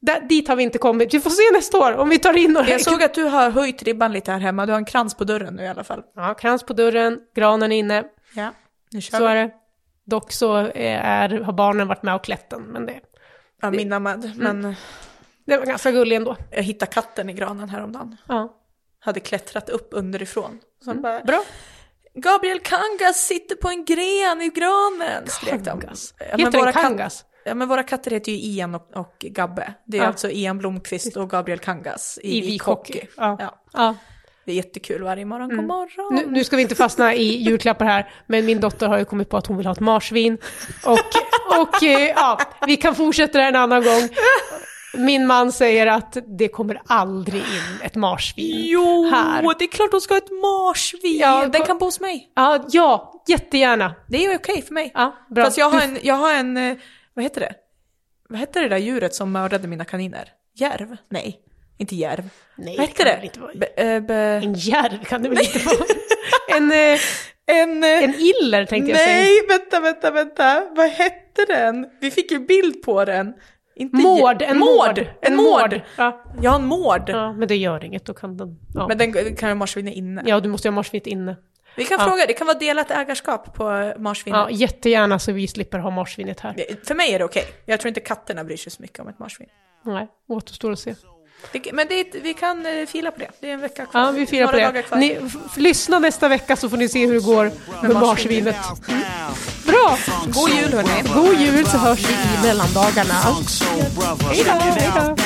[0.00, 2.52] Där, dit har vi inte kommit, vi får se nästa år om vi tar in
[2.52, 2.68] några.
[2.68, 4.66] Jag såg att du har höjt ribban lite här hemma.
[4.66, 6.02] Du har en krans på dörren nu i alla fall.
[6.16, 8.04] Ja, krans på dörren, granen inne,
[8.34, 8.50] Ja,
[8.90, 9.30] nu kör så vi.
[9.32, 9.50] är det.
[10.04, 13.00] Dock så är, har barnen varit med och klätt den, men det,
[13.62, 14.32] Ja, mina med.
[14.36, 14.74] Men
[15.46, 16.36] det var ganska gullig ändå.
[16.50, 18.16] jag hittade katten i granen häromdagen.
[18.28, 18.54] Ja.
[19.00, 20.58] Hade klättrat upp underifrån.
[20.84, 21.02] Så Mm.
[21.02, 21.42] bara, Bra.
[22.14, 25.64] Gabriel Kangas sitter på en gren i granen, skrek de.
[25.80, 26.14] Kangas.
[26.18, 27.24] Ja, Heter den Kangas?
[27.44, 29.74] Ja, men våra katter heter ju Ian och, och Gabbe.
[29.86, 30.08] Det är Ja.
[30.08, 32.92] alltså Ian Blomqvist och Gabriel Kangas i, I vit vik hockey.
[32.92, 33.06] hockey.
[33.16, 33.36] Ja.
[33.40, 33.62] Ja.
[33.72, 33.94] Ja.
[34.44, 35.48] Det är jättekul varje morgon.
[35.56, 36.14] God morgon.
[36.14, 39.28] Nu, nu ska vi inte fastna i julklappar här, men min dotter har ju kommit
[39.30, 40.38] på att hon vill ha ett marsvin.
[40.86, 40.98] Och,
[41.60, 44.08] och eh, ja, vi kan fortsätta det här en annan gång.
[44.94, 49.54] Min man säger att det kommer aldrig in ett marsvin Jo, här.
[49.58, 51.18] det är klart hon ska ha ett marsvin.
[51.18, 52.32] Ja, Den kan bo hos mig.
[52.34, 53.94] Ja, ja, jättegärna.
[54.08, 54.90] Det är okej för mig.
[54.94, 55.44] Ja, bra.
[55.44, 56.76] Fast jag har en, jag har en, eh,
[57.14, 57.54] vad heter det?
[58.28, 60.28] Vad heter det där djuret som mördade mina kaniner?
[60.54, 60.96] Järv?
[61.10, 61.40] Nej,
[61.78, 62.28] inte järv.
[62.56, 63.40] Nej, vad det kan det?
[63.40, 63.52] vara.
[63.54, 65.76] Be, eh, be, En järv kan det väl inte vara?
[66.56, 66.98] En, eh,
[67.46, 69.16] en, en iller tänkte jag säga.
[69.16, 70.66] nej, vänta, vänta, vänta.
[70.76, 71.86] Vad hette den?
[72.00, 73.34] Vi fick ju bild på den.
[73.78, 75.06] Inte Mård, en mård.
[75.20, 75.80] En mård.
[75.96, 76.24] Ja.
[76.42, 77.02] Jag har en mård.
[77.06, 78.58] ja, men det gör inget, då kan den...
[78.74, 80.22] Ja, Men den kan ju marsvinet inne.
[80.26, 81.36] ja du måste ju ha marsvinet inne.
[81.76, 82.06] Vi kan Ja.
[82.06, 84.38] fråga, det kan vara delat ägarskap på marsvinet.
[84.38, 86.54] Ja, jättegärna så vi slipper ha marsvinet här.
[86.86, 87.44] För mig är det okej.
[87.64, 89.48] Jag tror inte katterna bryr sig så mycket om ett marsvin.
[89.82, 90.94] Nej, återstår att se.
[91.52, 93.28] Det, men det, vi kan eh, fila på det.
[93.40, 94.00] Det är en vecka kvar.
[94.00, 94.96] Ja, vi firar på det.
[94.96, 97.50] Ni, f- lyssna nästa vecka så får ni se hur det går
[97.82, 98.56] med marsvinet.
[98.88, 98.98] Now.
[99.66, 99.98] Bra!
[100.26, 101.02] God jul hörni.
[101.14, 103.14] God jul så hörs vi i mellandagarna.
[103.14, 104.28] Funk Soul Brother.
[104.28, 105.18] Hey, Check dog, it hey, out dog.